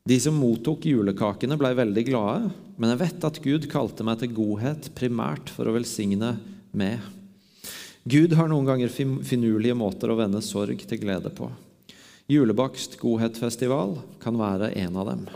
De 0.08 0.16
som 0.16 0.38
mottok 0.40 0.86
julekakene, 0.88 1.58
blei 1.60 1.74
veldig 1.76 2.04
glade, 2.08 2.48
men 2.80 2.94
jeg 2.94 3.00
vet 3.02 3.26
at 3.28 3.40
Gud 3.44 3.66
kalte 3.68 4.06
meg 4.06 4.22
til 4.22 4.32
godhet 4.32 4.88
primært 4.96 5.52
for 5.52 5.68
å 5.68 5.74
velsigne 5.76 6.38
meg. 6.72 7.04
Gud 8.08 8.32
har 8.38 8.48
noen 8.48 8.64
ganger 8.64 8.94
finurlige 8.96 9.76
måter 9.76 10.08
å 10.08 10.16
vende 10.16 10.40
sorg 10.40 10.80
til 10.88 11.02
glede 11.02 11.28
på. 11.36 11.50
Julebakst 12.32 12.96
godhetfestival 13.02 13.98
kan 14.24 14.40
være 14.40 14.72
en 14.80 14.96
av 14.96 15.12
dem. 15.12 15.28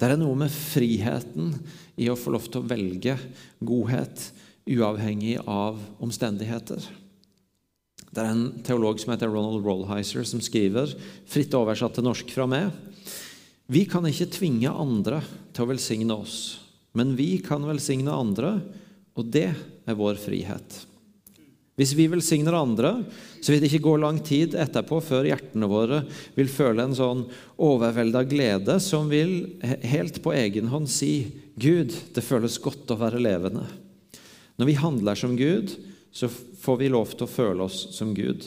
Det 0.00 0.08
er 0.08 0.16
noe 0.20 0.36
med 0.40 0.52
friheten 0.52 1.52
i 2.00 2.08
å 2.08 2.16
få 2.16 2.32
lov 2.32 2.48
til 2.48 2.62
å 2.62 2.68
velge 2.72 3.18
godhet 3.60 4.30
uavhengig 4.66 5.38
av 5.46 5.78
omstendigheter. 6.02 6.82
Det 8.10 8.22
er 8.22 8.32
en 8.32 8.46
teolog 8.64 8.98
som 9.00 9.12
heter 9.12 9.30
Ronald 9.30 9.64
Rollheiser, 9.66 10.24
som 10.26 10.42
skriver, 10.42 10.92
fritt 11.28 11.54
oversatt 11.56 11.98
til 11.98 12.06
norsk 12.06 12.30
fra 12.32 12.46
meg 12.48 12.70
Vi 13.68 13.84
kan 13.90 14.06
ikke 14.06 14.30
tvinge 14.30 14.70
andre 14.70 15.20
til 15.52 15.64
å 15.64 15.70
velsigne 15.72 16.16
oss, 16.16 16.58
men 16.96 17.16
vi 17.18 17.36
kan 17.44 17.66
velsigne 17.66 18.14
andre, 18.14 18.60
og 19.16 19.32
det 19.34 19.50
er 19.50 19.98
vår 19.98 20.20
frihet. 20.22 20.84
Hvis 21.76 21.92
vi 21.92 22.06
velsigner 22.08 22.56
andre, 22.56 22.92
så 23.44 23.52
vil 23.52 23.60
det 23.60 23.68
ikke 23.68 23.84
gå 23.84 23.96
lang 24.00 24.22
tid 24.24 24.54
etterpå 24.56 25.00
før 25.04 25.28
hjertene 25.28 25.68
våre 25.68 25.98
vil 26.38 26.48
føle 26.48 26.86
en 26.86 26.96
sånn 26.96 27.26
overvelda 27.60 28.22
glede 28.24 28.78
som 28.80 29.10
vil 29.12 29.58
helt 29.84 30.22
på 30.24 30.32
egen 30.32 30.70
hånd 30.72 30.88
si 30.88 31.42
Gud, 31.56 31.92
det 32.16 32.24
føles 32.24 32.56
godt 32.64 32.94
å 32.94 33.00
være 33.00 33.20
levende. 33.20 33.66
Når 34.56 34.70
vi 34.70 34.78
handler 34.80 35.18
som 35.18 35.36
Gud, 35.36 35.74
så 36.12 36.28
får 36.30 36.78
vi 36.80 36.92
lov 36.92 37.12
til 37.12 37.26
å 37.26 37.30
føle 37.30 37.66
oss 37.66 37.82
som 37.96 38.14
Gud. 38.16 38.46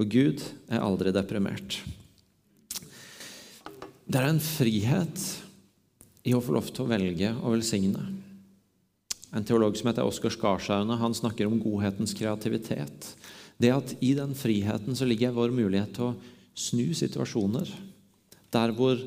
Og 0.00 0.08
Gud 0.08 0.40
er 0.72 0.80
aldri 0.80 1.12
deprimert. 1.12 1.82
Det 4.08 4.20
er 4.20 4.28
en 4.28 4.42
frihet 4.42 5.20
i 6.28 6.34
å 6.34 6.42
få 6.42 6.56
lov 6.56 6.70
til 6.72 6.84
å 6.84 6.90
velge 6.90 7.32
og 7.40 7.56
velsigne. 7.56 8.02
En 9.32 9.44
teolog 9.48 9.76
som 9.78 9.88
heter 9.88 10.04
Oskar 10.04 10.32
Skarsaune, 10.34 10.98
han 11.00 11.16
snakker 11.16 11.48
om 11.48 11.60
godhetens 11.60 12.12
kreativitet. 12.16 13.12
Det 13.60 13.72
at 13.72 13.94
i 14.04 14.12
den 14.16 14.34
friheten 14.36 14.96
så 14.96 15.08
ligger 15.08 15.36
vår 15.36 15.54
mulighet 15.54 15.94
til 15.96 16.10
å 16.10 16.16
snu 16.58 16.92
situasjoner. 16.96 17.68
Der 18.52 18.74
hvor 18.76 18.98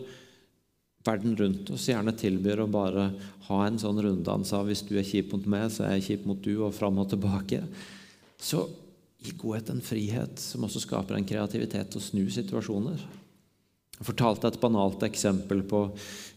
verden 1.06 1.36
rundt 1.38 1.70
oss 1.74 1.89
gjerne 1.89 2.15
tilbyr 2.18 2.63
å 2.63 2.72
bare 2.72 3.10
ha 3.48 3.60
en 3.65 3.78
sånn 3.82 4.02
runddans 4.02 4.54
av 4.58 4.70
hvis 4.70 4.84
du 4.88 4.96
er 4.98 5.06
kjip 5.06 5.36
mot 5.36 5.46
meg, 5.50 5.70
så 5.74 5.86
er 5.86 5.98
jeg 5.98 6.08
kjip 6.10 6.26
mot 6.30 6.41
du, 6.41 6.56
og 6.65 6.74
fram 6.76 6.98
og 7.02 7.12
tilbake, 7.12 7.62
så 8.41 8.65
gir 9.22 9.38
godhet 9.41 9.72
en 9.74 9.86
frihet 9.86 10.41
som 10.41 10.65
også 10.65 10.84
skaper 10.84 11.18
en 11.18 11.28
kreativitet 11.28 11.94
til 11.94 12.02
å 12.02 12.06
snu 12.06 12.26
situasjoner. 12.34 13.06
Jeg 13.96 14.10
fortalte 14.10 14.50
et 14.50 14.60
banalt 14.60 15.06
eksempel 15.08 15.63
på 15.70 15.88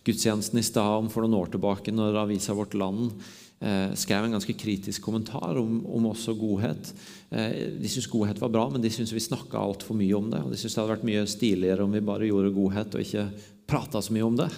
gudstjenesten 0.06 0.60
i 0.60 0.66
stad 0.66 1.02
om 1.02 1.10
for 1.10 1.24
noen 1.24 1.40
år 1.40 1.52
tilbake, 1.56 1.92
når 1.94 2.20
avisa 2.22 2.54
Vårt 2.54 2.76
Land 2.78 3.10
eh, 3.58 3.90
skrev 3.98 4.28
en 4.28 4.36
ganske 4.36 4.54
kritisk 4.54 5.02
kommentar 5.02 5.58
om, 5.58 5.80
om 5.90 6.06
også 6.12 6.36
godhet. 6.38 6.92
Eh, 7.30 7.74
de 7.80 7.90
syntes 7.90 8.10
godhet 8.12 8.38
var 8.40 8.52
bra, 8.54 8.68
men 8.70 8.84
de 8.84 8.92
syntes 8.94 9.16
vi 9.16 9.24
snakka 9.24 9.58
altfor 9.58 9.98
mye 9.98 10.14
om 10.16 10.30
det. 10.30 10.44
og 10.44 10.54
De 10.54 10.60
syntes 10.60 10.76
det 10.76 10.84
hadde 10.84 10.94
vært 10.94 11.08
mye 11.10 11.26
stiligere 11.34 11.88
om 11.88 11.96
vi 11.96 12.04
bare 12.12 12.30
gjorde 12.30 12.54
godhet 12.54 12.94
og 12.94 13.04
ikke 13.04 13.26
prata 13.68 14.00
så 14.02 14.14
mye 14.16 14.24
om 14.24 14.36
det. 14.38 14.48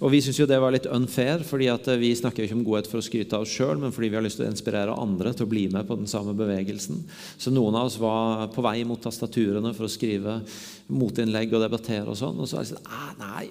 Og 0.00 0.12
Vi 0.12 0.20
syns 0.24 0.38
det 0.48 0.58
var 0.60 0.72
litt 0.72 0.88
unfair, 0.88 1.44
fordi 1.44 1.68
vi 2.00 2.12
snakker 2.16 2.44
ikke 2.44 2.56
om 2.56 2.64
godhet 2.64 2.88
for 2.90 3.00
å 3.00 3.04
skryte 3.04 3.36
av 3.36 3.44
oss 3.44 3.52
sjøl, 3.52 3.78
men 3.80 3.92
fordi 3.92 4.10
vi 4.12 4.18
har 4.18 4.24
lyst 4.24 4.40
til 4.40 4.46
å 4.46 4.52
inspirere 4.52 4.96
andre 4.96 5.32
til 5.36 5.46
å 5.46 5.52
bli 5.52 5.66
med 5.72 5.86
på 5.88 5.96
den 5.96 6.08
samme 6.08 6.34
bevegelsen. 6.36 7.02
Så 7.36 7.52
noen 7.52 7.76
av 7.76 7.90
oss 7.90 7.98
var 8.00 8.48
på 8.52 8.64
vei 8.64 8.80
mot 8.88 9.00
tastaturene 9.00 9.72
for 9.76 9.88
å 9.88 9.92
skrive 9.92 10.40
motinnlegg 10.88 11.52
og 11.56 11.64
debattere 11.64 12.12
og 12.12 12.18
sånn. 12.20 12.40
Og 12.40 12.48
så 12.48 12.58
var 12.58 12.66
det 12.66 12.74
sånn 12.74 12.90
ah, 12.92 13.12
Nei, 13.20 13.46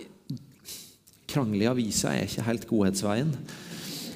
krangle 1.30 1.66
i 1.66 1.70
avisa 1.70 2.14
er 2.14 2.30
ikke 2.30 2.50
helt 2.50 2.70
godhetsveien. 2.70 3.34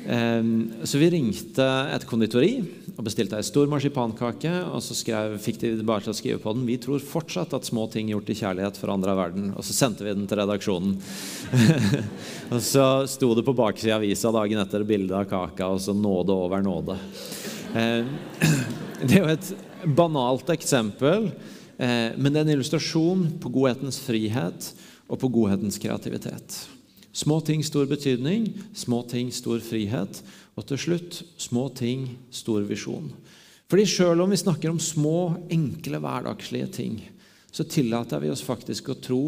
Ehm, 0.07 0.71
så 0.83 0.97
vi 0.97 1.09
ringte 1.11 1.65
et 1.93 2.05
konditori 2.07 2.53
og 2.95 3.03
bestilte 3.05 3.37
ei 3.37 3.45
stor 3.45 3.67
marsipankake. 3.71 4.51
Og 4.71 4.81
så 4.83 4.95
skrev, 4.97 5.35
fikk 5.41 5.59
de 5.63 5.73
bare 5.83 6.05
til 6.05 6.13
å 6.13 6.17
skrive 6.17 6.41
på 6.43 6.53
den 6.55 6.67
Vi 6.67 6.79
tror 6.81 7.03
fortsatt 7.03 7.53
at 7.57 7.67
små 7.67 7.87
ting 7.91 8.11
gjort 8.13 8.31
i 8.31 8.37
kjærlighet 8.39 8.79
forandrer 8.79 9.17
verden. 9.19 9.51
Og 9.55 9.65
så 9.65 9.75
sendte 9.75 10.07
vi 10.07 10.15
den 10.15 10.27
til 10.29 10.41
redaksjonen. 10.41 10.97
og 12.53 12.63
så 12.63 12.87
sto 13.11 13.33
det 13.37 13.45
på 13.47 13.57
baksida 13.57 13.97
av 13.97 14.03
avisa 14.03 14.33
dagen 14.35 14.63
etter 14.63 14.87
bilde 14.87 15.17
av 15.17 15.29
kaka, 15.29 15.67
og 15.67 15.83
så 15.83 15.93
'nåde 15.93 16.33
over 16.33 16.63
nåde'. 16.63 16.99
Ehm, 17.75 18.09
det 19.07 19.15
er 19.15 19.23
jo 19.23 19.33
et 19.35 19.53
banalt 19.95 20.49
eksempel, 20.49 21.31
eh, 21.77 22.11
men 22.17 22.33
det 22.33 22.41
er 22.41 22.45
en 22.47 22.57
illustrasjon 22.57 23.39
på 23.39 23.51
godhetens 23.51 23.99
frihet 23.99 24.73
og 25.09 25.19
på 25.19 25.29
godhetens 25.31 25.79
kreativitet. 25.79 26.78
Små 27.11 27.39
ting, 27.41 27.63
stor 27.65 27.87
betydning. 27.89 28.51
Små 28.73 29.03
ting, 29.09 29.31
stor 29.33 29.59
frihet. 29.63 30.21
Og 30.55 30.67
til 30.69 30.81
slutt 30.81 31.21
små 31.41 31.67
ting, 31.75 32.07
stor 32.31 32.65
visjon. 32.67 33.11
Fordi 33.69 33.85
Selv 33.85 34.21
om 34.23 34.29
vi 34.29 34.37
snakker 34.37 34.69
om 34.69 34.79
små, 34.79 35.37
enkle, 35.49 35.99
hverdagslige 36.01 36.67
ting, 36.73 37.01
så 37.51 37.63
tillater 37.63 38.19
vi 38.21 38.29
oss 38.29 38.41
faktisk 38.45 38.89
å 38.89 38.97
tro 38.97 39.23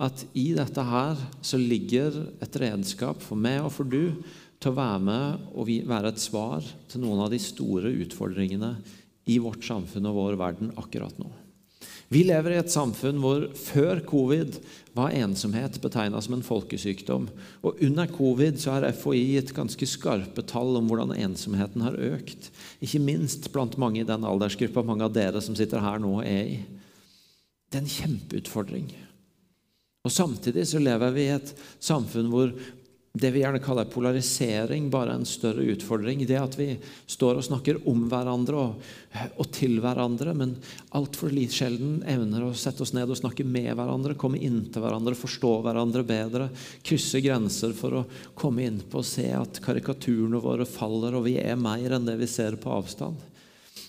at 0.00 0.24
i 0.34 0.52
dette 0.56 0.82
her 0.82 1.18
så 1.42 1.58
ligger 1.60 2.14
et 2.42 2.56
redskap 2.62 3.20
for 3.22 3.38
meg 3.38 3.60
og 3.64 3.72
for 3.74 3.84
du 3.84 4.16
til 4.60 4.72
å 4.72 4.78
være 4.78 5.02
med 5.04 5.50
og 5.54 5.70
være 5.90 6.12
et 6.12 6.22
svar 6.22 6.64
til 6.90 7.04
noen 7.04 7.24
av 7.26 7.30
de 7.32 7.40
store 7.42 7.92
utfordringene 8.04 8.74
i 9.30 9.38
vårt 9.42 9.64
samfunn 9.66 10.08
og 10.10 10.18
vår 10.18 10.40
verden 10.40 10.72
akkurat 10.80 11.16
nå. 11.20 11.30
Vi 12.10 12.24
lever 12.26 12.56
i 12.56 12.58
et 12.58 12.72
samfunn 12.72 13.20
hvor 13.22 13.44
før 13.54 14.00
covid 14.02 14.56
var 14.96 15.12
ensomhet 15.14 15.76
betegna 15.82 16.18
som 16.18 16.34
en 16.34 16.42
folkesykdom. 16.42 17.28
Og 17.62 17.78
under 17.86 18.10
covid 18.10 18.58
så 18.58 18.74
har 18.74 18.88
FHI 18.98 19.20
gitt 19.36 19.52
ganske 19.54 19.86
skarpe 19.86 20.42
tall 20.42 20.74
om 20.80 20.90
hvordan 20.90 21.14
ensomheten 21.14 21.84
har 21.86 21.94
økt. 21.94 22.50
Ikke 22.82 23.02
minst 23.04 23.46
blant 23.54 23.78
mange 23.78 24.02
i 24.02 24.08
den 24.08 24.26
aldersgruppa 24.26 24.82
mange 24.82 25.06
av 25.06 25.14
dere 25.14 25.42
som 25.44 25.54
sitter 25.54 25.84
her 25.84 26.02
nå, 26.02 26.16
er 26.26 26.50
i. 26.56 26.58
Det 27.70 27.78
er 27.78 27.86
en 27.86 27.94
kjempeutfordring. 27.94 28.90
Og 30.02 30.10
Samtidig 30.10 30.66
så 30.66 30.82
lever 30.82 31.14
vi 31.14 31.28
i 31.28 31.34
et 31.36 31.54
samfunn 31.78 32.32
hvor 32.32 32.50
det 33.12 33.32
vi 33.34 33.40
gjerne 33.42 33.58
kaller 33.58 33.88
polarisering, 33.90 34.84
bare 34.90 35.16
en 35.16 35.24
større 35.26 35.64
utfordring. 35.72 36.22
Det 36.26 36.36
at 36.38 36.54
vi 36.54 36.68
står 37.10 37.40
og 37.40 37.46
snakker 37.48 37.80
om 37.90 38.04
hverandre 38.10 38.60
og, 38.60 38.84
og 39.34 39.48
til 39.50 39.80
hverandre, 39.82 40.34
men 40.38 40.52
altfor 40.94 41.34
sjelden 41.50 42.04
evner 42.06 42.46
å 42.46 42.52
sette 42.54 42.84
oss 42.86 42.94
ned 42.94 43.10
og 43.10 43.18
snakke 43.18 43.42
med 43.42 43.72
hverandre, 43.74 44.14
komme 44.14 44.38
inn 44.38 44.62
til 44.70 44.84
hverandre, 44.84 45.18
forstå 45.18 45.52
hverandre 45.66 46.06
bedre, 46.06 46.48
krysse 46.86 47.18
grenser 47.24 47.74
for 47.74 47.98
å 47.98 48.06
komme 48.38 48.68
inn 48.68 48.78
på 48.86 49.02
å 49.02 49.06
se 49.06 49.26
at 49.34 49.58
karikaturene 49.64 50.38
våre 50.38 50.68
faller, 50.68 51.18
og 51.18 51.26
vi 51.26 51.34
er 51.42 51.58
mer 51.58 51.98
enn 51.98 52.06
det 52.06 52.14
vi 52.20 52.30
ser 52.30 52.60
på 52.62 52.70
avstand. 52.78 53.18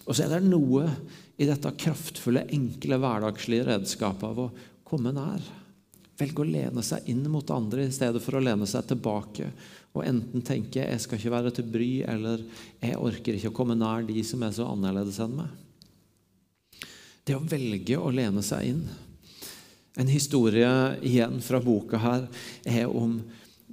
Og 0.07 0.17
så 0.17 0.26
er 0.26 0.34
det 0.34 0.49
noe 0.49 0.89
i 1.38 1.45
dette 1.45 1.78
kraftfulle, 1.78 2.47
enkle, 2.49 2.97
hverdagslige 2.97 3.69
redskapet 3.69 4.32
av 4.34 4.47
å 4.47 4.53
komme 4.89 5.13
nær. 5.13 5.61
Velge 6.22 6.43
å 6.43 6.47
lene 6.47 6.84
seg 6.86 7.07
inn 7.09 7.24
mot 7.34 7.53
andre 7.53 7.88
i 7.88 7.93
stedet 7.93 8.22
for 8.22 8.38
å 8.38 8.43
lene 8.43 8.67
seg 8.69 8.86
tilbake 8.91 9.49
og 9.91 10.05
enten 10.05 10.43
tenke 10.45 10.80
'jeg 10.80 11.01
skal 11.01 11.17
ikke 11.17 11.36
være 11.36 11.51
til 11.51 11.65
bry', 11.65 12.07
eller 12.07 12.43
'jeg 12.82 12.95
orker 12.95 13.36
ikke 13.36 13.51
å 13.51 13.57
komme 13.57 13.76
nær 13.76 14.07
de 14.07 14.24
som 14.24 14.43
er 14.43 14.51
så 14.51 14.67
annerledes 14.72 15.19
enn 15.19 15.36
meg'. 15.36 15.49
Det 17.26 17.36
å 17.36 17.43
velge 17.45 17.97
å 17.97 18.13
lene 18.13 18.41
seg 18.41 18.67
inn. 18.67 18.84
En 19.97 20.07
historie 20.07 20.97
igjen 21.03 21.41
fra 21.41 21.59
boka 21.59 21.97
her 21.97 22.28
er 22.65 22.88
om 22.88 23.22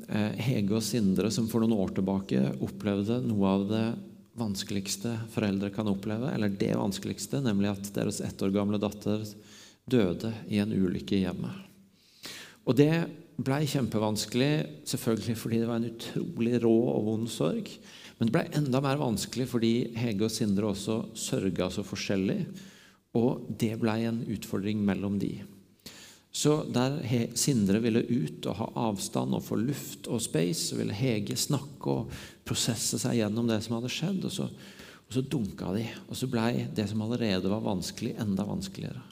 eh, 0.09 0.33
Hege 0.33 0.75
og 0.75 0.83
Sindre 0.83 1.31
som 1.31 1.47
for 1.49 1.61
noen 1.61 1.79
år 1.79 1.95
tilbake 1.95 2.43
opplevde 2.61 3.23
noe 3.23 3.47
av 3.47 3.69
det 3.69 3.95
vanskeligste 4.39 5.15
foreldre 5.31 5.71
kan 5.71 5.89
oppleve, 5.89 6.31
eller 6.35 6.49
det 6.49 6.75
vanskeligste, 6.75 7.41
nemlig 7.43 7.71
at 7.71 7.95
deres 7.95 8.21
ett 8.21 8.43
år 8.43 8.51
gamle 8.55 8.79
datter 8.79 9.25
døde 9.89 10.35
i 10.49 10.59
en 10.59 10.73
ulykke 10.73 11.17
i 11.17 11.25
hjemmet. 11.25 11.68
Og 12.69 12.77
det 12.77 12.93
ble 13.39 13.63
kjempevanskelig, 13.71 14.53
selvfølgelig 14.89 15.37
fordi 15.39 15.61
det 15.63 15.69
var 15.71 15.81
en 15.81 15.93
utrolig 15.93 16.59
rå 16.65 16.75
og 16.93 17.05
vond 17.07 17.29
sorg. 17.33 17.71
Men 18.19 18.29
det 18.29 18.35
ble 18.35 18.43
enda 18.59 18.81
mer 18.85 18.99
vanskelig 19.01 19.47
fordi 19.53 19.73
Hege 19.97 20.27
og 20.27 20.35
Sindre 20.35 20.73
også 20.73 20.99
sørga 21.17 21.71
så 21.73 21.85
forskjellig. 21.87 22.41
Og 23.17 23.47
det 23.61 23.77
ble 23.81 23.95
en 24.09 24.21
utfordring 24.35 24.83
mellom 24.85 25.17
de. 25.23 25.37
Så 26.35 26.61
der 26.71 26.99
Sindre 27.39 27.81
ville 27.83 28.05
ut 28.05 28.47
og 28.51 28.59
ha 28.59 28.67
avstand 28.91 29.37
og 29.39 29.47
få 29.47 29.57
luft 29.63 30.11
og 30.13 30.21
space, 30.23 30.69
så 30.69 30.79
ville 30.79 30.95
Hege 30.95 31.39
snakke 31.39 31.95
og 31.95 32.19
prosesse 32.47 33.01
seg 33.01 33.21
gjennom 33.23 33.49
det 33.49 33.63
som 33.65 33.79
hadde 33.79 33.93
skjedd. 33.93 34.27
Og 34.29 34.35
så, 34.35 34.49
og 35.07 35.15
så 35.15 35.25
dunka 35.25 35.73
de. 35.79 35.87
Og 36.11 36.19
så 36.19 36.29
blei 36.31 36.67
det 36.75 36.91
som 36.91 37.07
allerede 37.07 37.51
var 37.51 37.65
vanskelig, 37.65 38.19
enda 38.21 38.45
vanskeligere. 38.47 39.07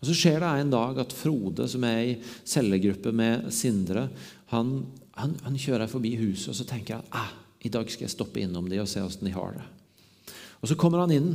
Og 0.00 0.08
Så 0.08 0.16
skjer 0.18 0.40
det 0.42 0.50
en 0.60 0.72
dag 0.74 0.98
at 1.00 1.14
Frode, 1.16 1.68
som 1.70 1.84
er 1.88 2.00
i 2.02 2.16
cellegruppe 2.44 3.12
med 3.14 3.48
Sindre, 3.54 4.08
han, 4.52 4.74
han, 5.16 5.36
han 5.46 5.58
kjører 5.58 5.90
forbi 5.90 6.14
huset 6.20 6.52
og 6.52 6.58
så 6.58 6.66
tenker 6.68 6.98
han, 6.98 7.10
ah, 7.16 7.32
i 7.64 7.72
dag 7.72 7.88
skal 7.88 8.06
jeg 8.06 8.12
stoppe 8.12 8.42
innom 8.42 8.68
de 8.68 8.82
og 8.82 8.90
se 8.90 9.02
åssen 9.02 9.28
de 9.28 9.32
har 9.34 9.56
det. 9.56 9.64
Og 10.60 10.68
Så 10.68 10.76
kommer 10.80 11.02
han 11.04 11.12
inn, 11.12 11.30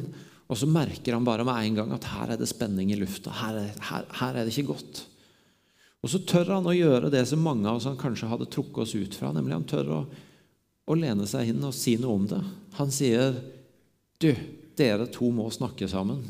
og 0.50 0.58
så 0.58 0.66
merker 0.70 1.14
han 1.14 1.26
bare 1.26 1.46
med 1.46 1.58
en 1.62 1.76
gang 1.78 1.92
at 1.94 2.08
her 2.10 2.34
er 2.34 2.40
det 2.42 2.50
spenning 2.50 2.90
i 2.90 2.98
lufta. 2.98 3.34
Her 3.34 3.58
er, 3.62 3.74
her, 3.90 4.06
her 4.22 4.38
er 4.38 4.46
det 4.46 4.54
ikke 4.56 4.72
godt. 4.72 5.04
Og 6.02 6.10
så 6.10 6.22
tør 6.26 6.56
han 6.56 6.70
å 6.70 6.74
gjøre 6.74 7.12
det 7.14 7.26
som 7.30 7.44
mange 7.44 7.68
av 7.70 7.78
oss 7.78 7.86
han 7.90 8.00
kanskje 8.00 8.30
hadde 8.32 8.48
trukket 8.50 8.86
oss 8.86 8.96
ut 8.96 9.18
fra. 9.20 9.34
Nemlig 9.36 9.58
han 9.58 9.68
tør 9.70 9.92
å, 9.94 10.00
å 10.90 10.98
lene 10.98 11.28
seg 11.30 11.52
inn 11.52 11.66
og 11.68 11.76
si 11.76 11.98
noe 12.00 12.16
om 12.16 12.26
det. 12.30 12.40
Han 12.80 12.94
sier, 12.94 13.36
'Du, 14.20 14.32
dere 14.80 15.06
to 15.12 15.30
må 15.32 15.50
snakke 15.52 15.88
sammen.' 15.92 16.24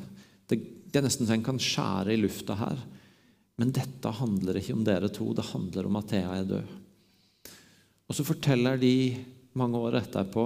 Det, 0.49 0.57
det 0.89 0.99
er 0.99 1.05
nesten 1.05 1.27
så 1.29 1.35
en 1.35 1.45
kan 1.45 1.61
skjære 1.61 2.15
i 2.15 2.19
lufta 2.19 2.57
her. 2.59 2.79
Men 3.59 3.73
dette 3.75 4.11
handler 4.19 4.57
ikke 4.59 4.75
om 4.77 4.85
dere 4.87 5.09
to, 5.13 5.31
det 5.35 5.49
handler 5.51 5.89
om 5.89 5.97
at 5.99 6.09
Thea 6.11 6.37
er 6.37 6.47
død. 6.47 6.75
Og 8.09 8.17
så 8.17 8.25
forteller 8.25 8.79
de 8.81 8.93
mange 9.59 9.77
år 9.77 9.99
etterpå 9.99 10.45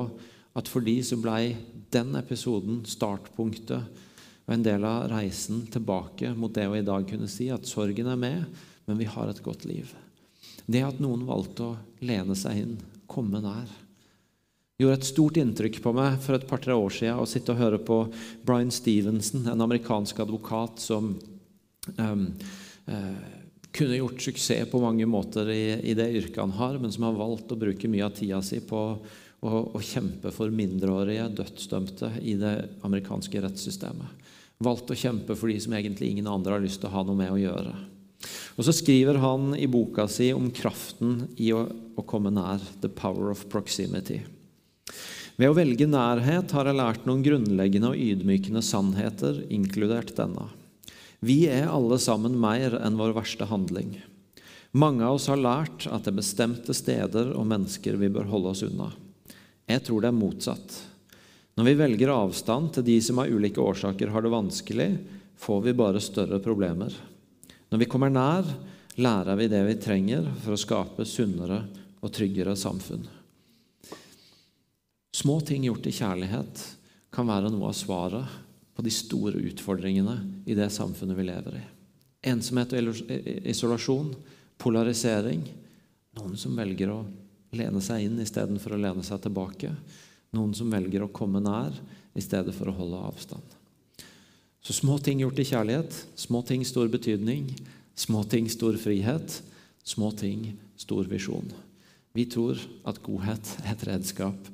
at 0.57 0.69
for 0.69 0.85
de 0.85 0.97
så 1.05 1.17
blei 1.21 1.53
den 1.93 2.17
episoden 2.19 2.81
startpunktet 2.89 4.01
og 4.43 4.51
en 4.53 4.65
del 4.65 4.83
av 4.85 5.07
reisen 5.13 5.63
tilbake 5.71 6.33
mot 6.35 6.51
det 6.53 6.65
å 6.67 6.75
i 6.75 6.85
dag 6.85 7.05
kunne 7.07 7.29
si 7.31 7.47
at 7.53 7.69
sorgen 7.69 8.09
er 8.11 8.19
med, 8.19 8.43
men 8.89 8.99
vi 8.99 9.07
har 9.07 9.29
et 9.31 9.43
godt 9.45 9.63
liv. 9.69 9.87
Det 10.67 10.83
at 10.83 10.99
noen 11.03 11.23
valgte 11.27 11.69
å 11.69 11.77
lene 12.03 12.35
seg 12.35 12.59
inn, 12.59 12.75
komme 13.07 13.39
nær 13.43 13.69
gjorde 14.81 14.97
et 14.97 15.07
stort 15.07 15.37
inntrykk 15.37 15.79
på 15.83 15.93
meg 15.95 16.17
for 16.23 16.37
et 16.37 16.47
par-tre 16.49 16.75
år 16.77 16.93
siden 16.93 17.21
å 17.21 17.29
sitte 17.29 17.53
og 17.53 17.61
høre 17.61 17.79
på 17.83 17.99
Brian 18.45 18.73
Stevenson, 18.73 19.45
en 19.47 19.65
amerikansk 19.65 20.23
advokat 20.23 20.81
som 20.81 21.13
um, 21.97 22.25
uh, 22.89 23.19
kunne 23.73 23.99
gjort 23.99 24.21
suksess 24.21 24.69
på 24.71 24.81
mange 24.81 25.05
måter 25.09 25.49
i, 25.53 25.63
i, 25.81 25.93
det 25.97 26.09
yrket 26.13 26.41
han 26.41 26.57
har, 26.57 26.77
men 26.81 26.93
som 26.93 27.07
har 27.07 27.17
valgt 27.17 27.53
å 27.53 27.59
bruke 27.59 27.89
mye 27.89 28.05
av 28.05 28.17
tida 28.17 28.41
si 28.45 28.61
på 28.65 28.81
å, 29.43 29.53
å 29.73 29.81
kjempe 29.81 30.33
for 30.33 30.53
mindreårige 30.53 31.29
dødsdømte 31.39 32.11
i 32.21 32.35
det 32.39 32.53
amerikanske 32.85 33.41
rettssystemet. 33.45 34.21
Valgt 34.63 34.93
å 34.93 34.97
kjempe 34.97 35.35
for 35.35 35.51
de 35.51 35.57
som 35.61 35.73
egentlig 35.75 36.13
ingen 36.13 36.29
andre 36.29 36.55
har 36.55 36.63
lyst 36.63 36.81
til 36.81 36.91
å 36.91 36.95
ha 36.95 37.03
noe 37.05 37.17
med 37.17 37.33
å 37.33 37.41
gjøre. 37.41 37.73
Og 38.55 38.65
Så 38.67 38.75
skriver 38.77 39.17
han 39.19 39.51
i 39.57 39.67
boka 39.67 40.05
si 40.07 40.29
om 40.31 40.51
kraften 40.53 41.25
i 41.41 41.49
å, 41.51 41.65
å 41.97 42.05
komme 42.07 42.31
nær. 42.31 42.61
The 42.81 42.91
power 42.93 43.33
of 43.33 43.47
proximity. 43.51 44.21
Ved 45.33 45.49
å 45.49 45.55
velge 45.57 45.87
nærhet 45.89 46.51
har 46.53 46.67
jeg 46.69 46.77
lært 46.77 47.05
noen 47.09 47.23
grunnleggende 47.25 47.89
og 47.93 47.97
ydmykende 47.97 48.61
sannheter, 48.61 49.39
inkludert 49.49 50.13
denne. 50.17 50.45
Vi 51.25 51.47
er 51.49 51.71
alle 51.71 51.97
sammen 52.01 52.35
mer 52.37 52.75
enn 52.83 52.99
vår 52.99 53.15
verste 53.17 53.47
handling. 53.49 53.95
Mange 54.77 55.05
av 55.05 55.17
oss 55.17 55.29
har 55.31 55.41
lært 55.41 55.87
at 55.87 56.05
det 56.05 56.11
er 56.11 56.19
bestemte 56.19 56.75
steder 56.77 57.31
og 57.33 57.47
mennesker 57.49 57.97
vi 58.01 58.11
bør 58.13 58.29
holde 58.29 58.53
oss 58.53 58.63
unna. 58.67 58.91
Jeg 59.69 59.85
tror 59.87 60.03
det 60.03 60.11
er 60.11 60.19
motsatt. 60.19 60.77
Når 61.57 61.69
vi 61.69 61.75
velger 61.81 62.13
avstand 62.13 62.73
til 62.75 62.85
de 62.87 62.99
som 63.05 63.21
av 63.21 63.33
ulike 63.33 63.61
årsaker 63.61 64.13
har 64.13 64.25
det 64.25 64.33
vanskelig, 64.33 64.89
får 65.37 65.65
vi 65.65 65.75
bare 65.77 66.01
større 66.01 66.41
problemer. 66.41 66.93
Når 67.73 67.81
vi 67.81 67.89
kommer 67.89 68.13
nær, 68.13 68.45
lærer 69.01 69.37
vi 69.39 69.49
det 69.49 69.65
vi 69.65 69.79
trenger 69.81 70.29
for 70.43 70.53
å 70.53 70.61
skape 70.61 71.05
sunnere 71.09 71.63
og 72.03 72.13
tryggere 72.13 72.57
samfunn. 72.57 73.05
Små 75.13 75.41
ting 75.41 75.63
gjort 75.67 75.85
i 75.85 75.93
kjærlighet 75.93 76.61
kan 77.13 77.27
være 77.29 77.51
noe 77.53 77.69
av 77.69 77.75
svaret 77.77 78.37
på 78.73 78.81
de 78.81 78.91
store 78.93 79.37
utfordringene 79.45 80.15
i 80.49 80.55
det 80.57 80.71
samfunnet 80.73 81.17
vi 81.19 81.25
lever 81.27 81.57
i. 81.59 81.65
Ensomhet 82.31 82.73
og 82.73 83.01
isolasjon, 83.45 84.13
polarisering. 84.57 85.43
Noen 86.17 86.39
som 86.39 86.55
velger 86.57 86.89
å 86.89 87.03
lene 87.53 87.81
seg 87.85 88.07
inn 88.07 88.17
istedenfor 88.23 88.73
å 88.73 88.79
lene 88.81 89.05
seg 89.05 89.21
tilbake. 89.21 89.69
Noen 90.33 90.55
som 90.57 90.71
velger 90.73 91.05
å 91.05 91.11
komme 91.13 91.43
nær 91.43 91.77
i 92.17 92.23
stedet 92.23 92.55
for 92.57 92.71
å 92.71 92.77
holde 92.79 93.03
avstand. 93.11 93.45
Så 94.65 94.73
små 94.73 94.97
ting 95.03 95.21
gjort 95.21 95.37
i 95.43 95.45
kjærlighet, 95.45 95.93
små 96.15 96.41
ting 96.47 96.63
stor 96.65 96.89
betydning, 96.89 97.51
små 97.93 98.23
ting 98.25 98.49
stor 98.49 98.79
frihet, 98.81 99.41
små 99.85 100.09
ting 100.17 100.55
stor 100.79 101.05
visjon. 101.11 101.51
Vi 102.17 102.25
tror 102.31 102.57
at 102.87 103.01
godhet 103.03 103.53
er 103.61 103.75
et 103.75 103.87
redskap 103.91 104.52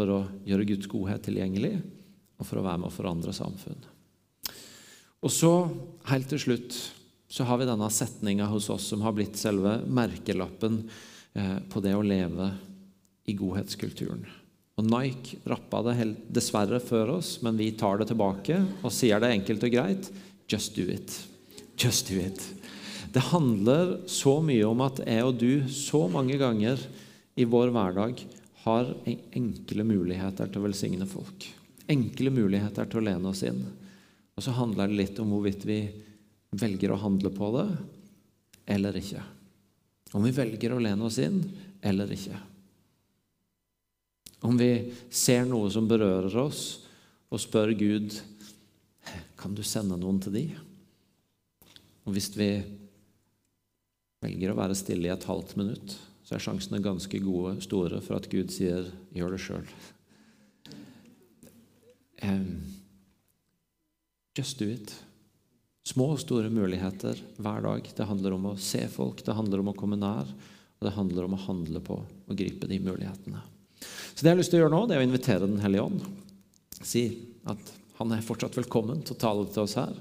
for 0.00 0.12
å 0.14 0.20
gjøre 0.48 0.68
Guds 0.72 0.88
godhet 0.88 1.26
tilgjengelig, 1.26 1.74
og 2.40 2.48
for 2.48 2.60
å 2.60 2.64
være 2.64 2.80
med 2.80 2.88
å 2.88 2.94
forandre 2.94 3.36
samfunn. 3.36 3.82
Og 5.20 5.32
så, 5.34 5.52
helt 6.08 6.30
til 6.32 6.40
slutt, 6.40 6.76
så 7.30 7.44
har 7.44 7.60
vi 7.60 7.68
denne 7.68 7.90
setninga 7.92 8.48
hos 8.48 8.70
oss 8.72 8.88
som 8.88 9.04
har 9.04 9.12
blitt 9.14 9.36
selve 9.38 9.76
merkelappen 9.84 10.80
eh, 11.36 11.58
på 11.68 11.82
det 11.84 11.92
å 11.94 12.06
leve 12.06 12.48
i 13.28 13.36
godhetskulturen. 13.36 14.24
Og 14.80 14.88
Nike 14.88 15.42
rappa 15.50 15.82
det 15.90 16.08
dessverre 16.32 16.80
før 16.80 17.18
oss, 17.18 17.36
men 17.44 17.60
vi 17.60 17.68
tar 17.76 18.00
det 18.00 18.08
tilbake 18.10 18.56
og 18.80 18.94
sier 18.96 19.20
det 19.20 19.34
enkelt 19.36 19.68
og 19.68 19.76
greit 19.76 20.08
just 20.50 20.72
do 20.74 20.88
it. 20.88 21.12
Just 21.76 22.08
do 22.08 22.16
it. 22.16 22.40
Det 23.12 23.28
handler 23.28 23.98
så 24.08 24.38
mye 24.42 24.64
om 24.64 24.80
at 24.86 25.02
jeg 25.04 25.26
og 25.26 25.36
du 25.36 25.68
så 25.68 26.06
mange 26.08 26.40
ganger 26.40 26.80
i 27.36 27.44
vår 27.44 27.74
hverdag 27.74 28.24
har 28.64 28.92
enkle 29.06 29.86
muligheter 29.86 30.50
til 30.50 30.60
å 30.60 30.66
velsigne 30.66 31.08
folk. 31.08 31.46
Enkle 31.90 32.32
muligheter 32.34 32.88
til 32.88 33.00
å 33.00 33.06
lene 33.08 33.32
oss 33.32 33.42
inn. 33.48 33.62
Og 34.36 34.44
så 34.44 34.54
handler 34.56 34.90
det 34.90 34.98
litt 35.00 35.20
om 35.22 35.32
hvorvidt 35.32 35.64
vi 35.68 35.80
velger 36.60 36.92
å 36.92 37.00
handle 37.00 37.32
på 37.32 37.50
det 37.56 37.66
eller 38.74 38.96
ikke. 39.00 39.22
Om 40.12 40.26
vi 40.26 40.34
velger 40.34 40.74
å 40.74 40.82
lene 40.82 41.06
oss 41.06 41.18
inn 41.22 41.40
eller 41.86 42.10
ikke. 42.14 42.38
Om 44.46 44.56
vi 44.58 44.70
ser 45.12 45.44
noe 45.48 45.70
som 45.72 45.88
berører 45.88 46.36
oss, 46.40 46.62
og 47.30 47.38
spør 47.38 47.74
Gud 47.78 48.16
kan 49.38 49.54
du 49.54 49.62
sende 49.64 49.98
noen 50.00 50.18
til 50.22 50.34
de? 50.34 50.44
Og 52.04 52.16
hvis 52.16 52.30
vi 52.34 52.50
velger 54.24 54.52
å 54.52 54.58
være 54.58 54.76
stille 54.76 55.08
i 55.08 55.12
et 55.12 55.28
halvt 55.28 55.54
minutt, 55.60 55.94
så 56.30 56.36
er 56.36 56.42
sjansene 56.44 56.78
ganske 56.78 57.18
gode, 57.24 57.56
store 57.64 57.98
for 58.06 58.20
at 58.20 58.28
Gud 58.30 58.52
sier 58.54 58.86
'gjør 59.10 59.32
det 59.34 59.40
sjøl'. 59.42 59.72
Just 64.38 64.60
do 64.60 64.68
it. 64.70 64.94
Små 65.82 66.12
og 66.14 66.20
store 66.22 66.46
muligheter 66.54 67.18
hver 67.42 67.64
dag. 67.66 67.82
Det 67.82 68.06
handler 68.06 68.36
om 68.36 68.46
å 68.52 68.58
se 68.62 68.86
folk, 68.86 69.24
det 69.26 69.34
handler 69.34 69.58
om 69.58 69.72
å 69.72 69.74
komme 69.74 69.98
nær, 69.98 70.30
og 70.78 70.86
det 70.86 70.94
handler 70.94 71.26
om 71.26 71.34
å 71.34 71.44
handle 71.48 71.82
på 71.82 71.98
og 71.98 72.38
gripe 72.38 72.70
de 72.70 72.78
mulighetene. 72.78 73.42
Så 74.14 74.22
det 74.22 74.30
jeg 74.30 74.36
har 74.36 74.38
lyst 74.38 74.54
til 74.54 74.60
å 74.60 74.62
gjøre 74.62 74.76
nå, 74.76 74.86
det 74.86 74.94
er 74.94 75.02
å 75.02 75.08
invitere 75.08 75.50
Den 75.50 75.58
hellige 75.58 75.82
ånd. 75.82 76.06
Si 76.78 77.26
at 77.42 77.74
han 77.98 78.12
er 78.14 78.22
fortsatt 78.22 78.54
velkommen 78.54 79.02
til 79.02 79.18
å 79.18 79.22
tale 79.26 79.50
til 79.50 79.66
oss 79.66 79.74
her. 79.74 79.98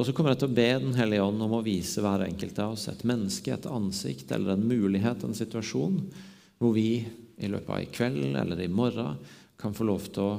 Og 0.00 0.06
så 0.08 0.14
kommer 0.16 0.32
jeg 0.32 0.40
til 0.40 0.48
å 0.48 0.56
be 0.56 0.68
Den 0.80 0.94
hellige 0.96 1.24
ånd 1.28 1.42
om 1.44 1.58
å 1.58 1.64
vise 1.64 2.00
hver 2.00 2.22
enkelt 2.24 2.58
av 2.62 2.72
oss 2.72 2.86
et 2.88 3.02
menneske, 3.04 3.52
et 3.52 3.66
ansikt 3.68 4.30
eller 4.32 4.54
en 4.54 4.62
mulighet, 4.64 5.26
en 5.26 5.36
situasjon, 5.36 5.98
hvor 6.56 6.72
vi 6.72 7.02
i 7.36 7.50
løpet 7.52 7.74
av 7.74 7.82
i 7.84 7.90
kveld 7.92 8.38
eller 8.40 8.62
i 8.64 8.70
morgen 8.72 9.18
kan 9.60 9.76
få 9.76 9.84
lov 9.84 10.06
til 10.08 10.24
å, 10.24 10.38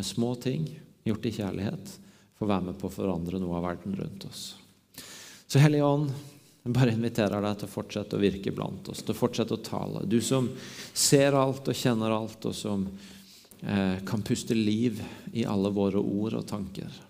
med 0.00 0.08
små 0.08 0.30
ting 0.40 0.64
gjort 1.04 1.28
i 1.28 1.32
kjærlighet, 1.36 1.92
få 2.40 2.48
være 2.48 2.70
med 2.70 2.78
på 2.80 2.88
å 2.88 2.94
forandre 2.94 3.42
noe 3.42 3.58
av 3.58 3.66
verden 3.68 3.98
rundt 4.00 4.24
oss. 4.30 4.46
Så 5.44 5.60
Hellige 5.60 5.84
Ånd, 5.84 6.08
jeg 6.64 6.72
bare 6.72 6.96
inviterer 6.96 7.44
deg 7.44 7.60
til 7.60 7.68
å 7.68 7.74
fortsette 7.74 8.16
å 8.16 8.22
virke 8.24 8.54
blant 8.56 8.88
oss, 8.88 9.04
til 9.04 9.12
å 9.12 9.20
fortsette 9.20 9.58
å 9.58 9.64
tale. 9.64 10.06
Du 10.08 10.22
som 10.24 10.48
ser 10.96 11.36
alt 11.36 11.68
og 11.68 11.76
kjenner 11.76 12.16
alt, 12.16 12.48
og 12.48 12.56
som 12.56 12.88
eh, 13.60 14.00
kan 14.08 14.24
puste 14.24 14.56
liv 14.56 15.04
i 15.36 15.44
alle 15.44 15.68
våre 15.68 16.00
ord 16.00 16.40
og 16.40 16.48
tanker. 16.48 17.00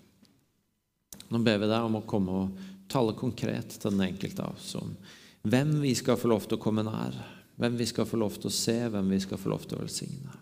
Nå 1.31 1.39
ber 1.45 1.61
vi 1.61 1.69
deg 1.71 1.87
om 1.87 1.99
å 1.99 2.05
komme 2.07 2.37
og 2.43 2.61
tale 2.91 3.15
konkret 3.17 3.77
til 3.77 3.93
den 3.93 4.03
enkelte 4.09 4.43
av 4.43 4.57
oss 4.59 4.73
om 4.79 4.93
hvem 5.47 5.79
vi 5.81 5.95
skal 5.97 6.19
få 6.21 6.29
lov 6.29 6.43
til 6.45 6.59
å 6.59 6.61
komme 6.61 6.83
nær, 6.85 7.15
hvem 7.57 7.77
vi 7.79 7.87
skal 7.89 8.05
få 8.05 8.19
lov 8.21 8.35
til 8.37 8.51
å 8.51 8.53
se, 8.53 8.75
hvem 8.93 9.07
vi 9.09 9.17
skal 9.23 9.39
få 9.41 9.49
lov 9.49 9.63
til 9.65 9.79
å 9.79 9.81
velsigne. 9.81 10.35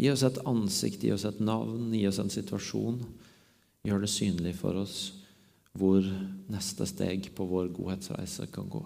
Gi 0.00 0.10
oss 0.12 0.24
et 0.26 0.40
ansikt, 0.48 1.04
gi 1.04 1.12
oss 1.14 1.24
et 1.28 1.40
navn, 1.44 1.88
gi 1.92 2.06
oss 2.08 2.20
en 2.20 2.32
situasjon. 2.32 3.00
Gjør 3.84 4.04
det 4.04 4.12
synlig 4.12 4.54
for 4.58 4.76
oss 4.80 4.98
hvor 5.76 6.04
neste 6.50 6.84
steg 6.88 7.30
på 7.36 7.46
vår 7.48 7.70
godhetsreise 7.76 8.48
kan 8.52 8.68
gå. 8.68 8.82